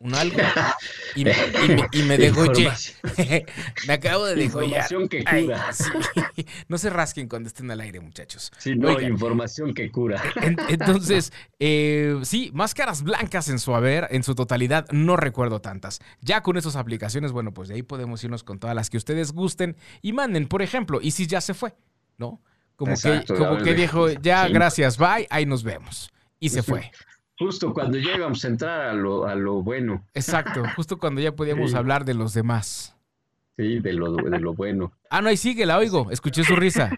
un 0.00 0.14
algo 0.14 0.38
y, 1.14 1.24
me, 1.24 1.34
y 1.92 2.02
me, 2.02 2.16
degollé. 2.16 2.72
me 3.86 3.92
acabo 3.92 4.24
de 4.24 4.34
degollar. 4.34 4.90
Información 4.90 5.08
que 5.08 5.24
cura. 5.24 5.70
No 6.68 6.78
se 6.78 6.88
rasquen 6.88 7.28
cuando 7.28 7.48
estén 7.48 7.70
al 7.70 7.80
aire, 7.80 8.00
muchachos. 8.00 8.50
Sí, 8.58 8.74
no, 8.74 8.98
información 9.00 9.74
que 9.74 9.90
cura. 9.90 10.22
entonces, 10.68 11.32
eh, 11.58 12.18
sí, 12.22 12.50
máscaras 12.54 13.02
blancas 13.02 13.48
en 13.48 13.58
su 13.58 13.74
haber, 13.74 14.08
en 14.10 14.22
su 14.22 14.34
totalidad, 14.34 14.86
no 14.90 15.16
recuerdo 15.16 15.60
tantas. 15.60 16.00
Ya 16.20 16.42
con 16.42 16.56
esas 16.56 16.76
aplicaciones, 16.76 17.32
bueno, 17.32 17.52
pues 17.52 17.68
de 17.68 17.74
ahí 17.74 17.82
podemos 17.82 18.22
irnos 18.24 18.42
con 18.42 18.58
todas 18.58 18.74
las 18.74 18.88
que 18.88 18.96
ustedes 18.96 19.32
gusten 19.32 19.76
y 20.00 20.12
manden, 20.12 20.48
por 20.48 20.62
ejemplo, 20.62 21.00
y 21.02 21.10
si 21.10 21.26
ya 21.26 21.40
se 21.40 21.52
fue, 21.52 21.74
¿no? 22.16 22.40
Como 22.76 22.94
que, 22.96 23.24
como 23.26 23.58
que 23.58 23.74
dijo, 23.74 24.08
ya, 24.08 24.48
gracias, 24.48 24.96
bye, 24.96 25.26
ahí 25.28 25.44
nos 25.44 25.62
vemos. 25.62 26.10
Y 26.38 26.48
se 26.48 26.62
fue. 26.62 26.90
Justo 27.40 27.72
cuando 27.72 27.96
ya 27.96 28.16
íbamos 28.16 28.44
a 28.44 28.48
entrar 28.48 28.80
a 28.82 28.92
lo, 28.92 29.26
a 29.26 29.34
lo 29.34 29.62
bueno. 29.62 30.04
Exacto, 30.12 30.62
justo 30.76 30.98
cuando 30.98 31.22
ya 31.22 31.32
podíamos 31.32 31.74
hablar 31.74 32.04
de 32.04 32.12
los 32.12 32.34
demás. 32.34 32.94
Sí, 33.56 33.80
de 33.80 33.94
lo, 33.94 34.14
de 34.14 34.38
lo 34.38 34.52
bueno. 34.52 34.92
Ah, 35.08 35.22
no, 35.22 35.30
ahí 35.30 35.38
sigue, 35.38 35.64
la 35.64 35.78
oigo. 35.78 36.10
Escuché 36.10 36.44
su 36.44 36.54
risa. 36.54 36.90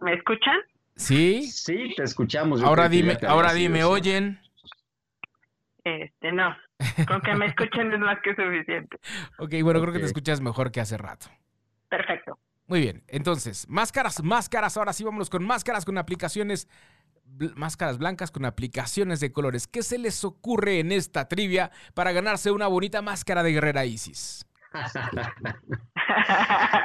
¿Me 0.00 0.14
escuchan? 0.14 0.56
Sí. 0.96 1.42
Sí, 1.42 1.92
te 1.94 2.04
escuchamos. 2.04 2.62
ahora 2.62 2.88
dime, 2.88 3.18
ahora 3.28 3.52
dime, 3.52 3.84
¿oyen? 3.84 4.40
Este, 5.84 6.32
no. 6.32 6.56
Con 7.06 7.20
que 7.20 7.34
me 7.34 7.46
escuchen 7.46 7.92
es 7.92 8.00
más 8.00 8.18
que 8.24 8.34
suficiente. 8.34 8.96
Ok, 9.38 9.54
bueno, 9.62 9.82
creo 9.82 9.92
que 9.92 9.98
te 9.98 10.06
escuchas 10.06 10.40
mejor 10.40 10.72
que 10.72 10.80
hace 10.80 10.96
rato. 10.96 11.26
Perfecto. 11.90 12.38
Muy 12.66 12.80
bien, 12.80 13.02
entonces, 13.08 13.68
máscaras, 13.68 14.22
máscaras, 14.22 14.78
ahora 14.78 14.94
sí 14.94 15.04
vámonos 15.04 15.28
con 15.28 15.44
máscaras, 15.44 15.84
con 15.84 15.98
aplicaciones 15.98 16.66
máscaras 17.56 17.98
blancas 17.98 18.30
con 18.30 18.44
aplicaciones 18.44 19.20
de 19.20 19.32
colores. 19.32 19.66
¿Qué 19.66 19.82
se 19.82 19.98
les 19.98 20.24
ocurre 20.24 20.80
en 20.80 20.92
esta 20.92 21.28
trivia 21.28 21.70
para 21.94 22.12
ganarse 22.12 22.50
una 22.50 22.66
bonita 22.66 23.02
máscara 23.02 23.42
de 23.42 23.52
guerrera 23.52 23.84
Isis? 23.84 24.46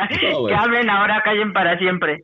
Que 0.10 0.56
hablen 0.56 0.90
ahora, 0.90 1.22
callen 1.24 1.52
para 1.52 1.78
siempre. 1.78 2.24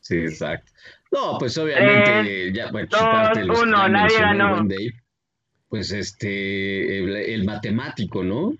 Sí, 0.00 0.16
exacto. 0.16 0.72
No, 1.12 1.36
pues 1.38 1.58
obviamente, 1.58 2.52
ya, 2.52 2.70
bueno, 2.70 2.88
dos, 2.90 3.60
uno, 3.62 3.88
nadie 3.88 4.18
ganó. 4.18 4.66
pues 5.68 5.90
este, 5.92 7.34
el 7.34 7.44
matemático, 7.44 8.22
¿no? 8.22 8.54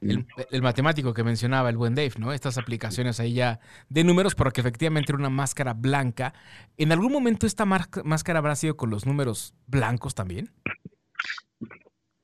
El, 0.00 0.62
matemático 0.62 1.12
que 1.12 1.24
mencionaba 1.24 1.70
el 1.70 1.76
buen 1.76 1.94
Dave, 1.94 2.12
¿no? 2.18 2.32
Estas 2.32 2.58
aplicaciones 2.58 3.18
ahí 3.20 3.34
ya 3.34 3.60
de 3.88 4.04
números, 4.04 4.34
porque 4.34 4.60
efectivamente 4.60 5.12
era 5.12 5.18
una 5.18 5.30
máscara 5.30 5.74
blanca. 5.74 6.34
¿En 6.76 6.92
algún 6.92 7.12
momento 7.12 7.46
esta 7.46 7.64
máscara 7.64 8.38
habrá 8.38 8.54
sido 8.56 8.76
con 8.76 8.90
los 8.90 9.06
números 9.06 9.54
blancos 9.66 10.14
también? 10.14 10.50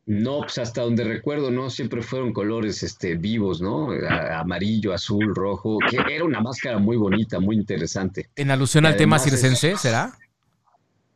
No, 0.07 0.41
pues 0.41 0.59
hasta 0.59 0.83
donde 0.83 1.03
recuerdo, 1.03 1.51
¿no? 1.51 1.71
Siempre 1.71 2.03
fueron 2.03 2.33
colores 2.33 2.83
este, 2.83 3.15
vivos, 3.15 3.63
¿no? 3.63 3.89
amarillo, 4.33 4.93
azul, 4.93 5.35
rojo, 5.35 5.79
que 5.89 5.97
era 6.15 6.25
una 6.25 6.41
máscara 6.41 6.79
muy 6.79 6.97
bonita, 6.97 7.41
muy 7.41 7.57
interesante. 7.57 8.29
¿En 8.37 8.51
alusión 8.51 8.85
al 8.85 8.97
tema 8.97 9.19
circense, 9.19 9.77
será? 9.79 10.13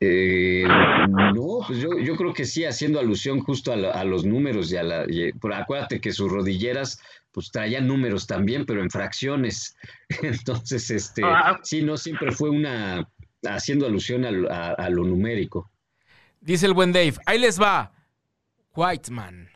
Eh, 0.00 0.64
no, 1.08 1.58
pues 1.66 1.80
yo, 1.80 1.98
yo, 1.98 2.16
creo 2.16 2.32
que 2.32 2.44
sí, 2.44 2.64
haciendo 2.64 3.00
alusión 3.00 3.40
justo 3.40 3.72
a, 3.72 4.04
los 4.04 4.24
números 4.24 4.70
y 4.72 4.76
a 4.76 4.82
la. 4.84 5.06
acuérdate 5.54 6.00
que 6.00 6.12
sus 6.12 6.30
rodilleras 6.30 7.00
pues 7.32 7.50
traían 7.50 7.86
números 7.86 8.26
también, 8.26 8.64
pero 8.64 8.82
en 8.82 8.90
fracciones. 8.90 9.76
Entonces, 10.22 10.90
este, 10.90 11.22
ah. 11.24 11.58
sí, 11.62 11.82
no 11.82 11.96
siempre 11.96 12.32
fue 12.32 12.50
una 12.50 13.08
haciendo 13.44 13.86
alusión 13.86 14.24
a, 14.24 14.88
lo 14.90 15.04
numérico. 15.04 15.70
Dice 16.40 16.66
el 16.66 16.74
buen 16.74 16.92
Dave, 16.92 17.14
ahí 17.26 17.38
les 17.38 17.60
va. 17.60 17.92
Whiteman. 18.74 19.48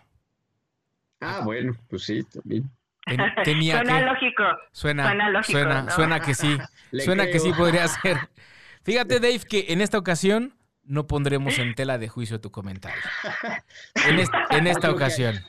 Ah, 1.21 1.43
bueno, 1.45 1.77
pues 1.89 2.03
sí, 2.05 2.23
también. 2.25 2.69
suena 3.45 4.01
lógico. 4.01 4.43
Suena, 4.73 5.31
lógico. 5.31 5.59
Suena, 5.59 5.91
suena 5.91 6.21
que 6.21 6.35
sí. 6.35 6.59
suena 7.05 7.27
que 7.27 7.39
sí 7.39 7.53
podría 7.53 7.87
ser. 7.87 8.17
Fíjate, 8.83 9.21
Dave, 9.21 9.41
que 9.41 9.67
en 9.69 9.81
esta 9.81 9.99
ocasión 9.99 10.55
no 10.85 11.07
pondremos 11.07 11.59
en 11.59 11.75
tela 11.75 11.99
de 11.99 12.09
juicio 12.09 12.41
tu 12.41 12.51
comentario. 12.51 13.01
En, 14.51 14.67
esta 14.67 14.91
ocasión. 14.91 15.41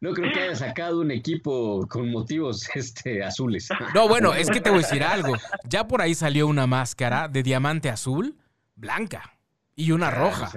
no 0.00 0.12
creo 0.12 0.32
que 0.32 0.40
haya 0.40 0.56
sacado 0.56 1.00
un 1.00 1.10
equipo 1.10 1.86
con 1.88 2.10
motivos 2.10 2.68
este, 2.74 3.22
azules. 3.22 3.68
No, 3.94 4.08
bueno, 4.08 4.34
es 4.34 4.50
que 4.50 4.60
te 4.60 4.70
voy 4.70 4.80
a 4.80 4.82
decir 4.82 5.02
algo. 5.02 5.34
Ya 5.64 5.86
por 5.86 6.02
ahí 6.02 6.14
salió 6.14 6.46
una 6.46 6.66
máscara 6.66 7.28
de 7.28 7.42
diamante 7.42 7.88
azul, 7.88 8.36
blanca, 8.74 9.38
y 9.76 9.92
una 9.92 10.08
ah, 10.08 10.10
roja. 10.10 10.52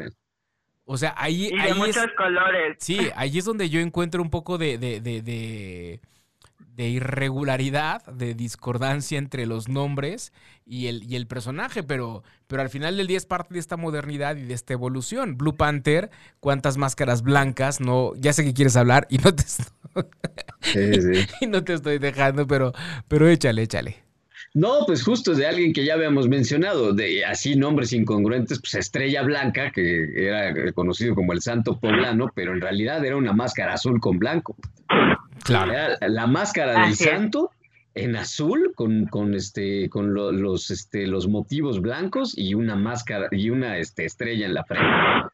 O 0.85 0.97
sea, 0.97 1.13
ahí... 1.17 1.49
Y 1.53 1.61
de 1.61 1.73
muchos 1.73 2.07
colores. 2.17 2.77
Sí, 2.79 3.09
ahí 3.15 3.37
es 3.37 3.45
donde 3.45 3.69
yo 3.69 3.79
encuentro 3.79 4.21
un 4.21 4.29
poco 4.29 4.57
de 4.57 4.77
de 4.77 6.01
irregularidad, 6.85 8.05
de 8.05 8.35
discordancia 8.35 9.17
entre 9.17 9.45
los 9.45 9.67
nombres 9.67 10.31
y 10.65 10.87
el, 10.87 11.03
y 11.03 11.15
el 11.15 11.25
personaje, 11.25 11.81
pero, 11.81 12.23
pero 12.47 12.61
al 12.61 12.69
final 12.69 12.97
del 12.97 13.07
día 13.07 13.17
es 13.17 13.25
parte 13.25 13.55
de 13.55 13.59
esta 13.59 13.77
modernidad 13.77 14.35
y 14.37 14.43
de 14.43 14.53
esta 14.53 14.73
evolución. 14.73 15.37
Blue 15.37 15.55
Panther, 15.55 16.11
cuántas 16.39 16.77
máscaras 16.77 17.23
blancas, 17.23 17.81
no, 17.81 18.13
ya 18.15 18.31
sé 18.33 18.43
que 18.43 18.53
quieres 18.53 18.75
hablar 18.75 19.07
y 19.09 19.17
no 19.17 19.33
te 19.33 19.43
estoy, 19.43 21.27
y 21.41 21.47
no 21.47 21.63
te 21.63 21.73
estoy 21.73 21.97
dejando, 21.97 22.45
pero, 22.45 22.73
pero 23.07 23.27
échale, 23.27 23.63
échale. 23.63 24.07
No, 24.53 24.85
pues 24.85 25.03
justo 25.03 25.35
de 25.35 25.45
alguien 25.45 25.73
que 25.73 25.85
ya 25.85 25.93
habíamos 25.93 26.27
mencionado, 26.27 26.93
de 26.93 27.23
así 27.25 27.55
nombres 27.55 27.93
incongruentes, 27.93 28.59
pues 28.59 28.75
Estrella 28.75 29.21
Blanca, 29.21 29.71
que 29.71 30.09
era 30.15 30.71
conocido 30.73 31.13
como 31.15 31.33
el 31.33 31.41
Santo 31.41 31.79
Poblano, 31.79 32.31
pero 32.33 32.53
en 32.53 32.61
realidad 32.61 33.05
era 33.05 33.17
una 33.17 33.33
máscara 33.33 33.73
azul 33.73 33.99
con 33.99 34.17
blanco. 34.17 34.55
Claro. 35.47 35.71
la 36.01 36.27
máscara 36.27 36.85
del 36.85 36.95
santo 36.95 37.51
en 37.95 38.15
azul 38.15 38.73
con, 38.75 39.05
con 39.05 39.33
este 39.33 39.89
con 39.89 40.13
los 40.13 40.69
este 40.69 41.07
los 41.07 41.27
motivos 41.27 41.81
blancos 41.81 42.37
y 42.37 42.53
una 42.53 42.75
máscara 42.75 43.27
y 43.31 43.49
una 43.49 43.77
este, 43.77 44.05
estrella 44.05 44.45
en 44.45 44.53
la 44.53 44.63
frente. 44.65 44.87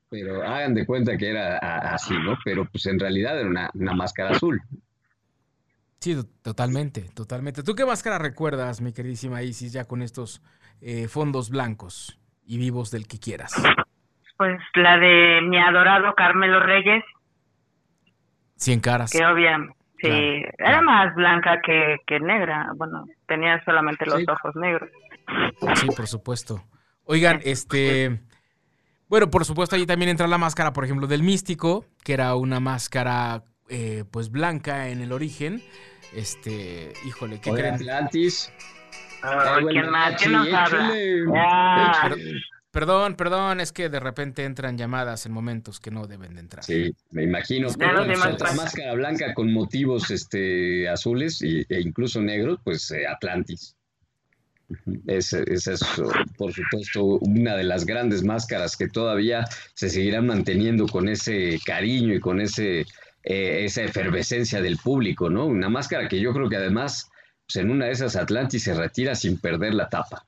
Pero 0.10 0.44
hagan 0.44 0.74
de 0.74 0.86
cuenta 0.86 1.18
que 1.18 1.30
era 1.30 1.58
así 1.58 2.14
no 2.14 2.38
pero 2.46 2.66
pues 2.66 2.86
en 2.86 3.00
realidad 3.00 3.40
era 3.40 3.50
una, 3.50 3.94
máscara 3.94 4.32
azul. 4.32 4.62
Sí 6.00 6.16
totalmente 6.42 7.02
totalmente. 7.14 7.64
Tú 7.64 7.76
qué 7.76 7.86
máscara 7.86 8.18
recuerdas 8.18 8.82
mi 8.82 8.94
queridísima 8.94 9.42
Isis 9.42 9.74
ya 9.74 9.86
con 9.86 10.02
estos 10.02 10.42
eh, 10.80 11.08
fondos 11.08 11.50
blancos 11.50 12.20
y 12.46 12.58
vivos 12.58 12.92
del 12.92 13.08
que 13.08 13.20
quieras 13.20 13.54
pues 14.38 14.60
la 14.76 14.98
de 14.98 15.42
mi 15.42 15.58
adorado 15.58 16.14
Carmelo 16.16 16.60
Reyes. 16.60 17.04
Cien 18.56 18.80
caras. 18.80 19.12
Que 19.12 19.26
obviamente 19.26 19.83
Sí, 20.04 20.44
era 20.58 20.82
más 20.82 21.16
blanca 21.16 21.62
que, 21.62 22.20
negra. 22.20 22.72
Bueno, 22.76 23.06
tenía 23.26 23.64
solamente 23.64 24.06
los 24.06 24.22
ojos 24.28 24.56
negros. 24.56 24.90
Sí, 25.76 25.88
por 25.88 26.08
supuesto. 26.08 26.64
Oigan, 27.06 27.40
este. 27.44 28.20
Bueno, 29.08 29.30
por 29.30 29.46
supuesto, 29.46 29.76
ahí 29.76 29.86
también 29.86 30.10
entra 30.10 30.28
la 30.28 30.38
máscara, 30.38 30.74
por 30.74 30.84
ejemplo, 30.84 31.08
del 31.08 31.24
místico, 31.24 31.86
que 32.04 32.14
era 32.14 32.36
una 32.36 32.60
máscara, 32.60 33.44
eh, 33.70 34.04
pues, 34.12 34.30
blanca 34.30 34.90
en 34.90 35.02
el 35.02 35.14
origen. 35.14 35.62
Este, 36.14 36.92
híjole, 37.06 37.40
¿qué 37.40 37.52
creen? 37.52 37.76
Atlantis. 37.76 38.52
¿Quién 39.70 39.90
más? 39.90 40.22
¿Quién 40.22 40.34
nos 40.34 40.48
Perdón, 42.74 43.14
perdón, 43.14 43.60
es 43.60 43.72
que 43.72 43.88
de 43.88 44.00
repente 44.00 44.46
entran 44.46 44.80
llamadas 44.80 45.28
en 45.28 45.32
momentos 45.32 45.80
que 45.80 45.92
no 45.92 46.08
deben 46.08 46.34
de 46.34 46.40
entrar. 46.40 46.64
Sí, 46.64 46.92
me 47.12 47.22
imagino. 47.22 47.68
otra 47.68 48.52
máscara 48.56 48.96
blanca 48.96 49.36
con 49.36 49.54
motivos 49.54 50.10
este, 50.10 50.90
azules 50.90 51.40
e, 51.44 51.68
incluso 51.70 52.20
negros, 52.20 52.60
pues 52.64 52.90
eh, 52.90 53.06
Atlantis. 53.06 53.76
Esa 55.06 55.42
es, 55.46 55.68
es, 55.68 55.82
por 56.36 56.52
supuesto, 56.52 57.20
una 57.20 57.56
de 57.56 57.64
las 57.64 57.86
grandes 57.86 58.24
máscaras 58.24 58.76
que 58.76 58.88
todavía 58.88 59.46
se 59.76 59.92
seguirán 59.92 60.26
manteniendo 60.26 60.88
con 60.88 61.08
ese 61.10 61.60
cariño 61.64 62.16
y 62.16 62.20
con 62.20 62.42
ese, 62.42 62.88
eh, 63.22 63.66
esa 63.66 63.84
efervescencia 63.84 64.64
del 64.64 64.78
público, 64.78 65.30
¿no? 65.30 65.46
Una 65.46 65.70
máscara 65.70 66.08
que 66.08 66.20
yo 66.20 66.34
creo 66.34 66.50
que 66.50 66.58
además, 66.58 67.08
pues 67.46 67.58
en 67.58 67.70
una 67.70 67.86
de 67.86 67.92
esas 67.92 68.16
Atlantis 68.16 68.64
se 68.64 68.74
retira 68.74 69.14
sin 69.14 69.38
perder 69.38 69.76
la 69.76 69.90
tapa. 69.90 70.26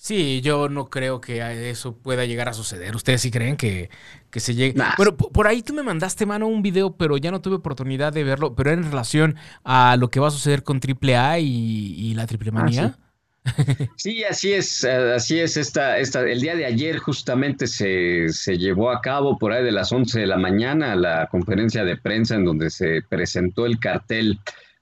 Sí, 0.00 0.40
yo 0.42 0.68
no 0.68 0.90
creo 0.90 1.20
que 1.20 1.70
eso 1.70 1.96
pueda 1.96 2.24
llegar 2.24 2.48
a 2.48 2.52
suceder. 2.54 2.94
¿Ustedes 2.94 3.20
sí 3.20 3.32
creen 3.32 3.56
que, 3.56 3.90
se 4.32 4.54
llegue? 4.54 4.80
Bueno, 4.96 5.16
por 5.16 5.48
ahí 5.48 5.60
tú 5.60 5.74
me 5.74 5.82
mandaste, 5.82 6.24
mano, 6.24 6.46
un 6.46 6.62
video, 6.62 6.96
pero 6.96 7.16
ya 7.16 7.32
no 7.32 7.40
tuve 7.40 7.56
oportunidad 7.56 8.12
de 8.12 8.22
verlo, 8.22 8.54
pero 8.54 8.70
en 8.70 8.84
relación 8.84 9.34
a 9.64 9.96
lo 9.98 10.08
que 10.08 10.20
va 10.20 10.28
a 10.28 10.30
suceder 10.30 10.62
con 10.62 10.80
AAA 10.80 11.40
y, 11.40 11.94
y 11.98 12.14
la 12.14 12.28
Triple 12.28 12.52
Manía. 12.52 12.96
sí. 13.96 14.22
así 14.22 14.52
es, 14.52 14.84
así 14.84 15.40
es. 15.40 15.56
Esta, 15.56 15.98
esta, 15.98 16.20
el 16.20 16.40
día 16.40 16.54
de 16.54 16.64
ayer 16.64 16.98
justamente 16.98 17.66
se, 17.66 18.28
se 18.28 18.56
llevó 18.56 18.90
a 18.90 19.00
cabo 19.00 19.36
por 19.36 19.52
ahí 19.52 19.64
de 19.64 19.72
las 19.72 19.90
11 19.90 20.20
de 20.20 20.26
la 20.28 20.36
mañana 20.36 20.94
la 20.94 21.26
conferencia 21.26 21.84
de 21.84 21.96
prensa 21.96 22.36
en 22.36 22.44
donde 22.44 22.70
se 22.70 23.02
presentó 23.08 23.66
el 23.66 23.80
cartel 23.80 24.38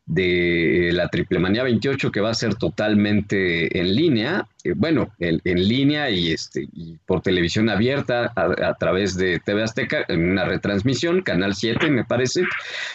de 0.07 0.91
la 0.93 1.09
Triple 1.09 1.41
Manía 1.41 1.65
28 1.65 2.13
que 2.13 2.21
va 2.21 2.31
a 2.31 2.35
ser 2.35 2.55
totalmente 2.55 3.79
en 3.79 3.95
línea, 3.95 4.47
eh, 4.63 4.73
bueno, 4.77 5.11
en, 5.19 5.41
línea 5.45 6.11
y, 6.11 6.31
este, 6.31 6.69
y 6.73 6.97
por 7.05 7.23
televisión 7.23 7.69
abierta 7.69 8.33
a, 8.37 8.75
través 8.75 9.17
de 9.17 9.41
TV 9.41 9.65
Azteca, 9.65 10.05
en 10.09 10.31
una 10.31 10.45
retransmisión, 10.45 11.23
Canal 11.23 11.55
7 11.55 11.91
me 11.91 12.05
parece, 12.05 12.45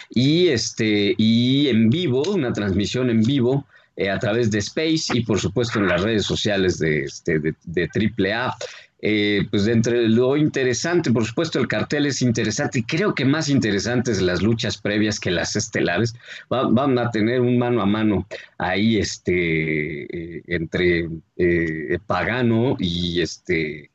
y, 0.08 0.48
este, 0.48 1.14
y 1.18 1.68
en 1.68 1.90
vivo, 1.90 2.22
una 2.32 2.52
transmisión 2.52 3.10
en 3.10 3.22
vivo. 3.22 3.66
Eh, 3.94 4.08
a 4.08 4.18
través 4.18 4.50
de 4.50 4.58
Space 4.60 5.12
y 5.12 5.20
por 5.20 5.38
supuesto 5.38 5.78
en 5.78 5.86
las 5.86 6.00
redes 6.00 6.24
sociales 6.24 6.78
de, 6.78 7.02
este, 7.04 7.38
de, 7.38 7.54
de 7.64 8.32
AAA. 8.32 8.56
Eh, 9.04 9.44
pues 9.50 9.66
entre 9.66 10.08
lo 10.08 10.36
interesante, 10.36 11.10
por 11.10 11.24
supuesto 11.24 11.58
el 11.58 11.66
cartel 11.66 12.06
es 12.06 12.22
interesante 12.22 12.78
y 12.78 12.82
creo 12.84 13.14
que 13.14 13.24
más 13.24 13.48
interesantes 13.48 14.22
las 14.22 14.42
luchas 14.42 14.78
previas 14.78 15.18
que 15.18 15.32
las 15.32 15.56
estelares. 15.56 16.14
van 16.48 16.98
a 16.98 17.10
tener 17.10 17.40
un 17.40 17.58
mano 17.58 17.82
a 17.82 17.86
mano 17.86 18.28
ahí 18.58 18.98
este, 18.98 20.04
eh, 20.36 20.42
entre 20.46 21.08
eh, 21.36 21.98
Pagano 22.06 22.76
y 22.78 23.20
este 23.20 23.91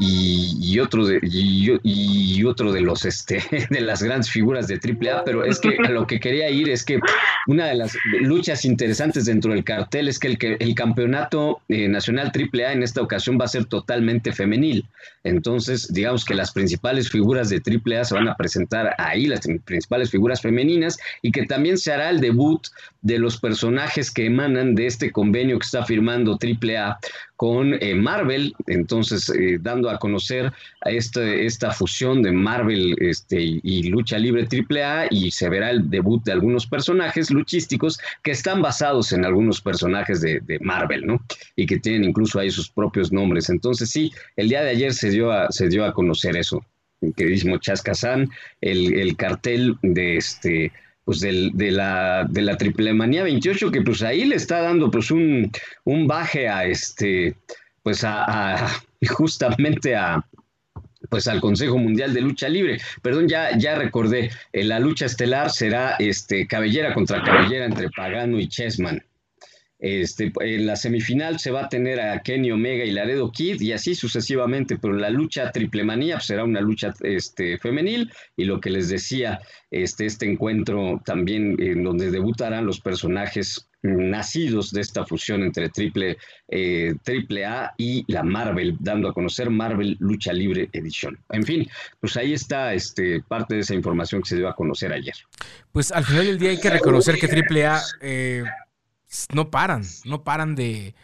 y, 0.00 0.78
otro 0.78 1.06
de 1.06 1.20
y, 1.22 2.44
otro 2.44 2.72
de 2.72 2.80
los 2.80 3.04
este 3.04 3.42
de 3.70 3.80
las 3.80 4.02
grandes 4.02 4.30
figuras 4.30 4.66
de 4.66 4.74
AAA, 4.74 5.24
pero 5.24 5.44
es 5.44 5.58
que 5.58 5.76
a 5.84 5.90
lo 5.90 6.06
que 6.06 6.20
quería 6.20 6.50
ir 6.50 6.68
es 6.70 6.84
que 6.84 6.98
una 7.46 7.66
de 7.66 7.74
las 7.74 7.96
luchas 8.20 8.64
interesantes 8.64 9.26
dentro 9.26 9.52
del 9.52 9.64
cartel 9.64 10.08
es 10.08 10.18
que 10.18 10.28
el, 10.28 10.38
que 10.38 10.56
el 10.58 10.74
campeonato 10.74 11.60
eh, 11.68 11.88
nacional 11.88 12.32
AAA 12.34 12.72
en 12.72 12.82
esta 12.82 13.02
ocasión 13.02 13.38
va 13.40 13.44
a 13.44 13.48
ser 13.48 13.66
totalmente 13.66 14.32
femenil. 14.32 14.86
Entonces, 15.24 15.92
digamos 15.92 16.24
que 16.24 16.34
las 16.34 16.52
principales 16.52 17.08
figuras 17.08 17.48
de 17.48 17.62
AAA 17.64 18.04
se 18.04 18.14
van 18.14 18.28
a 18.28 18.36
presentar 18.36 18.94
ahí, 18.98 19.26
las 19.26 19.46
principales 19.64 20.10
figuras 20.10 20.40
femeninas, 20.40 20.98
y 21.22 21.30
que 21.30 21.46
también 21.46 21.78
se 21.78 21.92
hará 21.92 22.10
el 22.10 22.20
debut 22.20 22.66
de 23.02 23.18
los 23.18 23.38
personajes 23.38 24.10
que 24.10 24.26
emanan 24.26 24.74
de 24.74 24.86
este 24.86 25.12
convenio 25.12 25.58
que 25.58 25.64
está 25.64 25.84
firmando 25.84 26.38
AAA 26.40 26.98
con 27.42 27.74
eh, 27.82 27.96
Marvel, 27.96 28.54
entonces 28.68 29.28
eh, 29.30 29.58
dando 29.60 29.90
a 29.90 29.98
conocer 29.98 30.52
a 30.82 30.90
este, 30.90 31.44
esta 31.44 31.72
fusión 31.72 32.22
de 32.22 32.30
Marvel 32.30 32.94
este, 33.00 33.36
y, 33.40 33.90
lucha 33.90 34.16
libre 34.16 34.46
AAA 34.46 35.08
y 35.10 35.32
se 35.32 35.48
verá 35.48 35.70
el 35.70 35.90
debut 35.90 36.22
de 36.22 36.30
algunos 36.30 36.68
personajes 36.68 37.32
luchísticos 37.32 37.98
que 38.22 38.30
están 38.30 38.62
basados 38.62 39.12
en 39.12 39.24
algunos 39.24 39.60
personajes 39.60 40.20
de, 40.20 40.40
Marvel, 40.60 41.04
¿no? 41.04 41.20
Y 41.56 41.66
que 41.66 41.80
tienen 41.80 42.04
incluso 42.04 42.38
ahí 42.38 42.48
sus 42.48 42.70
propios 42.70 43.10
nombres. 43.10 43.50
Entonces 43.50 43.90
sí, 43.90 44.12
el 44.36 44.48
día 44.48 44.62
de 44.62 44.70
ayer 44.70 44.94
se 44.94 45.10
dio 45.10 45.32
a, 45.32 45.50
se 45.50 45.68
dio 45.68 45.84
a 45.84 45.92
conocer 45.92 46.36
eso, 46.36 46.64
el 47.00 47.12
queridísimo 47.12 47.58
Chascazán, 47.58 48.30
el, 48.60 48.94
el 48.94 49.16
cartel 49.16 49.76
de 49.82 50.16
este 50.16 50.70
pues 51.04 51.20
del, 51.20 51.50
de, 51.54 51.70
la, 51.70 52.26
de 52.28 52.42
la 52.42 52.56
triple 52.56 52.92
manía 52.92 53.22
28, 53.24 53.70
que 53.70 53.82
pues 53.82 54.02
ahí 54.02 54.24
le 54.24 54.36
está 54.36 54.62
dando 54.62 54.90
pues 54.90 55.10
un, 55.10 55.50
un 55.84 56.06
baje 56.06 56.48
a 56.48 56.64
este, 56.64 57.36
pues 57.82 58.04
a, 58.04 58.68
justamente 59.08 59.96
a, 59.96 60.24
pues 61.10 61.26
al 61.26 61.40
Consejo 61.40 61.78
Mundial 61.78 62.14
de 62.14 62.20
Lucha 62.20 62.48
Libre. 62.48 62.78
Perdón, 63.02 63.28
ya, 63.28 63.56
ya 63.58 63.74
recordé, 63.74 64.30
eh, 64.52 64.64
la 64.64 64.78
lucha 64.78 65.06
estelar 65.06 65.50
será 65.50 65.96
este, 65.98 66.46
cabellera 66.46 66.94
contra 66.94 67.22
cabellera 67.22 67.64
entre 67.64 67.90
Pagano 67.90 68.38
y 68.38 68.48
Chessman. 68.48 69.02
Este, 69.82 70.32
en 70.40 70.64
la 70.64 70.76
semifinal 70.76 71.40
se 71.40 71.50
va 71.50 71.64
a 71.64 71.68
tener 71.68 72.00
a 72.00 72.20
Kenny 72.20 72.52
Omega 72.52 72.84
y 72.84 72.92
Laredo 72.92 73.32
Kid 73.32 73.60
y 73.60 73.72
así 73.72 73.96
sucesivamente, 73.96 74.78
pero 74.78 74.94
la 74.94 75.10
lucha 75.10 75.50
triple 75.50 75.82
manía 75.82 76.14
pues, 76.14 76.26
será 76.26 76.44
una 76.44 76.60
lucha 76.60 76.94
este, 77.00 77.58
femenil 77.58 78.08
y 78.36 78.44
lo 78.44 78.60
que 78.60 78.70
les 78.70 78.88
decía, 78.88 79.40
este, 79.72 80.06
este 80.06 80.30
encuentro 80.30 81.02
también 81.04 81.56
en 81.60 81.82
donde 81.82 82.12
debutarán 82.12 82.64
los 82.64 82.80
personajes 82.80 83.68
nacidos 83.82 84.70
de 84.70 84.82
esta 84.82 85.04
fusión 85.04 85.42
entre 85.42 85.68
triple, 85.68 86.16
eh, 86.46 86.94
triple 87.02 87.44
A 87.44 87.74
y 87.76 88.04
la 88.06 88.22
Marvel, 88.22 88.76
dando 88.78 89.08
a 89.08 89.12
conocer 89.12 89.50
Marvel 89.50 89.96
Lucha 89.98 90.32
Libre 90.32 90.68
Edición. 90.72 91.18
En 91.30 91.42
fin, 91.42 91.68
pues 91.98 92.16
ahí 92.16 92.34
está 92.34 92.72
este, 92.72 93.20
parte 93.26 93.56
de 93.56 93.62
esa 93.62 93.74
información 93.74 94.22
que 94.22 94.28
se 94.28 94.36
dio 94.36 94.46
a 94.46 94.54
conocer 94.54 94.92
ayer. 94.92 95.16
Pues 95.72 95.90
al 95.90 96.04
final 96.04 96.26
del 96.26 96.38
día 96.38 96.50
hay 96.50 96.60
que 96.60 96.70
reconocer 96.70 97.16
que 97.16 97.26
triple 97.26 97.66
A... 97.66 97.80
Eh 98.00 98.44
no 99.32 99.50
paran, 99.50 99.82
no 100.04 100.22
paran 100.24 100.54
de, 100.54 100.94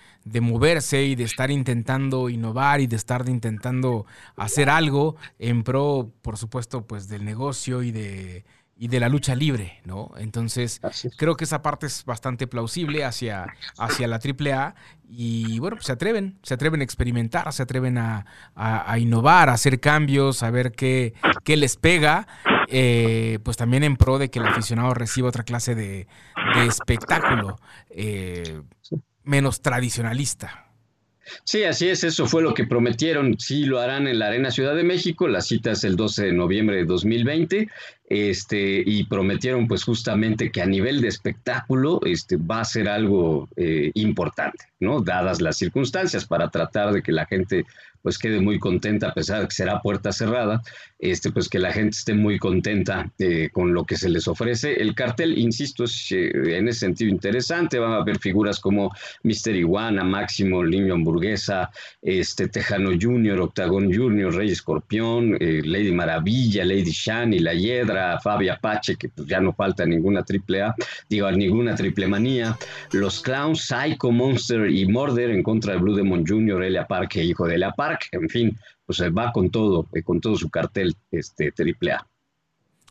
moverse 0.40 1.04
y 1.04 1.14
de 1.14 1.24
estar 1.24 1.50
intentando 1.50 2.28
innovar 2.28 2.80
y 2.80 2.86
de 2.86 2.96
estar 2.96 3.28
intentando 3.28 4.06
hacer 4.36 4.68
algo 4.70 5.16
en 5.38 5.62
pro, 5.62 6.10
por 6.22 6.36
supuesto, 6.36 6.86
pues 6.86 7.08
del 7.08 7.24
negocio 7.24 7.82
y 7.82 7.92
de, 7.92 8.44
y 8.76 8.88
de 8.88 9.00
la 9.00 9.08
lucha 9.08 9.34
libre, 9.34 9.80
¿no? 9.84 10.12
Entonces, 10.18 10.80
creo 11.16 11.36
que 11.36 11.44
esa 11.44 11.62
parte 11.62 11.86
es 11.86 12.04
bastante 12.04 12.46
plausible 12.46 13.04
hacia, 13.04 13.46
hacia 13.78 14.06
la 14.06 14.20
AAA 14.22 14.74
y 15.08 15.58
bueno, 15.58 15.76
pues 15.76 15.86
se 15.86 15.92
atreven, 15.92 16.38
se 16.42 16.54
atreven 16.54 16.80
a 16.82 16.84
experimentar, 16.84 17.52
se 17.52 17.62
atreven 17.62 17.98
a, 17.98 18.24
innovar, 18.98 19.48
a 19.48 19.54
hacer 19.54 19.80
cambios, 19.80 20.42
a 20.42 20.50
ver 20.50 20.72
qué, 20.72 21.14
qué 21.44 21.56
les 21.56 21.76
pega 21.76 22.28
eh, 22.70 23.38
pues 23.42 23.56
también 23.56 23.82
en 23.84 23.96
pro 23.96 24.18
de 24.18 24.30
que 24.30 24.38
el 24.38 24.46
aficionado 24.46 24.94
reciba 24.94 25.28
otra 25.28 25.44
clase 25.44 25.74
de, 25.74 26.06
espectáculo 26.66 27.58
eh, 27.90 28.60
menos 29.24 29.60
tradicionalista. 29.62 30.68
Sí, 31.44 31.64
así 31.64 31.88
es, 31.88 32.04
eso 32.04 32.26
fue 32.26 32.42
lo 32.42 32.54
que 32.54 32.66
prometieron. 32.66 33.38
Sí, 33.38 33.64
lo 33.64 33.80
harán 33.80 34.06
en 34.06 34.18
la 34.18 34.28
Arena 34.28 34.50
Ciudad 34.50 34.74
de 34.74 34.82
México. 34.82 35.28
La 35.28 35.40
cita 35.40 35.72
es 35.72 35.84
el 35.84 35.96
12 35.96 36.26
de 36.26 36.32
noviembre 36.32 36.76
de 36.76 36.84
2020. 36.84 37.68
Este, 38.08 38.82
y 38.84 39.04
prometieron, 39.04 39.68
pues, 39.68 39.84
justamente 39.84 40.50
que 40.50 40.62
a 40.62 40.66
nivel 40.66 41.00
de 41.00 41.08
espectáculo 41.08 42.00
este, 42.06 42.36
va 42.36 42.60
a 42.60 42.64
ser 42.64 42.88
algo 42.88 43.48
eh, 43.56 43.90
importante, 43.94 44.64
¿no? 44.80 45.02
Dadas 45.02 45.42
las 45.42 45.58
circunstancias, 45.58 46.24
para 46.24 46.48
tratar 46.48 46.92
de 46.92 47.02
que 47.02 47.12
la 47.12 47.26
gente 47.26 47.66
pues 48.02 48.16
quede 48.16 48.40
muy 48.40 48.58
contenta, 48.58 49.08
a 49.08 49.14
pesar 49.14 49.40
de 49.40 49.48
que 49.48 49.54
será 49.54 49.82
puerta 49.82 50.12
cerrada, 50.12 50.62
este, 50.98 51.30
pues 51.30 51.48
que 51.48 51.58
la 51.58 51.72
gente 51.72 51.96
esté 51.96 52.14
muy 52.14 52.38
contenta 52.38 53.10
eh, 53.18 53.50
con 53.52 53.72
lo 53.72 53.84
que 53.84 53.96
se 53.96 54.08
les 54.08 54.26
ofrece. 54.26 54.74
El 54.80 54.94
cartel, 54.94 55.38
insisto, 55.38 55.84
es 55.84 56.10
eh, 56.10 56.30
en 56.56 56.68
ese 56.68 56.80
sentido 56.80 57.10
interesante, 57.10 57.78
van 57.78 57.92
a 57.92 57.96
haber 57.96 58.18
figuras 58.18 58.58
como 58.58 58.92
Mister 59.22 59.54
Iguana, 59.54 60.02
Máximo, 60.04 60.64
Niño 60.64 60.94
Hamburguesa, 60.94 61.70
este, 62.02 62.48
Tejano 62.48 62.90
Junior, 63.00 63.40
Octagon 63.40 63.92
Junior, 63.92 64.34
Rey 64.34 64.50
Escorpión, 64.50 65.36
eh, 65.40 65.62
Lady 65.64 65.92
Maravilla, 65.92 66.64
Lady 66.64 66.90
Shani, 66.90 67.38
La 67.38 67.54
Hiedra, 67.54 68.20
Fabia 68.20 68.54
Apache, 68.54 68.96
que 68.96 69.08
pues 69.08 69.28
ya 69.28 69.40
no 69.40 69.52
falta 69.52 69.86
ninguna 69.86 70.24
triple 70.24 70.62
A, 70.62 70.74
digo, 71.08 71.30
ninguna 71.30 71.74
triple 71.74 72.08
manía, 72.08 72.56
los 72.92 73.20
Clowns, 73.20 73.66
Psycho, 73.66 74.10
Monster 74.10 74.68
y 74.70 74.86
Murder 74.86 75.30
en 75.30 75.42
contra 75.42 75.74
de 75.74 75.78
Blue 75.78 75.94
Demon 75.94 76.26
Junior, 76.26 76.62
Elia 76.62 76.86
Parque, 76.86 77.22
hijo 77.22 77.46
de 77.46 77.54
Elia 77.54 77.72
Park, 77.72 78.08
en 78.12 78.28
fin, 78.28 78.58
pues 78.88 79.02
va 79.02 79.32
con 79.32 79.50
todo, 79.50 79.86
eh, 79.92 80.02
con 80.02 80.18
todo 80.18 80.34
su 80.36 80.48
cartel 80.48 80.94
este 81.10 81.52
triple 81.52 81.92
A. 81.92 82.06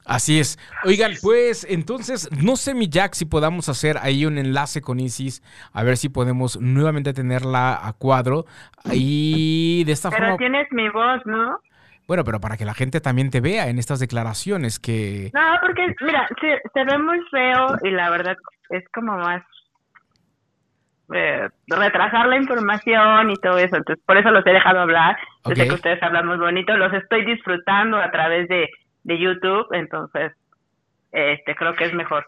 Así 0.06 0.40
es. 0.40 0.60
Oigan, 0.86 1.14
pues 1.24 1.66
entonces, 1.68 2.30
no 2.32 2.56
sé, 2.56 2.76
mi 2.76 2.88
Jack, 2.88 3.16
si 3.16 3.26
podamos 3.26 3.68
hacer 3.68 3.98
ahí 3.98 4.28
un 4.28 4.38
enlace 4.38 4.80
con 4.80 5.00
Isis, 5.00 5.42
a 5.74 5.82
ver 5.82 5.98
si 5.98 6.08
podemos 6.08 6.62
nuevamente 6.62 7.14
tenerla 7.14 7.80
a 7.82 7.94
cuadro. 7.94 8.46
Y 8.94 9.84
de 9.86 9.92
esta 9.92 10.12
forma. 10.12 10.28
Pero 10.28 10.38
tienes 10.38 10.68
mi 10.72 10.88
voz, 10.90 11.26
¿no? 11.26 11.60
Bueno, 12.08 12.24
pero 12.24 12.40
para 12.40 12.58
que 12.58 12.64
la 12.64 12.76
gente 12.76 13.02
también 13.02 13.32
te 13.32 13.42
vea 13.42 13.68
en 13.68 13.80
estas 13.80 14.00
declaraciones 14.00 14.80
que... 14.80 15.32
No, 15.34 15.42
porque, 15.62 15.94
mira, 16.02 16.30
se, 16.40 16.62
se 16.74 16.84
ve 16.86 16.98
muy 17.00 17.20
feo 17.32 17.76
y 17.82 17.90
la 17.90 18.12
verdad 18.12 18.38
es 18.70 18.84
como 18.94 19.18
más 19.18 19.44
eh, 21.13 21.50
retrasar 21.67 22.28
la 22.28 22.38
información 22.38 23.32
y 23.32 23.36
todo 23.36 23.58
eso. 23.58 23.76
Entonces, 23.76 24.04
por 24.06 24.17
eso 24.17 24.32
los 24.32 24.46
he 24.46 24.52
dejado 24.52 24.80
hablar. 24.80 25.17
Desde 25.46 25.67
que 25.67 25.76
ustedes 25.76 26.04
hablan 26.04 26.28
muy 26.28 26.38
bonito, 26.38 26.76
los 26.76 26.93
estoy 26.93 27.26
disfrutando 27.26 27.98
a 27.98 28.12
través 28.12 28.48
de, 28.50 28.67
de 29.04 29.20
YouTube, 29.20 29.67
entonces, 29.72 30.34
este, 31.12 31.56
creo 31.56 31.74
que 31.76 31.86
es 31.86 31.93
mejor. 31.93 32.26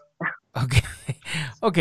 Ok, 0.54 0.74
ok. 1.60 1.78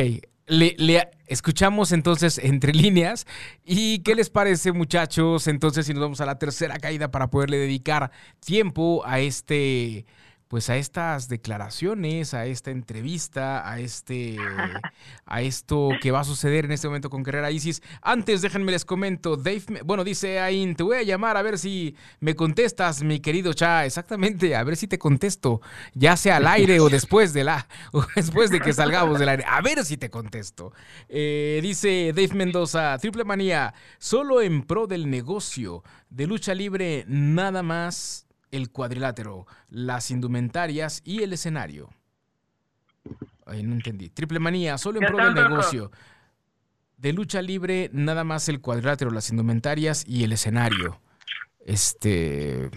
Le, 0.48 0.74
le, 0.80 1.04
escuchamos 1.28 1.92
entonces 1.92 2.38
entre 2.40 2.74
líneas. 2.74 3.28
¿Y 3.64 4.02
qué 4.04 4.16
les 4.16 4.30
parece, 4.30 4.72
muchachos? 4.72 5.48
Entonces, 5.48 5.86
si 5.86 5.94
nos 5.94 6.02
vamos 6.02 6.22
a 6.22 6.26
la 6.26 6.40
tercera 6.40 6.78
caída 6.80 7.12
para 7.12 7.28
poderle 7.28 7.58
dedicar 7.58 8.12
tiempo 8.40 9.04
a 9.06 9.20
este 9.20 10.06
pues 10.50 10.68
a 10.72 10.78
estas 10.78 11.30
declaraciones, 11.30 12.34
a 12.34 12.48
esta 12.48 12.72
entrevista, 12.72 13.72
a 13.72 13.80
este 13.80 14.36
a 15.26 15.42
esto 15.44 15.92
que 16.02 16.10
va 16.10 16.22
a 16.22 16.24
suceder 16.24 16.66
en 16.66 16.72
este 16.72 16.88
momento 16.88 17.12
con 17.12 17.22
Carrera 17.22 17.52
Isis. 17.52 17.84
Antes 18.02 18.42
déjenme 18.42 18.72
les 18.72 18.84
comento, 18.84 19.38
Dave, 19.38 19.62
bueno, 19.86 20.04
dice 20.04 20.40
Ain, 20.40 20.76
te 20.76 20.82
voy 20.82 20.98
a 20.98 21.04
llamar 21.04 21.38
a 21.38 21.44
ver 21.44 21.60
si 21.60 21.96
me 22.20 22.36
contestas, 22.36 23.04
mi 23.04 23.20
querido 23.20 23.54
Cha, 23.54 23.86
exactamente, 23.86 24.56
a 24.56 24.64
ver 24.64 24.76
si 24.76 24.88
te 24.88 24.98
contesto, 24.98 25.62
ya 25.94 26.18
sea 26.18 26.38
al 26.38 26.48
aire 26.48 26.80
o 26.80 26.90
después 26.90 27.32
de 27.32 27.44
la 27.44 27.68
o 27.92 28.04
después 28.16 28.50
de 28.50 28.60
que 28.60 28.74
salgamos 28.74 29.20
del 29.20 29.30
aire, 29.30 29.44
a 29.48 29.62
ver 29.62 29.86
si 29.86 29.98
te 29.98 30.10
contesto. 30.10 30.74
Eh, 31.10 31.60
dice 31.62 32.12
Dave 32.16 32.34
Mendoza, 32.34 32.98
Triple 32.98 33.24
Manía, 33.24 33.76
solo 34.00 34.42
en 34.42 34.64
pro 34.64 34.88
del 34.88 35.12
negocio 35.12 35.84
de 36.10 36.26
lucha 36.26 36.56
libre 36.56 37.06
nada 37.08 37.62
más 37.62 38.26
el 38.52 38.70
cuadrilátero, 38.70 39.46
las 39.70 40.12
indumentarias 40.12 41.02
y 41.04 41.24
el 41.24 41.34
escenario. 41.34 41.90
Ay, 43.46 43.64
no 43.64 43.74
entendí. 43.74 44.10
Triple 44.10 44.40
manía, 44.40 44.78
solo 44.78 45.02
en 45.02 45.08
pro 45.08 45.26
del 45.26 45.34
negocio. 45.34 45.92
De 46.98 47.14
lucha 47.14 47.42
libre, 47.42 47.90
nada 47.94 48.24
más 48.24 48.50
el 48.50 48.62
cuadrilátero, 48.62 49.12
las 49.12 49.30
indumentarias 49.30 50.04
y 50.08 50.24
el 50.24 50.34
escenario. 50.34 51.00
Este. 51.66 52.70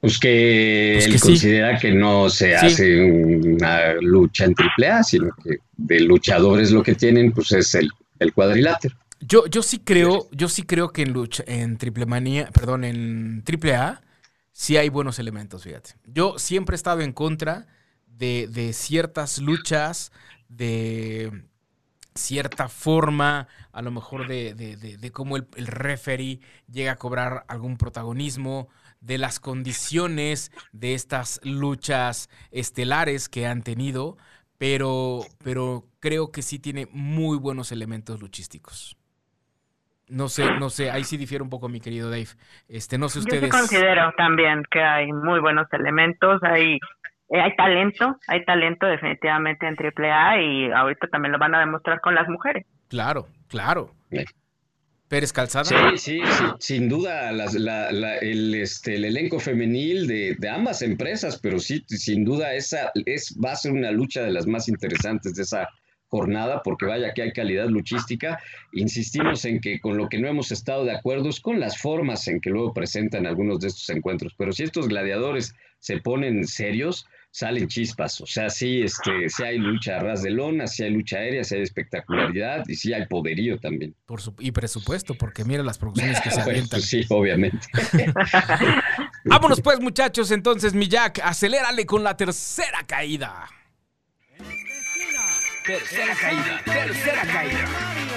Pues 0.00 0.18
que 0.18 0.92
pues 0.94 1.06
él 1.06 1.20
considera 1.20 1.78
que 1.78 1.92
no 1.92 2.30
se 2.30 2.54
hace 2.54 3.02
una 3.02 3.94
lucha 3.94 4.44
en 4.44 4.54
triple 4.54 4.88
A, 4.88 5.02
sino 5.02 5.34
que 5.42 5.58
de 5.76 6.00
luchadores 6.00 6.70
lo 6.70 6.82
que 6.82 6.94
tienen, 6.94 7.32
pues 7.32 7.50
es 7.52 7.74
el, 7.74 7.90
el 8.18 8.32
cuadrilátero. 8.32 8.94
Yo, 9.20 9.46
yo 9.46 9.62
sí 9.62 9.78
creo, 9.78 10.28
yo 10.30 10.48
sí 10.48 10.62
creo 10.62 10.90
que 10.90 11.02
en 11.02 11.12
lucha, 11.12 11.42
en 11.46 11.78
triple 11.78 12.06
manía, 12.06 12.50
perdón, 12.52 12.84
en 12.84 13.42
triple 13.42 13.74
A, 13.74 14.02
sí 14.56 14.78
hay 14.78 14.88
buenos 14.88 15.18
elementos, 15.18 15.64
fíjate. 15.64 15.96
Yo 16.06 16.38
siempre 16.38 16.74
he 16.74 16.78
estado 16.78 17.02
en 17.02 17.12
contra 17.12 17.66
de, 18.06 18.48
de 18.48 18.72
ciertas 18.72 19.36
luchas, 19.38 20.12
de 20.48 21.44
cierta 22.14 22.70
forma, 22.70 23.48
a 23.70 23.82
lo 23.82 23.90
mejor 23.90 24.26
de, 24.26 24.54
de, 24.54 24.76
de, 24.76 25.12
cómo 25.12 25.36
el, 25.36 25.46
el, 25.56 25.66
referee 25.66 26.40
llega 26.72 26.92
a 26.92 26.96
cobrar 26.96 27.44
algún 27.48 27.76
protagonismo, 27.76 28.68
de 29.02 29.18
las 29.18 29.40
condiciones 29.40 30.50
de 30.72 30.94
estas 30.94 31.38
luchas 31.44 32.30
estelares 32.50 33.28
que 33.28 33.46
han 33.46 33.62
tenido, 33.62 34.16
pero, 34.56 35.20
pero 35.44 35.86
creo 36.00 36.32
que 36.32 36.40
sí 36.40 36.58
tiene 36.58 36.88
muy 36.92 37.36
buenos 37.36 37.72
elementos 37.72 38.20
luchísticos. 38.20 38.95
No 40.08 40.28
sé, 40.28 40.44
no 40.58 40.70
sé, 40.70 40.90
ahí 40.90 41.02
sí 41.02 41.16
difiere 41.16 41.42
un 41.42 41.50
poco 41.50 41.68
mi 41.68 41.80
querido 41.80 42.10
Dave. 42.10 42.28
Este, 42.68 42.96
no 42.96 43.08
sé 43.08 43.18
ustedes. 43.18 43.42
Yo 43.42 43.48
considero 43.48 44.12
también 44.16 44.62
que 44.70 44.80
hay 44.80 45.12
muy 45.12 45.40
buenos 45.40 45.66
elementos, 45.72 46.40
hay 46.44 46.78
eh, 47.28 47.40
hay 47.40 47.56
talento, 47.56 48.18
hay 48.28 48.44
talento 48.44 48.86
definitivamente 48.86 49.66
en 49.66 49.76
AAA 49.76 50.42
y 50.42 50.70
ahorita 50.70 51.08
también 51.08 51.32
lo 51.32 51.38
van 51.38 51.54
a 51.54 51.60
demostrar 51.60 52.00
con 52.00 52.14
las 52.14 52.28
mujeres. 52.28 52.64
Claro, 52.88 53.26
claro. 53.48 53.92
Pérez 55.08 55.32
Calzada. 55.32 55.64
Sí, 55.64 55.96
sí, 55.96 56.20
sin 56.58 56.88
duda 56.88 57.30
el, 57.30 58.54
este, 58.54 58.96
el 58.96 59.04
elenco 59.04 59.38
femenil 59.38 60.06
de, 60.06 60.48
ambas 60.48 60.82
empresas, 60.82 61.38
pero 61.40 61.58
sí, 61.58 61.84
sin 61.88 62.24
duda 62.24 62.54
esa 62.54 62.90
es, 63.06 63.36
va 63.44 63.52
a 63.52 63.56
ser 63.56 63.72
una 63.72 63.90
lucha 63.90 64.22
de 64.22 64.32
las 64.32 64.46
más 64.46 64.68
interesantes 64.68 65.34
de 65.34 65.42
esa 65.42 65.68
jornada, 66.16 66.62
porque 66.62 66.86
vaya 66.86 67.12
que 67.12 67.22
hay 67.22 67.32
calidad 67.32 67.68
luchística. 67.68 68.40
Insistimos 68.72 69.44
en 69.44 69.60
que 69.60 69.80
con 69.80 69.98
lo 69.98 70.08
que 70.08 70.18
no 70.18 70.28
hemos 70.28 70.50
estado 70.50 70.86
de 70.86 70.96
acuerdo 70.96 71.28
es 71.28 71.40
con 71.40 71.60
las 71.60 71.76
formas 71.76 72.26
en 72.26 72.40
que 72.40 72.48
luego 72.48 72.72
presentan 72.72 73.26
algunos 73.26 73.60
de 73.60 73.68
estos 73.68 73.90
encuentros, 73.90 74.34
pero 74.38 74.52
si 74.52 74.62
estos 74.62 74.88
gladiadores 74.88 75.54
se 75.78 75.98
ponen 75.98 76.46
serios, 76.46 77.06
salen 77.30 77.68
chispas. 77.68 78.18
O 78.22 78.26
sea, 78.26 78.48
sí, 78.48 78.80
este, 78.80 79.28
sí 79.28 79.42
hay 79.42 79.58
lucha 79.58 79.96
a 79.96 80.00
ras 80.00 80.22
de 80.22 80.30
lona, 80.30 80.66
sí 80.66 80.84
hay 80.84 80.90
lucha 80.90 81.18
aérea, 81.18 81.44
sí 81.44 81.56
hay 81.56 81.62
espectacularidad 81.62 82.64
y 82.66 82.76
sí 82.76 82.94
hay 82.94 83.06
poderío 83.06 83.58
también. 83.58 83.94
Por 84.06 84.22
su, 84.22 84.34
y 84.38 84.52
presupuesto, 84.52 85.14
porque 85.14 85.44
mira 85.44 85.62
las 85.62 85.76
producciones 85.76 86.18
que 86.22 86.30
se 86.30 86.40
avientan. 86.48 86.80
sí, 86.80 87.04
obviamente. 87.10 87.66
Vámonos 89.26 89.60
pues, 89.60 89.80
muchachos. 89.80 90.30
Entonces, 90.30 90.72
mi 90.72 90.88
Jack, 90.88 91.20
acelérale 91.22 91.84
con 91.84 92.02
la 92.02 92.16
tercera 92.16 92.78
caída. 92.86 93.46
Tercera 95.66 96.14
caída, 96.14 96.62
tercera 96.64 97.26
caída. 97.26 98.15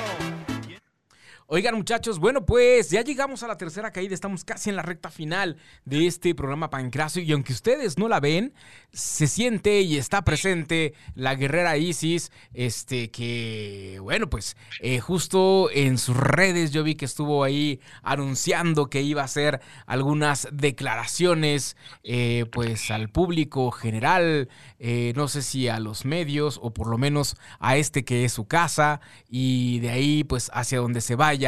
Oigan 1.52 1.74
muchachos, 1.74 2.20
bueno 2.20 2.46
pues 2.46 2.92
ya 2.92 3.02
llegamos 3.02 3.42
a 3.42 3.48
la 3.48 3.58
tercera 3.58 3.90
caída, 3.92 4.14
estamos 4.14 4.44
casi 4.44 4.70
en 4.70 4.76
la 4.76 4.84
recta 4.84 5.10
final 5.10 5.58
de 5.84 6.06
este 6.06 6.36
programa 6.36 6.70
Pancracio 6.70 7.24
y 7.24 7.32
aunque 7.32 7.54
ustedes 7.54 7.98
no 7.98 8.08
la 8.08 8.20
ven, 8.20 8.54
se 8.92 9.26
siente 9.26 9.82
y 9.82 9.98
está 9.98 10.24
presente 10.24 10.94
la 11.16 11.34
guerrera 11.34 11.76
Isis, 11.76 12.32
este 12.54 13.10
que 13.10 13.98
bueno 14.00 14.30
pues 14.30 14.58
eh, 14.80 15.00
justo 15.00 15.72
en 15.74 15.98
sus 15.98 16.16
redes 16.16 16.70
yo 16.70 16.84
vi 16.84 16.94
que 16.94 17.06
estuvo 17.06 17.44
ahí 17.44 17.80
anunciando 18.04 18.92
que 18.92 19.02
iba 19.02 19.24
a 19.24 19.26
hacer 19.26 19.60
algunas 19.88 20.48
declaraciones 20.52 21.78
eh, 22.04 22.46
pues 22.52 22.92
al 22.92 23.10
público 23.10 23.72
general, 23.72 24.50
eh, 24.78 25.14
no 25.16 25.28
sé 25.28 25.42
si 25.42 25.68
a 25.68 25.80
los 25.80 26.06
medios 26.06 26.60
o 26.62 26.76
por 26.76 26.92
lo 26.92 27.00
menos 27.00 27.38
a 27.60 27.76
este 27.76 28.06
que 28.06 28.24
es 28.24 28.34
su 28.34 28.46
casa 28.46 29.02
y 29.28 29.80
de 29.80 29.90
ahí 29.90 30.24
pues 30.24 30.52
hacia 30.54 30.78
donde 30.78 31.02
se 31.02 31.16
vaya 31.16 31.39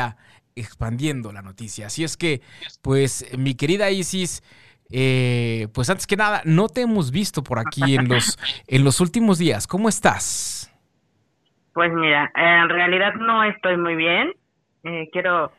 expandiendo 0.56 1.32
la 1.32 1.42
noticia. 1.42 1.88
Así 1.88 2.04
es 2.04 2.18
que, 2.18 2.42
pues, 2.82 3.26
mi 3.38 3.56
querida 3.56 3.90
Isis, 3.90 4.44
eh, 4.92 5.68
pues 5.74 5.90
antes 5.90 6.06
que 6.06 6.18
nada, 6.18 6.42
no 6.46 6.68
te 6.68 6.82
hemos 6.82 7.12
visto 7.12 7.44
por 7.44 7.60
aquí 7.60 7.96
en 7.96 8.08
los, 8.08 8.38
en 8.68 8.84
los 8.84 9.00
últimos 9.00 9.38
días. 9.38 9.68
¿Cómo 9.68 9.90
estás? 9.90 10.68
Pues 11.74 11.92
mira, 11.94 12.32
en 12.36 12.70
realidad 12.70 13.14
no 13.16 13.44
estoy 13.44 13.78
muy 13.78 13.96
bien. 13.96 14.34
Eh, 14.84 15.10
quiero 15.14 15.54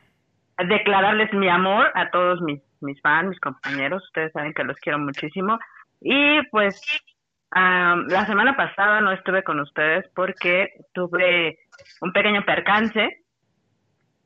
declararles 0.58 1.32
mi 1.32 1.48
amor 1.48 1.90
a 1.94 2.10
todos 2.10 2.42
mis, 2.42 2.60
mis 2.80 3.00
fans, 3.00 3.30
mis 3.30 3.40
compañeros. 3.40 4.04
Ustedes 4.04 4.32
saben 4.32 4.52
que 4.52 4.64
los 4.64 4.76
quiero 4.78 4.98
muchísimo. 4.98 5.58
Y 6.00 6.42
pues 6.50 6.80
la 7.54 8.26
semana 8.26 8.56
pasada 8.56 9.00
no 9.00 9.12
estuve 9.12 9.42
con 9.42 9.60
ustedes 9.60 10.06
porque 10.14 10.70
tuve 10.94 11.58
un 12.00 12.12
pequeño 12.12 12.44
percance 12.44 13.21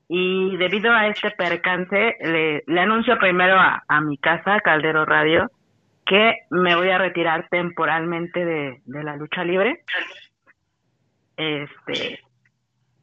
y 0.09 0.57
debido 0.57 0.93
a 0.93 1.09
este 1.09 1.31
percance 1.33 2.17
le, 2.21 2.63
le 2.67 2.81
anuncio 2.81 3.19
primero 3.19 3.59
a, 3.59 3.83
a, 3.89 4.01
mi 4.01 4.19
casa, 4.19 4.61
Caldero 4.61 5.05
Radio, 5.05 5.51
que 6.05 6.35
me 6.51 6.77
voy 6.77 6.91
a 6.91 6.99
retirar 6.99 7.49
temporalmente 7.51 8.45
de, 8.45 8.81
de 8.85 9.05
la 9.05 9.17
lucha 9.17 9.43
libre. 9.43 9.83
Este, 11.37 12.21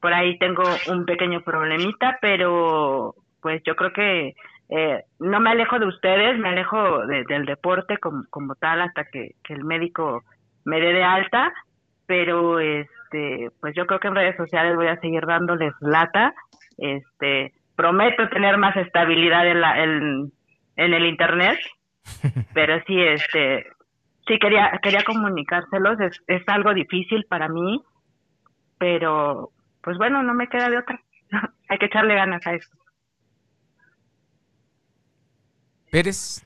por 0.01 0.13
ahí 0.13 0.37
tengo 0.39 0.63
un 0.87 1.05
pequeño 1.05 1.41
problemita, 1.41 2.17
pero 2.21 3.15
pues 3.41 3.61
yo 3.65 3.75
creo 3.75 3.91
que 3.91 4.33
eh, 4.69 5.03
no 5.19 5.39
me 5.41 5.51
alejo 5.51 5.79
de 5.79 5.87
ustedes, 5.87 6.39
me 6.39 6.49
alejo 6.49 7.05
del 7.05 7.45
deporte 7.45 7.97
como, 7.97 8.23
como 8.29 8.55
tal 8.55 8.81
hasta 8.81 9.03
que, 9.05 9.35
que 9.43 9.53
el 9.53 9.65
médico 9.65 10.23
me 10.63 10.79
dé 10.79 10.93
de 10.93 11.03
alta, 11.03 11.53
pero 12.05 12.59
este, 12.59 13.49
pues 13.59 13.75
yo 13.75 13.85
creo 13.85 13.99
que 13.99 14.07
en 14.07 14.15
redes 14.15 14.37
sociales 14.37 14.75
voy 14.75 14.87
a 14.87 14.99
seguir 15.01 15.25
dándoles 15.25 15.73
lata 15.81 16.33
este, 16.77 17.53
prometo 17.75 18.29
tener 18.29 18.57
más 18.57 18.75
estabilidad 18.77 19.47
en, 19.47 19.61
la, 19.61 19.83
en, 19.83 20.31
el 20.75 21.05
internet, 21.05 21.59
pero 22.53 22.81
sí, 22.85 22.99
este, 23.01 23.65
sí 24.27 24.39
quería, 24.39 24.79
quería 24.81 25.03
comunicárselos, 25.03 25.99
es, 25.99 26.21
es 26.27 26.43
algo 26.47 26.73
difícil 26.73 27.25
para 27.29 27.47
mí, 27.47 27.81
pero 28.77 29.51
pues 29.81 29.97
bueno, 29.97 30.23
no 30.23 30.33
me 30.33 30.47
queda 30.47 30.69
de 30.69 30.77
otra. 30.77 30.99
Hay 31.69 31.77
que 31.77 31.85
echarle 31.85 32.15
ganas 32.15 32.45
a 32.47 32.53
esto. 32.53 32.77
Pérez. 35.91 36.43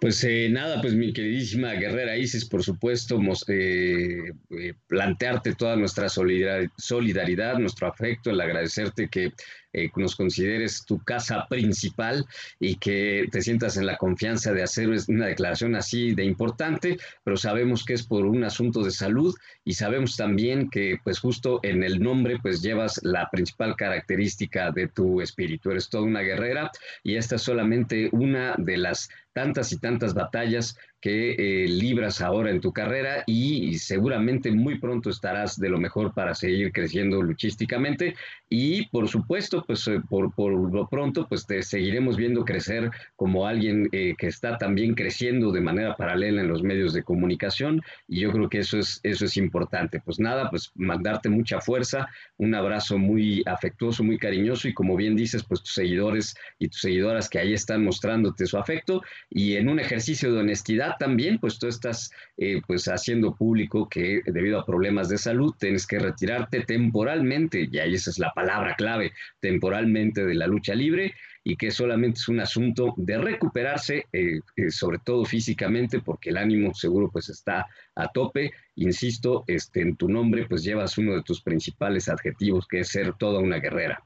Pues 0.00 0.22
eh, 0.24 0.48
nada, 0.50 0.80
pues 0.80 0.94
mi 0.94 1.12
queridísima 1.12 1.72
guerrera 1.72 2.16
Isis, 2.16 2.44
por 2.44 2.62
supuesto, 2.62 3.20
eh, 3.48 4.32
eh, 4.50 4.74
plantearte 4.86 5.54
toda 5.54 5.76
nuestra 5.76 6.08
solidaridad, 6.08 7.58
nuestro 7.58 7.86
afecto, 7.86 8.30
el 8.30 8.40
agradecerte 8.40 9.08
que 9.08 9.32
eh, 9.74 9.90
nos 9.96 10.16
consideres 10.16 10.84
tu 10.84 10.98
casa 10.98 11.46
principal 11.48 12.24
y 12.60 12.76
que 12.76 13.26
te 13.30 13.42
sientas 13.42 13.76
en 13.76 13.86
la 13.86 13.96
confianza 13.96 14.52
de 14.52 14.62
hacer 14.62 14.88
una 15.08 15.26
declaración 15.26 15.74
así 15.74 16.14
de 16.14 16.24
importante, 16.24 16.96
pero 17.24 17.36
sabemos 17.36 17.84
que 17.84 17.94
es 17.94 18.04
por 18.04 18.24
un 18.24 18.44
asunto 18.44 18.82
de 18.82 18.90
salud 18.90 19.34
y 19.64 19.74
sabemos 19.74 20.16
también 20.16 20.70
que 20.70 20.98
pues 21.02 21.18
justo 21.18 21.60
en 21.62 21.82
el 21.82 22.00
nombre 22.00 22.38
pues 22.40 22.62
llevas 22.62 23.00
la 23.02 23.28
principal 23.30 23.76
característica 23.76 24.70
de 24.70 24.88
tu 24.88 25.20
espíritu, 25.20 25.70
eres 25.70 25.88
toda 25.88 26.04
una 26.04 26.20
guerrera 26.20 26.70
y 27.02 27.16
esta 27.16 27.36
es 27.36 27.42
solamente 27.42 28.08
una 28.12 28.54
de 28.56 28.76
las 28.76 29.10
tantas 29.32 29.72
y 29.72 29.78
tantas 29.78 30.14
batallas 30.14 30.78
que 31.04 31.32
eh, 31.32 31.68
libras 31.68 32.22
ahora 32.22 32.50
en 32.50 32.62
tu 32.62 32.72
carrera 32.72 33.24
y 33.26 33.76
seguramente 33.78 34.50
muy 34.50 34.78
pronto 34.78 35.10
estarás 35.10 35.60
de 35.60 35.68
lo 35.68 35.76
mejor 35.76 36.14
para 36.14 36.34
seguir 36.34 36.72
creciendo 36.72 37.20
luchísticamente. 37.20 38.14
Y 38.48 38.86
por 38.86 39.06
supuesto 39.06 39.62
pues 39.66 39.86
eh, 39.86 40.00
por, 40.08 40.32
lo 40.38 40.88
pronto 40.88 41.26
pues 41.28 41.46
te 41.46 41.62
seguiremos 41.62 42.16
viendo 42.16 42.46
crecer 42.46 42.90
como 43.16 43.46
alguien 43.46 43.90
eh, 43.92 44.14
que 44.16 44.28
está 44.28 44.56
también 44.56 44.94
creciendo 44.94 45.52
de 45.52 45.60
manera 45.60 45.94
paralela 45.94 46.40
en 46.40 46.48
los 46.48 46.62
medios 46.62 46.94
de 46.94 47.02
comunicación. 47.02 47.82
Y 48.08 48.20
yo 48.20 48.32
creo 48.32 48.48
que 48.48 48.60
eso 48.60 48.78
es 48.78 49.00
eso 49.02 49.26
es 49.26 49.36
importante. 49.36 50.00
Pues 50.00 50.18
nada 50.18 50.48
pues 50.48 50.72
mandarte 50.74 51.28
mucha 51.28 51.60
fuerza 51.60 52.08
un 52.38 52.54
abrazo 52.54 52.96
muy 52.96 53.42
afectuoso 53.44 54.02
muy 54.04 54.16
cariñoso 54.16 54.68
y 54.68 54.72
como 54.72 54.96
bien 54.96 55.16
dices 55.16 55.44
pues 55.44 55.60
tus 55.60 55.74
seguidores 55.74 56.34
y 56.58 56.68
tus 56.68 56.80
seguidoras 56.80 57.28
que 57.28 57.40
ahí 57.40 57.52
están 57.52 57.84
mostrándote 57.84 58.46
su 58.46 58.56
afecto. 58.56 59.02
Y 59.28 59.56
en 59.56 59.68
un 59.68 59.80
ejercicio 59.80 60.32
de 60.32 60.40
honestidad 60.40 60.93
también, 60.98 61.38
pues 61.38 61.58
tú 61.58 61.66
estás 61.66 62.10
eh, 62.36 62.60
pues 62.66 62.86
haciendo 62.86 63.34
público 63.34 63.88
que 63.88 64.22
debido 64.26 64.58
a 64.58 64.66
problemas 64.66 65.08
de 65.08 65.18
salud 65.18 65.54
tienes 65.58 65.86
que 65.86 65.98
retirarte 65.98 66.60
temporalmente, 66.60 67.68
y 67.70 67.78
ahí 67.78 67.94
esa 67.94 68.10
es 68.10 68.18
la 68.18 68.32
palabra 68.32 68.74
clave, 68.76 69.12
temporalmente 69.40 70.24
de 70.24 70.34
la 70.34 70.46
lucha 70.46 70.74
libre 70.74 71.14
y 71.44 71.56
que 71.56 71.70
solamente 71.70 72.18
es 72.18 72.28
un 72.28 72.40
asunto 72.40 72.94
de 72.96 73.18
recuperarse, 73.18 74.06
eh, 74.12 74.40
eh, 74.56 74.70
sobre 74.70 74.98
todo 74.98 75.24
físicamente, 75.26 76.00
porque 76.00 76.30
el 76.30 76.38
ánimo 76.38 76.74
seguro 76.74 77.10
pues 77.12 77.28
está 77.28 77.66
a 77.94 78.08
tope. 78.08 78.52
Insisto, 78.76 79.44
este, 79.46 79.82
en 79.82 79.96
tu 79.96 80.08
nombre 80.08 80.46
pues 80.48 80.64
llevas 80.64 80.96
uno 80.96 81.14
de 81.14 81.22
tus 81.22 81.42
principales 81.42 82.08
adjetivos, 82.08 82.66
que 82.66 82.80
es 82.80 82.88
ser 82.88 83.12
toda 83.18 83.40
una 83.40 83.58
guerrera. 83.58 84.02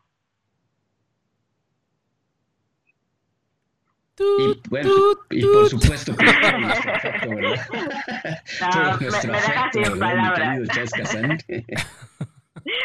Y 4.20 4.60
bueno, 4.68 4.90
y 5.30 5.44
por 5.44 5.68
supuesto 5.68 6.16
que 6.16 6.24
nuestro 6.58 6.94
afecto, 6.94 7.30
¿verdad? 7.30 7.68
No, 8.74 8.96
nuestro 9.00 9.32
me, 9.32 9.38
afecto, 9.38 9.84
sin 9.84 9.98
palabras. 9.98 10.58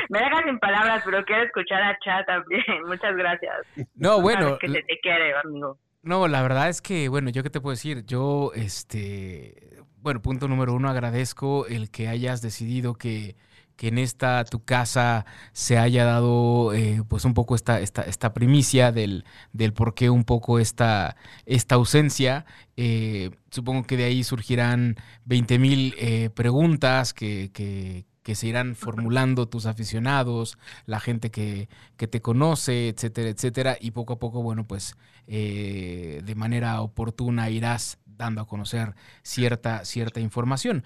me 0.10 0.20
dejas 0.20 0.42
sin 0.46 0.60
palabras, 0.60 1.02
pero 1.06 1.24
quiero 1.26 1.44
escuchar 1.44 1.82
a 1.82 1.98
Chat 2.04 2.26
también. 2.26 2.64
Muchas 2.86 3.16
gracias. 3.16 3.56
No, 3.96 4.22
bueno. 4.22 4.58
Que 4.60 4.68
se 4.68 4.84
te 4.84 5.00
quiere, 5.02 5.34
amigo. 5.44 5.78
No, 6.04 6.28
la 6.28 6.42
verdad 6.42 6.70
es 6.70 6.82
que, 6.82 7.08
bueno, 7.08 7.30
yo 7.30 7.44
qué 7.44 7.50
te 7.50 7.62
puedo 7.62 7.74
decir, 7.74 8.06
yo, 8.06 8.52
este, 8.54 9.80
bueno, 10.02 10.22
punto 10.22 10.48
número 10.48 10.74
uno, 10.74 10.90
agradezco 10.90 11.66
el 11.66 11.90
que 11.90 12.10
hayas 12.10 12.42
decidido 12.42 12.96
que 12.96 13.38
que 13.76 13.88
en 13.88 13.98
esta 13.98 14.44
tu 14.46 14.64
casa 14.64 15.26
se 15.52 15.78
haya 15.78 16.06
dado 16.06 16.74
eh, 16.74 17.04
pues 17.08 17.26
un 17.26 17.34
poco 17.34 17.56
esta, 17.56 17.80
esta, 17.80 18.04
esta 18.04 18.34
primicia 18.34 18.92
del, 18.92 19.26
del, 19.52 19.74
por 19.74 19.94
qué 19.94 20.10
un 20.10 20.24
poco 20.24 20.60
esta, 20.60 21.16
esta 21.46 21.76
ausencia. 21.76 22.46
Eh, 22.78 23.32
supongo 23.52 23.84
que 23.84 23.98
de 23.98 24.06
ahí 24.06 24.24
surgirán 24.24 24.96
20 25.26 25.60
mil 25.60 25.96
eh, 25.98 26.30
preguntas 26.30 27.14
que, 27.14 27.52
que, 27.52 28.06
que, 28.24 28.36
se 28.36 28.48
irán 28.48 28.76
formulando 28.76 29.48
tus 29.48 29.66
aficionados, 29.66 30.58
la 30.86 31.00
gente 31.00 31.30
que, 31.32 31.70
que, 31.98 32.08
te 32.08 32.22
conoce, 32.22 32.90
etcétera, 32.90 33.30
etcétera. 33.30 33.78
Y 33.80 33.92
poco 33.92 34.14
a 34.14 34.20
poco, 34.20 34.42
bueno, 34.42 34.68
pues 34.68 34.96
de 35.26 36.34
manera 36.36 36.82
oportuna 36.82 37.50
irás 37.50 37.98
dando 38.06 38.42
a 38.42 38.48
conocer 38.48 38.94
cierta, 39.24 39.86
cierta 39.86 40.20
información. 40.20 40.84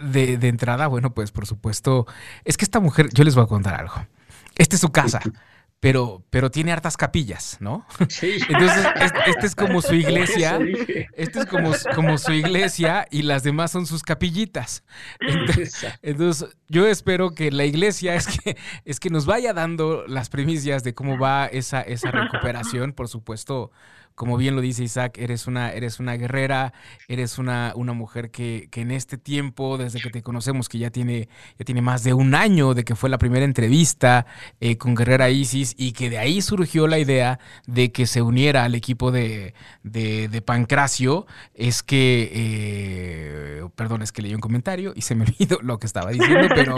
De, 0.00 0.38
de, 0.38 0.48
entrada, 0.48 0.86
bueno, 0.86 1.12
pues 1.12 1.30
por 1.30 1.46
supuesto, 1.46 2.06
es 2.44 2.56
que 2.56 2.64
esta 2.64 2.80
mujer, 2.80 3.10
yo 3.12 3.24
les 3.24 3.34
voy 3.34 3.44
a 3.44 3.46
contar 3.46 3.74
algo. 3.74 3.94
Esta 4.56 4.76
es 4.76 4.80
su 4.80 4.90
casa. 4.90 5.20
Pero, 5.80 6.22
pero 6.28 6.50
tiene 6.50 6.72
hartas 6.72 6.98
capillas, 6.98 7.56
¿no? 7.58 7.86
Sí. 8.10 8.38
Entonces, 8.50 8.86
este, 9.26 9.46
es 9.46 9.54
como 9.54 9.80
su 9.80 9.94
iglesia. 9.94 10.58
Este 11.14 11.40
es 11.40 11.46
como, 11.46 11.72
como 11.94 12.18
su 12.18 12.32
iglesia 12.32 13.06
y 13.10 13.22
las 13.22 13.44
demás 13.44 13.70
son 13.70 13.86
sus 13.86 14.02
capillitas. 14.02 14.84
Entonces, 15.20 15.86
entonces, 16.02 16.54
yo 16.68 16.86
espero 16.86 17.30
que 17.30 17.50
la 17.50 17.64
iglesia 17.64 18.14
es 18.14 18.26
que, 18.26 18.58
es 18.84 19.00
que 19.00 19.08
nos 19.08 19.24
vaya 19.24 19.54
dando 19.54 20.06
las 20.06 20.28
primicias 20.28 20.84
de 20.84 20.92
cómo 20.92 21.18
va 21.18 21.46
esa, 21.46 21.80
esa 21.80 22.10
recuperación. 22.10 22.92
Por 22.92 23.08
supuesto, 23.08 23.70
como 24.20 24.36
bien 24.36 24.54
lo 24.54 24.60
dice 24.60 24.84
Isaac, 24.84 25.16
eres 25.16 25.46
una, 25.46 25.72
eres 25.72 25.98
una 25.98 26.14
guerrera, 26.14 26.74
eres 27.08 27.38
una, 27.38 27.72
una 27.74 27.94
mujer 27.94 28.30
que, 28.30 28.68
que, 28.70 28.82
en 28.82 28.90
este 28.90 29.16
tiempo, 29.16 29.78
desde 29.78 29.98
que 29.98 30.10
te 30.10 30.20
conocemos, 30.20 30.68
que 30.68 30.76
ya 30.76 30.90
tiene, 30.90 31.30
ya 31.58 31.64
tiene 31.64 31.80
más 31.80 32.04
de 32.04 32.12
un 32.12 32.34
año 32.34 32.74
de 32.74 32.84
que 32.84 32.94
fue 32.94 33.08
la 33.08 33.16
primera 33.16 33.46
entrevista 33.46 34.26
eh, 34.60 34.76
con 34.76 34.94
Guerrera 34.94 35.30
Isis 35.30 35.74
y 35.78 35.92
que 35.92 36.10
de 36.10 36.18
ahí 36.18 36.42
surgió 36.42 36.86
la 36.86 36.98
idea 36.98 37.40
de 37.66 37.92
que 37.92 38.06
se 38.06 38.20
uniera 38.20 38.64
al 38.64 38.74
equipo 38.74 39.10
de, 39.10 39.54
de, 39.84 40.42
Pancracio, 40.42 41.26
es 41.54 41.82
que, 41.82 42.30
eh, 42.30 43.62
perdón, 43.74 44.02
es 44.02 44.12
que 44.12 44.20
leí 44.20 44.34
un 44.34 44.42
comentario 44.42 44.92
y 44.94 45.00
se 45.00 45.14
me 45.14 45.24
olvidó 45.28 45.60
lo 45.62 45.78
que 45.78 45.86
estaba 45.86 46.10
diciendo, 46.10 46.46
pero, 46.54 46.76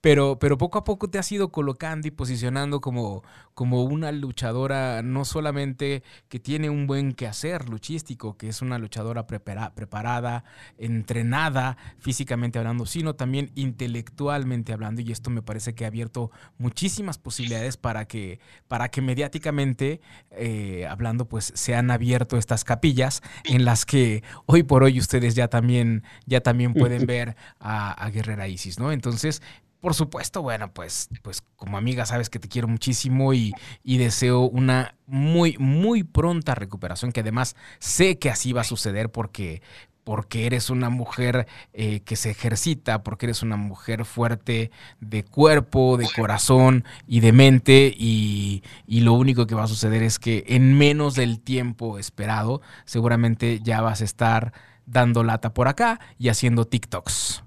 pero, 0.00 0.38
pero 0.40 0.58
poco 0.58 0.78
a 0.78 0.82
poco 0.82 1.08
te 1.08 1.20
has 1.20 1.30
ido 1.30 1.52
colocando 1.52 2.08
y 2.08 2.10
posicionando 2.10 2.80
como, 2.80 3.22
como 3.54 3.84
una 3.84 4.10
luchadora, 4.10 5.02
no 5.02 5.24
solamente 5.24 6.02
que 6.28 6.40
tiene 6.40 6.68
un 6.68 6.79
un 6.80 6.86
buen 6.86 7.12
quehacer 7.12 7.68
luchístico, 7.68 8.36
que 8.36 8.48
es 8.48 8.62
una 8.62 8.78
luchadora 8.78 9.26
preparada, 9.26 10.44
entrenada 10.78 11.76
físicamente 11.98 12.58
hablando, 12.58 12.86
sino 12.86 13.14
también 13.14 13.50
intelectualmente 13.54 14.72
hablando. 14.72 15.02
Y 15.02 15.12
esto 15.12 15.30
me 15.30 15.42
parece 15.42 15.74
que 15.74 15.84
ha 15.84 15.88
abierto 15.88 16.30
muchísimas 16.58 17.18
posibilidades 17.18 17.76
para 17.76 18.06
que, 18.06 18.40
para 18.68 18.90
que 18.90 19.02
mediáticamente 19.02 20.00
eh, 20.30 20.86
hablando, 20.88 21.28
pues 21.28 21.52
se 21.54 21.74
han 21.74 21.90
abierto 21.90 22.36
estas 22.36 22.64
capillas 22.64 23.22
en 23.44 23.64
las 23.64 23.84
que 23.84 24.22
hoy 24.46 24.62
por 24.62 24.82
hoy 24.82 24.98
ustedes 24.98 25.34
ya 25.34 25.48
también, 25.48 26.02
ya 26.26 26.40
también 26.40 26.74
pueden 26.74 27.06
ver 27.06 27.36
a, 27.58 27.92
a 27.92 28.10
Guerrera 28.10 28.48
Isis, 28.48 28.78
¿no? 28.78 28.92
Entonces, 28.92 29.42
por 29.80 29.94
supuesto, 29.94 30.42
bueno, 30.42 30.72
pues, 30.72 31.08
pues 31.22 31.42
como 31.56 31.78
amiga 31.78 32.04
sabes 32.06 32.28
que 32.28 32.38
te 32.38 32.48
quiero 32.48 32.68
muchísimo 32.68 33.32
y, 33.32 33.54
deseo 33.84 34.42
una 34.42 34.94
muy, 35.06 35.56
muy 35.58 36.04
pronta 36.04 36.54
recuperación, 36.54 37.12
que 37.12 37.20
además 37.20 37.56
sé 37.78 38.18
que 38.18 38.30
así 38.30 38.52
va 38.52 38.60
a 38.60 38.64
suceder 38.64 39.10
porque, 39.10 39.62
porque 40.04 40.46
eres 40.46 40.70
una 40.70 40.90
mujer 40.90 41.46
eh, 41.72 42.00
que 42.00 42.16
se 42.16 42.30
ejercita, 42.30 43.02
porque 43.02 43.26
eres 43.26 43.42
una 43.42 43.56
mujer 43.56 44.04
fuerte 44.04 44.70
de 45.00 45.24
cuerpo, 45.24 45.96
de 45.96 46.08
corazón 46.14 46.84
y 47.06 47.20
de 47.20 47.32
mente 47.32 47.94
y, 47.96 48.62
y, 48.86 49.00
lo 49.00 49.14
único 49.14 49.46
que 49.46 49.54
va 49.54 49.64
a 49.64 49.68
suceder 49.68 50.02
es 50.02 50.18
que 50.18 50.44
en 50.48 50.76
menos 50.76 51.14
del 51.14 51.40
tiempo 51.40 51.98
esperado 51.98 52.60
seguramente 52.84 53.60
ya 53.62 53.80
vas 53.80 54.02
a 54.02 54.04
estar 54.04 54.52
dando 54.86 55.24
lata 55.24 55.54
por 55.54 55.68
acá 55.68 56.00
y 56.18 56.28
haciendo 56.28 56.66
TikToks. 56.66 57.44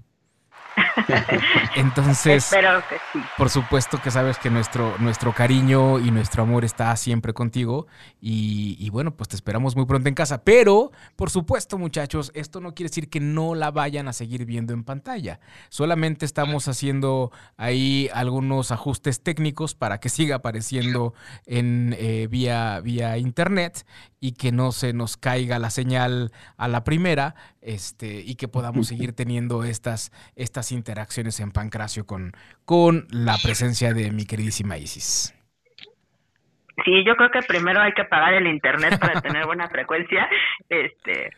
Entonces, 1.76 2.52
por 3.38 3.50
supuesto 3.50 4.02
que 4.02 4.12
sabes 4.12 4.38
que 4.38 4.50
nuestro, 4.50 4.96
nuestro 5.00 5.34
cariño 5.34 6.00
y 6.00 6.12
nuestro 6.12 6.44
amor 6.44 6.66
está 6.66 6.96
siempre 6.96 7.34
contigo 7.34 7.88
y, 8.22 8.90
bueno, 8.90 9.16
pues 9.16 9.30
te 9.30 9.36
esperamos 9.36 9.76
muy 9.76 9.86
pronto 9.86 10.08
en 10.10 10.16
casa. 10.16 10.44
Pero, 10.44 10.92
por 11.16 11.30
supuesto, 11.30 11.78
muchachos, 11.78 12.32
esto 12.36 12.62
no 12.62 12.74
quiere 12.74 12.90
decir 12.90 13.10
que 13.10 13.20
no 13.20 13.56
la 13.56 13.72
vayan 13.72 14.08
a 14.08 14.14
seguir 14.14 14.46
viendo 14.46 14.74
en 14.74 14.84
pantalla. 14.84 15.40
Solamente 15.70 16.26
estamos 16.26 16.68
haciendo 16.68 17.32
ahí 17.58 18.10
algunos 18.14 18.72
ajustes 18.72 19.22
técnicos 19.22 19.76
para 19.76 20.00
que 20.00 20.10
siga 20.10 20.38
apareciendo 20.38 21.14
en 21.46 21.96
eh, 21.98 22.28
vía, 22.30 22.80
vía 22.82 23.18
internet 23.18 23.86
y 24.20 24.34
que 24.34 24.54
no 24.54 24.72
se 24.72 24.94
nos 24.94 25.18
caiga 25.18 25.60
la 25.60 25.70
señal 25.70 26.32
a 26.56 26.70
la 26.70 26.86
primera 26.86 27.36
este, 27.60 28.22
y 28.22 28.36
que 28.36 28.48
podamos 28.48 28.88
seguir 28.88 29.14
teniendo 29.14 29.66
estas, 29.66 30.12
estas 30.36 30.72
interacciones 30.84 31.40
en 31.40 31.52
Pancracio 31.52 32.06
con, 32.06 32.34
con 32.66 33.08
la 33.10 33.38
presencia 33.42 33.94
de 33.94 34.12
mi 34.12 34.26
queridísima 34.26 34.78
Isis. 34.78 35.34
Sí, 36.84 37.06
yo 37.06 37.16
creo 37.16 37.32
que 37.32 37.42
primero 37.48 37.80
hay 37.80 37.94
que 37.94 38.04
pagar 38.04 38.34
el 38.34 38.48
internet 38.48 39.00
para 39.00 39.22
tener 39.22 39.46
buena 39.46 39.70
frecuencia. 39.70 40.28
Este, 40.68 41.32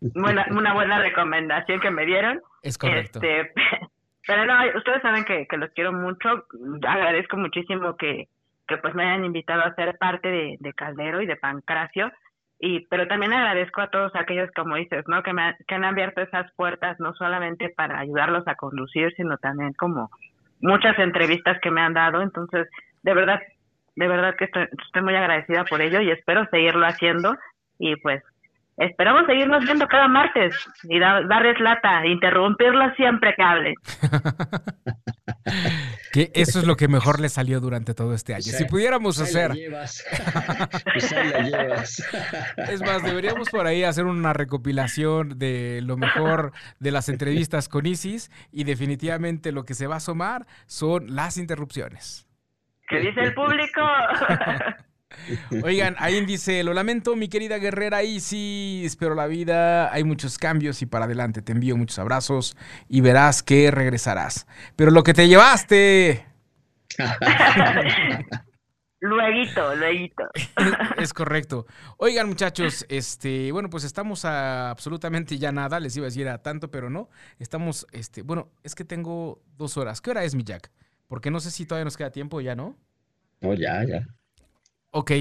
buena, 0.00 0.46
una 0.50 0.74
buena 0.74 0.98
recomendación 0.98 1.78
que 1.80 1.90
me 1.92 2.06
dieron. 2.06 2.40
Es 2.62 2.76
correcto. 2.76 3.20
Este, 3.22 3.52
pero 4.26 4.44
no, 4.46 4.54
ustedes 4.76 5.02
saben 5.02 5.24
que, 5.24 5.46
que 5.46 5.56
los 5.58 5.70
quiero 5.70 5.92
mucho. 5.92 6.46
Agradezco 6.88 7.36
muchísimo 7.36 7.96
que, 7.96 8.26
que 8.66 8.76
pues 8.78 8.94
me 8.96 9.04
hayan 9.04 9.24
invitado 9.24 9.62
a 9.62 9.74
ser 9.76 9.96
parte 9.98 10.28
de, 10.28 10.56
de 10.58 10.72
Caldero 10.72 11.22
y 11.22 11.26
de 11.26 11.36
Pancracio 11.36 12.10
y 12.60 12.86
pero 12.88 13.06
también 13.06 13.32
agradezco 13.32 13.80
a 13.80 13.90
todos 13.90 14.12
aquellos 14.16 14.50
como 14.54 14.76
dices 14.76 15.04
no 15.06 15.22
que 15.22 15.32
me 15.32 15.56
que 15.66 15.74
han 15.74 15.84
abierto 15.84 16.20
esas 16.20 16.50
puertas 16.52 16.98
no 16.98 17.14
solamente 17.14 17.68
para 17.68 18.00
ayudarlos 18.00 18.46
a 18.48 18.56
conducir 18.56 19.14
sino 19.16 19.38
también 19.38 19.72
como 19.74 20.10
muchas 20.60 20.98
entrevistas 20.98 21.58
que 21.60 21.70
me 21.70 21.80
han 21.80 21.94
dado. 21.94 22.20
Entonces 22.22 22.68
de 23.02 23.14
verdad 23.14 23.40
de 23.98 24.06
verdad 24.06 24.34
que 24.36 24.44
estoy, 24.44 24.68
estoy 24.86 25.02
muy 25.02 25.16
agradecida 25.16 25.64
por 25.64 25.80
ello 25.80 26.00
y 26.00 26.10
espero 26.10 26.46
seguirlo 26.50 26.86
haciendo. 26.86 27.36
Y 27.80 27.96
pues 27.96 28.22
esperamos 28.76 29.26
seguirnos 29.26 29.64
viendo 29.64 29.88
cada 29.88 30.06
martes 30.06 30.54
y 30.84 31.00
darles 31.00 31.58
lata 31.58 32.06
interrumpirlos 32.06 32.94
siempre 32.94 33.34
que 33.34 33.42
hablen 33.42 33.74
Que 36.12 36.30
eso 36.34 36.58
es 36.58 36.66
lo 36.66 36.76
que 36.76 36.88
mejor 36.88 37.20
le 37.20 37.28
salió 37.28 37.60
durante 37.60 37.94
todo 37.94 38.14
este 38.14 38.34
año. 38.34 38.42
si 38.42 38.64
pudiéramos 38.64 39.20
hacer. 39.20 39.52
Pues 40.92 41.12
es 42.70 42.80
más, 42.80 43.02
deberíamos 43.02 43.48
por 43.50 43.66
ahí 43.66 43.84
hacer 43.84 44.06
una 44.06 44.32
recopilación 44.32 45.38
de 45.38 45.80
lo 45.82 45.96
mejor 45.96 46.52
de 46.78 46.90
las 46.90 47.08
entrevistas 47.08 47.68
con 47.68 47.86
Isis 47.86 48.30
y 48.50 48.64
definitivamente 48.64 49.52
lo 49.52 49.64
que 49.64 49.74
se 49.74 49.86
va 49.86 49.94
a 49.94 49.98
asomar 49.98 50.46
son 50.66 51.14
las 51.14 51.36
interrupciones. 51.36 52.26
¿Qué 52.88 53.00
dice 53.00 53.20
el 53.20 53.34
público? 53.34 53.82
Oigan, 55.64 55.96
ahí 55.98 56.24
dice, 56.24 56.62
lo 56.64 56.74
lamento, 56.74 57.16
mi 57.16 57.28
querida 57.28 57.58
guerrera 57.58 58.02
Isis, 58.02 58.96
pero 58.96 59.14
la 59.14 59.26
vida 59.26 59.92
hay 59.92 60.04
muchos 60.04 60.38
cambios 60.38 60.82
y 60.82 60.86
para 60.86 61.04
adelante. 61.06 61.42
Te 61.42 61.52
envío 61.52 61.76
muchos 61.76 61.98
abrazos 61.98 62.56
y 62.88 63.00
verás 63.00 63.42
que 63.42 63.70
regresarás. 63.70 64.46
Pero 64.76 64.90
lo 64.90 65.02
que 65.02 65.14
te 65.14 65.28
llevaste. 65.28 66.26
Lueguito, 69.00 69.76
lueguito. 69.76 70.24
es 70.96 71.12
correcto. 71.12 71.66
Oigan, 71.98 72.28
muchachos, 72.28 72.84
este, 72.88 73.52
bueno, 73.52 73.70
pues 73.70 73.84
estamos 73.84 74.24
a 74.24 74.70
absolutamente 74.70 75.38
ya 75.38 75.52
nada, 75.52 75.78
les 75.78 75.96
iba 75.96 76.04
a 76.04 76.08
decir 76.10 76.28
a 76.28 76.42
tanto, 76.42 76.70
pero 76.70 76.90
no. 76.90 77.08
Estamos, 77.38 77.86
este, 77.92 78.22
bueno, 78.22 78.50
es 78.64 78.74
que 78.74 78.84
tengo 78.84 79.40
dos 79.56 79.76
horas. 79.76 80.00
¿Qué 80.00 80.10
hora 80.10 80.24
es 80.24 80.34
mi 80.34 80.42
Jack? 80.42 80.72
Porque 81.06 81.30
no 81.30 81.38
sé 81.38 81.52
si 81.52 81.64
todavía 81.64 81.84
nos 81.84 81.96
queda 81.96 82.10
tiempo, 82.10 82.40
ya, 82.40 82.56
¿no? 82.56 82.76
No, 83.40 83.54
ya, 83.54 83.84
ya. 83.84 84.04
Ok. 84.90 85.12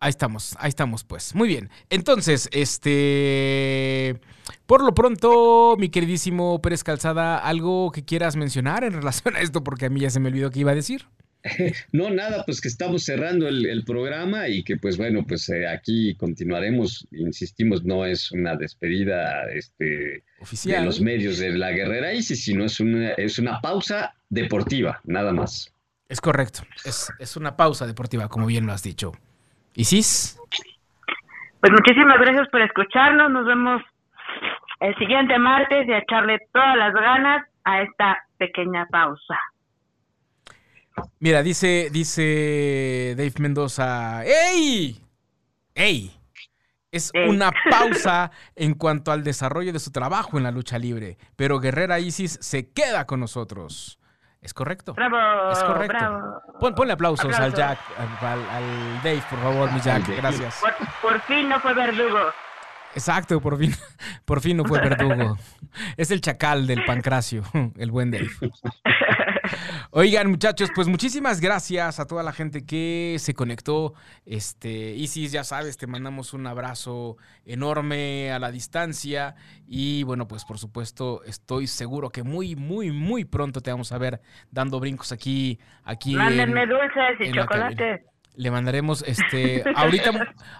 Ahí 0.00 0.10
estamos, 0.10 0.54
ahí 0.60 0.68
estamos, 0.68 1.02
pues. 1.02 1.34
Muy 1.34 1.48
bien. 1.48 1.70
Entonces, 1.90 2.48
este. 2.52 4.20
Por 4.66 4.84
lo 4.84 4.94
pronto, 4.94 5.76
mi 5.78 5.88
queridísimo 5.88 6.60
Pérez 6.62 6.84
Calzada, 6.84 7.38
¿algo 7.38 7.90
que 7.90 8.04
quieras 8.04 8.36
mencionar 8.36 8.84
en 8.84 8.92
relación 8.92 9.34
a 9.34 9.40
esto? 9.40 9.64
Porque 9.64 9.86
a 9.86 9.90
mí 9.90 10.00
ya 10.00 10.10
se 10.10 10.20
me 10.20 10.28
olvidó 10.28 10.50
que 10.50 10.60
iba 10.60 10.72
a 10.72 10.76
decir. 10.76 11.06
No, 11.92 12.10
nada, 12.10 12.44
pues 12.44 12.60
que 12.60 12.68
estamos 12.68 13.04
cerrando 13.04 13.48
el, 13.48 13.84
programa 13.84 14.48
y 14.48 14.62
que 14.62 14.76
pues 14.76 14.96
bueno, 14.96 15.24
pues 15.26 15.48
eh, 15.48 15.66
aquí 15.66 16.14
continuaremos, 16.16 17.06
insistimos, 17.12 17.84
no 17.84 18.04
es 18.04 18.32
una 18.32 18.56
despedida 18.56 19.48
este, 19.52 20.24
Oficial. 20.40 20.80
de 20.80 20.86
los 20.86 21.00
medios 21.00 21.38
de 21.38 21.50
la 21.50 21.70
guerrera 21.70 22.12
Isis, 22.12 22.44
sino 22.44 22.64
es 22.64 22.80
una, 22.80 23.12
es 23.12 23.38
una 23.38 23.60
pausa 23.60 24.14
deportiva, 24.28 25.00
nada 25.04 25.32
más. 25.32 25.72
Es 26.08 26.20
correcto, 26.20 26.60
es, 26.84 27.12
es 27.18 27.36
una 27.36 27.56
pausa 27.56 27.86
deportiva, 27.86 28.28
como 28.28 28.46
bien 28.46 28.66
lo 28.66 28.72
has 28.72 28.82
dicho. 28.82 29.12
Isis. 29.74 30.40
Pues 31.60 31.72
muchísimas 31.72 32.18
gracias 32.18 32.48
por 32.50 32.62
escucharnos, 32.62 33.30
nos 33.30 33.44
vemos 33.46 33.82
el 34.80 34.96
siguiente 34.96 35.38
martes 35.38 35.86
y 35.86 35.92
a 35.92 35.98
echarle 35.98 36.38
todas 36.52 36.76
las 36.76 36.94
ganas 36.94 37.46
a 37.64 37.82
esta 37.82 38.24
pequeña 38.38 38.86
pausa. 38.86 39.36
Mira, 41.20 41.42
dice, 41.42 41.90
dice 41.92 43.14
Dave 43.16 43.32
Mendoza, 43.38 44.24
¡Ey! 44.24 45.00
¡Ey! 45.74 46.12
Es 46.90 47.12
una 47.28 47.52
pausa 47.70 48.30
en 48.56 48.74
cuanto 48.74 49.12
al 49.12 49.22
desarrollo 49.22 49.72
de 49.72 49.78
su 49.78 49.92
trabajo 49.92 50.38
en 50.38 50.44
la 50.44 50.50
lucha 50.50 50.78
libre, 50.78 51.18
pero 51.36 51.60
Guerrera 51.60 52.00
Isis 52.00 52.38
se 52.40 52.70
queda 52.72 53.06
con 53.06 53.20
nosotros. 53.20 53.97
¿Es 54.40 54.54
correcto? 54.54 54.94
Bravo. 54.94 55.50
Es 55.50 55.62
correcto. 55.62 56.42
ponle 56.76 56.92
aplausos 56.92 57.34
al 57.38 57.52
Jack, 57.54 57.78
al, 58.20 59.02
Dave, 59.02 59.22
por 59.28 59.38
favor, 59.40 59.72
mi 59.72 59.80
Jack. 59.80 60.08
Gracias. 60.16 60.62
por 61.02 61.20
fin 61.22 61.48
no 61.48 61.58
fue 61.60 61.74
verdugo. 61.74 62.18
Exacto, 62.94 63.40
por 63.40 63.58
fin, 63.58 63.74
por 64.24 64.40
fin 64.40 64.56
no 64.56 64.64
fue 64.64 64.80
verdugo. 64.80 65.36
Es 65.96 66.10
el 66.10 66.20
chacal 66.20 66.66
del 66.66 66.84
pancracio, 66.84 67.42
el 67.76 67.90
buen 67.90 68.10
Dave. 68.10 68.30
Oigan, 69.90 70.30
muchachos, 70.30 70.70
pues 70.74 70.88
muchísimas 70.88 71.40
gracias 71.40 72.00
a 72.00 72.06
toda 72.06 72.22
la 72.22 72.32
gente 72.32 72.64
que 72.64 73.16
se 73.18 73.34
conectó. 73.34 73.94
Este, 74.26 74.94
Isis, 74.94 75.32
ya 75.32 75.44
sabes, 75.44 75.76
te 75.76 75.86
mandamos 75.86 76.34
un 76.34 76.46
abrazo 76.46 77.16
enorme 77.44 78.32
a 78.32 78.38
la 78.38 78.50
distancia. 78.50 79.34
Y 79.66 80.02
bueno, 80.02 80.28
pues 80.28 80.44
por 80.44 80.58
supuesto, 80.58 81.22
estoy 81.24 81.66
seguro 81.66 82.10
que 82.10 82.22
muy, 82.22 82.56
muy, 82.56 82.90
muy 82.90 83.24
pronto 83.24 83.60
te 83.60 83.70
vamos 83.70 83.92
a 83.92 83.98
ver 83.98 84.20
dando 84.50 84.80
brincos 84.80 85.12
aquí. 85.12 85.58
aquí 85.84 86.14
Mándenme 86.14 86.66
dulces 86.66 87.20
y 87.20 87.32
chocolates 87.32 88.02
le 88.38 88.50
mandaremos 88.52 89.02
este 89.06 89.64
ahorita 89.74 90.12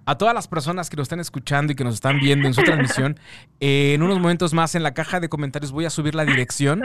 a 0.04 0.18
todas 0.18 0.34
las 0.34 0.48
personas 0.48 0.90
que 0.90 0.96
nos 0.96 1.04
están 1.04 1.20
escuchando 1.20 1.72
y 1.72 1.76
que 1.76 1.84
nos 1.84 1.94
están 1.94 2.18
viendo 2.18 2.48
en 2.48 2.54
su 2.54 2.62
transmisión. 2.62 3.18
en 3.60 4.02
unos 4.02 4.18
momentos 4.18 4.52
más 4.52 4.74
en 4.74 4.82
la 4.82 4.92
caja 4.94 5.20
de 5.20 5.28
comentarios 5.28 5.70
voy 5.70 5.84
a 5.84 5.90
subir 5.90 6.14
la 6.14 6.24
dirección 6.24 6.82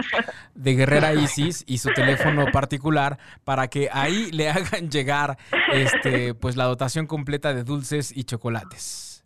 de 0.53 0.75
Guerrera 0.75 1.13
Isis 1.13 1.63
y 1.67 1.79
su 1.79 1.89
teléfono 1.93 2.45
particular 2.51 3.17
para 3.43 3.67
que 3.67 3.89
ahí 3.91 4.31
le 4.31 4.49
hagan 4.49 4.89
llegar 4.89 5.37
este 5.71 6.35
pues 6.35 6.55
la 6.55 6.65
dotación 6.65 7.07
completa 7.07 7.53
de 7.53 7.63
dulces 7.63 8.15
y 8.15 8.23
chocolates. 8.23 9.25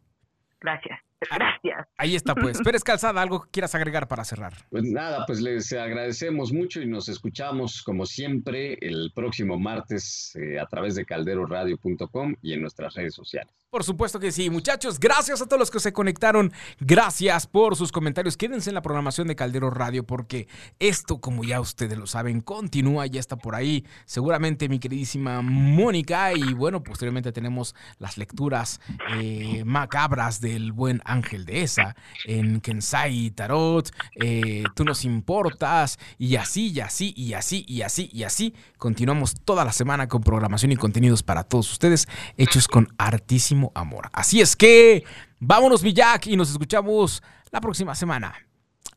Gracias. 0.61 0.99
Gracias. 1.19 1.86
Ahí 1.97 2.15
está, 2.15 2.35
pues. 2.35 2.59
Pérez 2.63 2.83
Calzada, 2.83 3.21
¿algo 3.21 3.41
que 3.41 3.49
quieras 3.51 3.73
agregar 3.73 4.07
para 4.07 4.23
cerrar? 4.23 4.53
Pues 4.69 4.83
nada, 4.83 5.25
pues 5.25 5.41
les 5.41 5.73
agradecemos 5.73 6.53
mucho 6.53 6.81
y 6.81 6.85
nos 6.85 7.09
escuchamos 7.09 7.81
como 7.81 8.05
siempre 8.05 8.77
el 8.81 9.11
próximo 9.15 9.57
martes 9.57 10.35
eh, 10.35 10.59
a 10.59 10.67
través 10.67 10.95
de 10.95 11.05
calderoradio.com 11.05 12.35
y 12.41 12.53
en 12.53 12.61
nuestras 12.61 12.93
redes 12.93 13.15
sociales. 13.15 13.53
Por 13.69 13.83
supuesto 13.83 14.17
que 14.17 14.31
sí, 14.31 14.49
muchachos. 14.49 14.97
Gracias 14.97 15.41
a 15.41 15.45
todos 15.45 15.59
los 15.59 15.69
que 15.69 15.81
se 15.81 15.91
conectaron. 15.91 16.53
Gracias 16.79 17.47
por 17.47 17.75
sus 17.75 17.91
comentarios. 17.91 18.37
Quédense 18.37 18.69
en 18.69 18.75
la 18.75 18.81
programación 18.81 19.27
de 19.27 19.35
Caldero 19.35 19.69
Radio 19.69 20.05
porque 20.05 20.47
esto, 20.79 21.19
como 21.19 21.43
ya 21.43 21.59
ustedes 21.59 21.97
lo 21.97 22.07
saben, 22.07 22.39
continúa, 22.39 23.07
ya 23.07 23.19
está 23.19 23.35
por 23.35 23.55
ahí. 23.55 23.83
Seguramente 24.05 24.69
mi 24.69 24.79
queridísima 24.79 25.41
Mónica 25.41 26.31
y 26.31 26.53
bueno, 26.53 26.81
posteriormente 26.81 27.33
tenemos 27.33 27.75
las 27.99 28.17
lecturas 28.17 28.79
eh, 29.15 29.63
macabras 29.65 30.39
del 30.39 30.71
buen 30.71 31.01
Ángel 31.03 31.43
de 31.43 31.63
esa 31.63 31.97
en 32.23 32.61
Kensai 32.61 33.31
Tarot. 33.31 33.91
Eh, 34.15 34.63
tú 34.75 34.85
nos 34.85 35.03
importas 35.03 35.99
y 36.17 36.37
así, 36.37 36.69
y 36.69 36.79
así, 36.79 37.13
y 37.17 37.33
así, 37.33 37.65
y 37.67 37.81
así, 37.81 38.09
y 38.13 38.23
así. 38.23 38.53
Continuamos 38.77 39.35
toda 39.43 39.65
la 39.65 39.73
semana 39.73 40.07
con 40.07 40.21
programación 40.21 40.71
y 40.71 40.77
contenidos 40.77 41.21
para 41.21 41.43
todos 41.43 41.69
ustedes 41.69 42.07
hechos 42.37 42.69
con 42.69 42.87
artísimo 42.97 43.56
amor. 43.75 44.09
Así 44.13 44.41
es 44.41 44.55
que 44.55 45.03
vámonos, 45.39 45.83
mi 45.83 45.93
Jack, 45.93 46.27
y 46.27 46.37
nos 46.37 46.49
escuchamos 46.49 47.21
la 47.51 47.61
próxima 47.61 47.95
semana. 47.95 48.35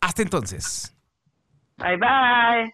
Hasta 0.00 0.22
entonces. 0.22 0.94
Bye 1.76 1.96
bye. 1.96 2.72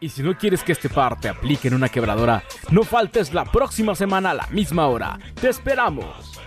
Y 0.00 0.08
si 0.10 0.22
no 0.22 0.36
quieres 0.38 0.62
que 0.62 0.72
este 0.72 0.88
par 0.88 1.18
te 1.20 1.28
aplique 1.28 1.68
en 1.68 1.74
una 1.74 1.88
quebradora, 1.88 2.44
no 2.70 2.84
faltes 2.84 3.34
la 3.34 3.44
próxima 3.44 3.96
semana 3.96 4.30
a 4.30 4.34
la 4.34 4.46
misma 4.48 4.86
hora. 4.86 5.18
Te 5.40 5.48
esperamos. 5.48 6.38